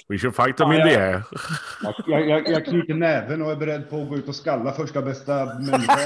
We 0.07 0.17
shall 0.17 0.31
fight 0.31 0.57
them 0.57 0.71
ja, 0.71 0.75
in 0.75 0.89
the 0.89 0.95
air. 0.95 1.23
Jag, 2.07 2.27
jag, 2.27 2.49
jag 2.49 2.65
knyter 2.65 2.93
näven 2.93 3.41
och 3.41 3.51
är 3.51 3.55
beredd 3.55 3.89
på 3.89 4.01
att 4.01 4.09
gå 4.09 4.15
ut 4.15 4.27
och 4.27 4.35
skalla 4.35 4.71
första 4.71 5.01
bästa 5.01 5.45
människa. 5.45 5.99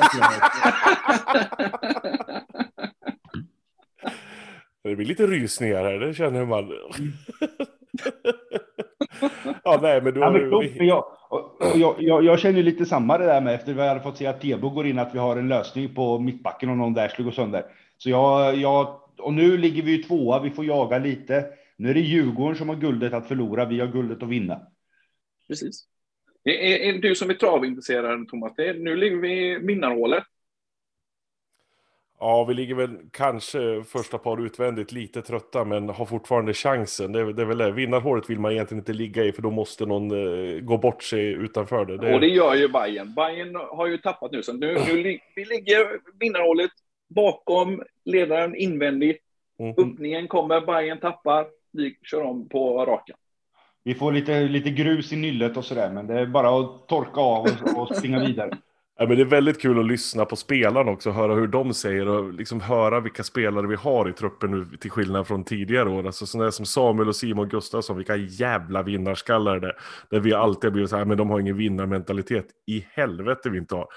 Det 4.84 4.96
blir 4.96 5.06
lite 5.06 5.28
rysningar 5.28 5.84
här, 5.84 6.00
det 6.00 6.14
känner 6.14 6.46
man. 6.46 6.72
ja, 9.64 9.80
nej, 9.82 10.02
men 10.02 10.14
då... 10.14 10.20
Ja, 10.20 10.32
men, 10.32 10.60
vi... 10.60 10.88
jag, 10.88 11.06
jag, 11.76 11.96
jag, 12.00 12.24
jag, 12.24 12.40
känner 12.40 12.64
lite 12.64 12.86
samma 12.86 13.18
det 13.18 13.26
där 13.26 13.42
med 13.42 13.56
efter 13.56 13.74
vi 13.74 13.88
hade 13.88 14.00
fått 14.00 14.18
se 14.18 14.28
att 14.28 14.42
Tebo 14.42 14.70
går 14.70 14.88
in 14.88 15.00
att 15.00 15.16
vi 15.16 15.20
har 15.20 15.38
en 15.38 15.48
lösning 15.48 15.96
på 15.96 16.20
mittbacken 16.20 16.70
och 16.70 16.78
någon 16.78 16.94
där 16.94 17.08
skulle 17.08 17.26
gå 17.26 17.32
sönder. 17.32 17.66
Så 17.98 18.10
jag, 18.10 18.56
jag, 18.56 19.02
och 19.18 19.34
nu 19.34 19.58
ligger 19.58 19.84
vi 19.84 19.92
ju 19.92 20.04
tvåa, 20.04 20.40
vi 20.40 20.50
får 20.50 20.66
jaga 20.66 20.98
lite. 20.98 21.46
Nu 21.78 21.90
är 21.90 21.94
det 21.94 22.00
Djurgården 22.00 22.56
som 22.56 22.70
har 22.70 22.76
guldet 22.76 23.14
att 23.14 23.28
förlora, 23.28 23.66
vi 23.66 23.80
har 23.80 23.88
guldet 23.88 24.24
att 24.24 24.30
vinna. 24.30 24.62
Precis. 25.48 25.88
Är, 26.44 26.52
är, 26.52 26.96
är 26.96 27.02
du 27.02 27.16
som 27.16 27.30
är 27.30 27.34
travintresserad, 27.34 28.28
Thomas, 28.28 28.54
det 28.56 28.70
är, 28.70 28.74
nu 28.74 28.96
ligger 28.96 29.18
vi 29.18 29.52
i 29.52 29.60
vinnarhålet. 29.60 30.24
Ja, 32.24 32.44
vi 32.44 32.54
ligger 32.54 32.76
väl 32.76 32.98
kanske 33.12 33.84
första 33.84 34.18
par 34.18 34.46
utvändigt 34.46 34.92
lite 34.92 35.22
trötta, 35.22 35.66
men 35.66 35.90
har 35.90 36.06
fortfarande 36.06 36.54
chansen. 36.54 37.12
Det 37.12 37.20
är, 37.20 37.26
det 37.26 37.42
är 37.42 37.46
väl 37.46 37.58
det. 37.58 37.72
Vinnarhålet 37.72 38.30
vill 38.30 38.40
man 38.40 38.52
egentligen 38.52 38.82
inte 38.82 38.94
ligga 38.94 39.24
i, 39.24 39.32
för 39.32 39.42
då 39.42 39.52
måste 39.52 39.86
någon 39.86 40.12
uh, 40.12 40.62
gå 40.62 40.78
bort 40.78 41.04
sig 41.04 41.26
utanför 41.26 41.86
det. 41.86 41.98
det. 41.98 42.14
Och 42.14 42.20
det 42.20 42.28
gör 42.28 42.56
ju 42.56 42.68
Bayern. 42.68 43.14
Bayern 43.14 43.56
har 43.56 43.88
ju 43.88 43.98
tappat 43.98 44.32
nu, 44.32 44.44
så 44.44 44.54
nu, 44.54 44.74
nu 44.74 45.20
vi 45.36 45.46
ligger 45.46 46.00
vinnarhålet 46.20 46.72
bakom 47.16 47.84
ledaren 48.06 48.56
invändigt. 48.56 49.22
Mm. 49.60 49.76
Öppningen 49.78 50.28
kommer, 50.28 50.62
Bayern 50.62 51.00
tappar, 51.00 51.48
vi 51.72 51.98
kör 52.04 52.22
om 52.22 52.50
på 52.50 52.86
raken. 52.86 53.16
Vi 53.84 53.96
får 53.96 54.12
lite, 54.12 54.42
lite 54.42 54.70
grus 54.70 55.14
i 55.14 55.16
nyllet 55.16 55.58
och 55.58 55.66
sådär, 55.66 55.90
men 55.90 56.08
det 56.08 56.20
är 56.20 56.26
bara 56.26 56.60
att 56.60 56.88
torka 56.88 57.22
av 57.22 57.48
och, 57.76 57.82
och 57.82 57.96
springa 57.96 58.20
vidare. 58.20 58.58
Ja, 59.02 59.08
men 59.08 59.18
det 59.18 59.24
är 59.24 59.26
väldigt 59.26 59.62
kul 59.62 59.80
att 59.80 59.86
lyssna 59.86 60.26
på 60.26 60.36
spelarna 60.36 60.92
också, 60.92 61.12
höra 61.12 61.36
hur 61.36 61.48
de 61.48 61.74
säger 61.74 62.08
och 62.08 62.34
liksom 62.34 62.62
höra 62.62 63.00
vilka 63.00 63.24
spelare 63.24 63.68
vi 63.68 63.76
har 63.76 64.10
i 64.10 64.14
truppen 64.14 64.52
nu 64.52 64.78
till 64.78 64.92
skillnad 64.92 65.28
från 65.28 65.44
tidigare 65.44 65.90
år. 65.90 66.06
Alltså 66.06 66.26
sådana 66.26 66.52
som 66.52 66.66
Samuel 66.66 67.08
och 67.08 67.16
Simon 67.16 67.50
Gustafsson, 67.50 67.98
vilka 67.98 68.16
jävla 68.16 68.84
vinnarskallar 68.84 69.60
det 69.60 69.76
Där 70.10 70.20
vi 70.20 70.34
alltid 70.34 70.64
har 70.64 70.72
blivit 70.72 70.90
så 70.90 70.98
här, 70.98 71.06
men 71.06 71.18
de 71.18 71.30
har 71.30 71.40
ingen 71.40 71.58
vinnarmentalitet. 71.58 72.46
I 72.68 72.86
helvete 72.94 73.50
vi 73.50 73.58
inte 73.58 73.76
har. 73.76 73.88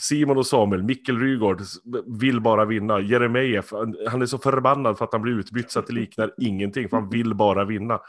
Simon 0.00 0.38
och 0.38 0.46
Samuel, 0.46 0.82
Mikkel 0.82 1.18
Rygaard 1.18 1.60
vill 2.20 2.40
bara 2.40 2.64
vinna. 2.64 3.00
Jeremejeff, 3.00 3.72
han 4.10 4.22
är 4.22 4.26
så 4.26 4.38
förbannad 4.38 4.98
för 4.98 5.04
att 5.04 5.12
han 5.12 5.22
blir 5.22 5.38
utbytt 5.38 5.70
så 5.70 5.78
att 5.78 5.86
det 5.86 5.94
liknar 5.94 6.30
ingenting, 6.38 6.88
för 6.88 6.96
han 6.96 7.10
vill 7.10 7.34
bara 7.34 7.64
vinna. 7.64 8.00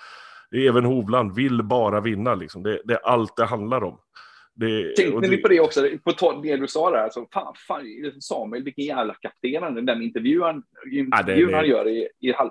Även 0.55 0.85
Hovland 0.85 1.35
vill 1.35 1.63
bara 1.63 2.01
vinna, 2.01 2.35
liksom. 2.35 2.63
det, 2.63 2.81
det 2.85 2.93
är 2.93 3.07
allt 3.07 3.35
det 3.35 3.45
handlar 3.45 3.83
om. 3.83 3.97
Det, 4.55 4.95
Tänkte 4.95 5.21
det... 5.21 5.27
ni 5.27 5.37
på 5.37 5.47
det 5.47 5.59
också, 5.59 5.87
på 6.03 6.41
det 6.43 6.57
du 6.57 6.67
sa 6.67 6.89
där, 6.91 6.97
alltså, 6.97 7.25
fan, 7.33 7.53
fan, 7.67 7.81
Samuel, 8.19 8.63
vilken 8.63 8.85
jävla 8.85 9.13
kapten, 9.13 9.85
den 9.85 10.01
intervjun, 10.01 10.63
intervjun 10.91 11.49
ja, 11.49 11.57
han 11.57 11.67
gör 11.67 11.87
i, 11.87 12.07
i 12.19 12.31
halv... 12.31 12.49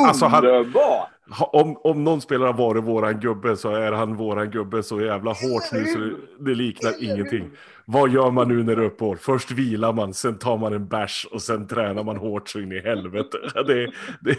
Alltså, 0.00 0.26
Underbar! 0.26 1.08
Han, 1.30 1.48
om, 1.52 1.76
om 1.76 2.04
någon 2.04 2.20
spelare 2.20 2.46
har 2.46 2.58
varit 2.58 2.84
våran 2.84 3.20
gubbe 3.20 3.56
så 3.56 3.70
är 3.74 3.92
han 3.92 4.16
våran 4.16 4.50
gubbe 4.50 4.82
så 4.82 5.00
jävla 5.00 5.30
hårt 5.30 5.72
nu 5.72 5.84
så 5.84 5.98
det, 5.98 6.16
det 6.38 6.54
liknar 6.54 7.04
ingenting. 7.04 7.50
Vad 7.86 8.10
gör 8.10 8.30
man 8.30 8.48
nu 8.48 8.62
när 8.62 8.76
det 8.76 8.82
är 8.82 8.86
uppehåll? 8.86 9.16
Först 9.16 9.50
vilar 9.50 9.92
man, 9.92 10.14
sen 10.14 10.38
tar 10.38 10.58
man 10.58 10.72
en 10.72 10.88
bärs 10.88 11.26
och 11.30 11.42
sen 11.42 11.66
tränar 11.66 12.04
man 12.04 12.16
hårt 12.16 12.48
så 12.48 12.60
in 12.60 12.72
i 12.72 12.80
helvete. 12.80 13.38
Det, 13.54 13.92
det, 14.20 14.36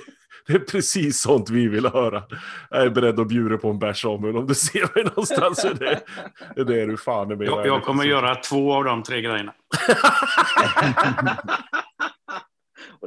det 0.48 0.54
är 0.54 0.60
precis 0.60 1.22
sånt 1.22 1.50
vi 1.50 1.68
vill 1.68 1.86
höra. 1.86 2.24
Jag 2.70 2.84
är 2.84 2.90
beredd 2.90 3.20
att 3.20 3.28
bjuda 3.28 3.58
på 3.58 3.70
en 3.70 3.80
bärs 3.80 4.02
Samuel. 4.02 4.38
Om 4.38 4.48
du 4.48 4.56
ser 4.56 4.96
mig 4.96 5.04
någonstans 5.04 5.62
så 5.62 5.68
är 5.68 5.74
det, 5.74 6.02
det 6.64 6.82
är 6.82 6.88
du 6.88 6.98
fan 6.98 7.28
med. 7.28 7.42
Jag, 7.42 7.68
jag 7.68 7.84
kommer 7.84 8.04
göra 8.04 8.36
två 8.36 8.74
av 8.74 8.84
de 8.84 9.04
tre 9.04 9.22
grejerna. 9.22 9.54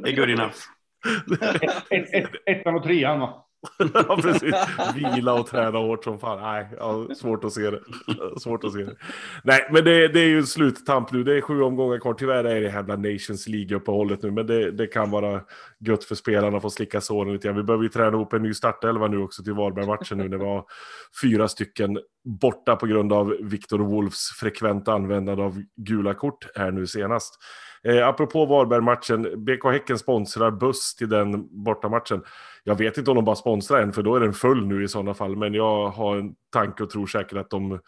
det 0.03 0.09
är 0.09 0.15
good 0.15 0.29
enough. 0.29 0.55
Ettan 2.45 2.75
och 2.75 2.83
trean 2.83 3.19
va? 3.19 3.48
ja, 3.93 4.19
precis. 4.21 4.55
Vila 4.95 5.33
och 5.33 5.47
träna 5.47 5.79
hårt 5.79 6.03
som 6.03 6.19
fan. 6.19 6.41
Nej, 6.41 6.67
ja, 6.77 7.07
svårt 7.15 7.43
att 7.43 7.53
se 7.53 7.69
det. 7.69 7.79
Svårt 8.39 8.63
att 8.63 8.73
se 8.73 8.79
det. 8.79 8.95
Nej, 9.43 9.69
men 9.71 9.83
det, 9.83 10.07
det 10.07 10.19
är 10.19 10.27
ju 10.27 10.43
sluttamp 10.43 11.11
nu. 11.11 11.23
Det 11.23 11.37
är 11.37 11.41
sju 11.41 11.61
omgångar 11.61 11.99
kvar. 11.99 12.13
Tyvärr 12.13 12.43
är 12.43 12.61
det 12.61 12.67
jävla 12.67 12.95
Nations 12.95 13.47
League-uppehållet 13.47 14.23
nu, 14.23 14.31
men 14.31 14.47
det, 14.47 14.71
det 14.71 14.87
kan 14.87 15.11
vara 15.11 15.41
gött 15.79 16.03
för 16.03 16.15
spelarna 16.15 16.57
att 16.57 16.61
få 16.61 16.69
slicka 16.69 17.01
såren 17.01 17.33
lite 17.33 17.47
grann. 17.47 17.57
Vi 17.57 17.63
behöver 17.63 17.83
ju 17.83 17.89
träna 17.89 18.17
ihop 18.17 18.33
en 18.33 18.43
ny 18.43 18.53
startelva 18.53 19.07
nu 19.07 19.17
också 19.17 19.43
till 19.43 19.53
Varberg-matchen 19.53 20.17
nu 20.17 20.29
när 20.29 20.37
vi 20.37 20.45
har 20.45 20.65
fyra 21.21 21.47
stycken 21.47 21.99
borta 22.23 22.75
på 22.75 22.85
grund 22.85 23.13
av 23.13 23.37
Victor 23.41 23.79
Wolfs 23.79 24.29
frekventa 24.39 24.93
användande 24.93 25.43
av 25.43 25.63
gula 25.75 26.13
kort 26.13 26.47
här 26.55 26.71
nu 26.71 26.87
senast. 26.87 27.39
Eh, 27.83 28.07
apropå 28.07 28.45
Varberg-matchen, 28.45 29.45
BK 29.45 29.63
Häcken 29.63 29.99
sponsrar 29.99 30.51
buss 30.51 30.95
till 30.95 31.09
den 31.09 31.63
bortamatchen. 31.63 32.23
Jag 32.69 32.75
vet 32.75 32.97
inte 32.97 33.11
om 33.11 33.15
de 33.15 33.25
bara 33.25 33.35
sponsrar 33.35 33.81
en, 33.81 33.93
för 33.93 34.03
då 34.03 34.15
är 34.15 34.19
den 34.19 34.33
full 34.33 34.67
nu 34.67 34.83
i 34.83 34.87
sådana 34.87 35.13
fall. 35.13 35.35
Men 35.35 35.53
jag 35.53 35.89
har 35.89 36.17
en 36.17 36.35
tanke 36.53 36.83
och 36.83 36.89
tror 36.89 37.07
säkert 37.07 37.37
att 37.37 37.49
de, 37.49 37.79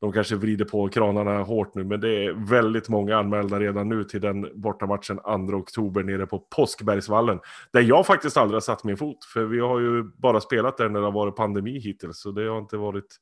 de 0.00 0.12
kanske 0.12 0.36
vrider 0.36 0.64
på 0.64 0.88
kranarna 0.88 1.42
hårt 1.42 1.74
nu. 1.74 1.84
Men 1.84 2.00
det 2.00 2.24
är 2.24 2.48
väldigt 2.48 2.88
många 2.88 3.18
anmälda 3.18 3.60
redan 3.60 3.88
nu 3.88 4.04
till 4.04 4.20
den 4.20 4.60
bortamatchen 4.60 5.20
2 5.48 5.56
oktober 5.56 6.02
nere 6.02 6.26
på 6.26 6.38
Påskbergsvallen. 6.38 7.40
Där 7.72 7.80
jag 7.80 8.06
faktiskt 8.06 8.36
aldrig 8.36 8.54
har 8.54 8.60
satt 8.60 8.84
min 8.84 8.96
fot. 8.96 9.24
För 9.24 9.44
vi 9.44 9.60
har 9.60 9.80
ju 9.80 10.02
bara 10.02 10.40
spelat 10.40 10.76
där 10.76 10.88
när 10.88 11.00
det 11.00 11.06
har 11.06 11.12
varit 11.12 11.36
pandemi 11.36 11.78
hittills. 11.78 12.18
Så 12.18 12.30
det 12.30 12.48
har 12.48 12.58
inte 12.58 12.76
varit 12.76 13.16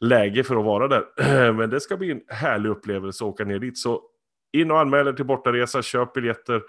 läge 0.00 0.44
för 0.44 0.56
att 0.56 0.64
vara 0.64 0.88
där. 0.88 1.04
Men 1.52 1.70
det 1.70 1.80
ska 1.80 1.96
bli 1.96 2.10
en 2.10 2.20
härlig 2.28 2.70
upplevelse 2.70 3.24
att 3.24 3.28
åka 3.28 3.44
ner 3.44 3.58
dit. 3.58 3.78
Så 3.78 4.02
in 4.52 4.70
och 4.70 4.80
anmäl 4.80 5.08
er 5.08 5.12
till 5.12 5.26
bortaresa, 5.26 5.82
köp 5.82 6.12
biljetter 6.12 6.62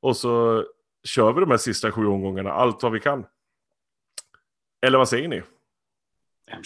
och 0.00 0.16
så 0.16 0.64
kör 1.08 1.32
vi 1.32 1.40
de 1.40 1.50
här 1.50 1.58
sista 1.58 1.92
sju 1.92 2.06
omgångarna 2.06 2.52
allt 2.52 2.82
vad 2.82 2.92
vi 2.92 3.00
kan. 3.00 3.26
Eller 4.86 4.98
vad 4.98 5.08
säger 5.08 5.28
ni? 5.28 5.42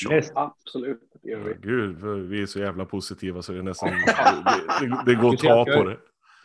Näst, 0.08 0.32
Absolut, 0.34 1.00
det 1.22 1.30
gör 1.30 1.40
vi. 1.40 1.54
Gud, 1.60 2.04
vi 2.04 2.42
är 2.42 2.46
så 2.46 2.58
jävla 2.58 2.84
positiva 2.84 3.42
så 3.42 3.52
det 3.52 3.58
är 3.58 3.62
nästan... 3.62 3.90
Det, 3.90 4.86
det, 4.86 5.02
det 5.06 5.14
går 5.14 5.34
att 5.34 5.40
ta 5.40 5.64
på 5.64 5.84
det. 5.84 5.98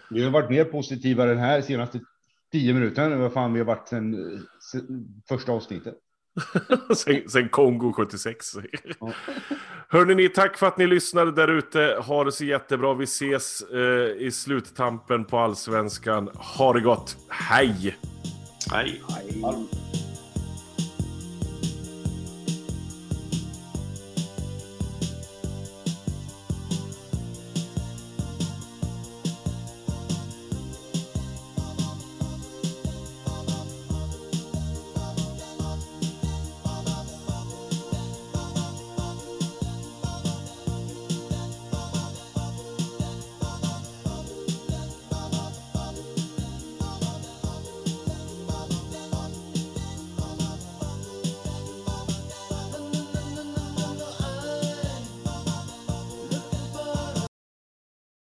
vi 0.09 0.23
har 0.23 0.31
varit 0.31 0.49
mer 0.49 0.65
positiva 0.65 1.25
den 1.25 1.37
här 1.37 1.61
senaste 1.61 1.99
tio 2.51 2.73
minuterna 2.73 3.15
än 3.15 3.21
vad 3.21 3.33
fan 3.33 3.53
vi 3.53 3.59
har 3.59 3.65
varit 3.65 3.87
sen, 3.87 4.15
sen 4.71 5.07
första 5.29 5.51
avsnittet. 5.51 5.95
sen, 6.95 7.29
sen 7.29 7.49
Kongo 7.49 7.93
76. 7.93 8.55
Ja. 8.99 9.11
Hörrni, 9.89 10.15
ni, 10.15 10.29
tack 10.29 10.57
för 10.57 10.67
att 10.67 10.77
ni 10.77 10.87
lyssnade 10.87 11.31
där 11.31 11.47
ute. 11.47 11.97
Ha 12.01 12.23
det 12.23 12.31
så 12.31 12.45
jättebra. 12.45 12.93
Vi 12.93 13.03
ses 13.03 13.61
eh, 13.61 14.25
i 14.27 14.31
sluttampen 14.31 15.25
på 15.25 15.37
Allsvenskan. 15.37 16.29
Ha 16.35 16.73
det 16.73 16.81
gott. 16.81 17.17
Hej! 17.29 17.97
Nej. 18.71 19.01
Nej. 19.09 20.06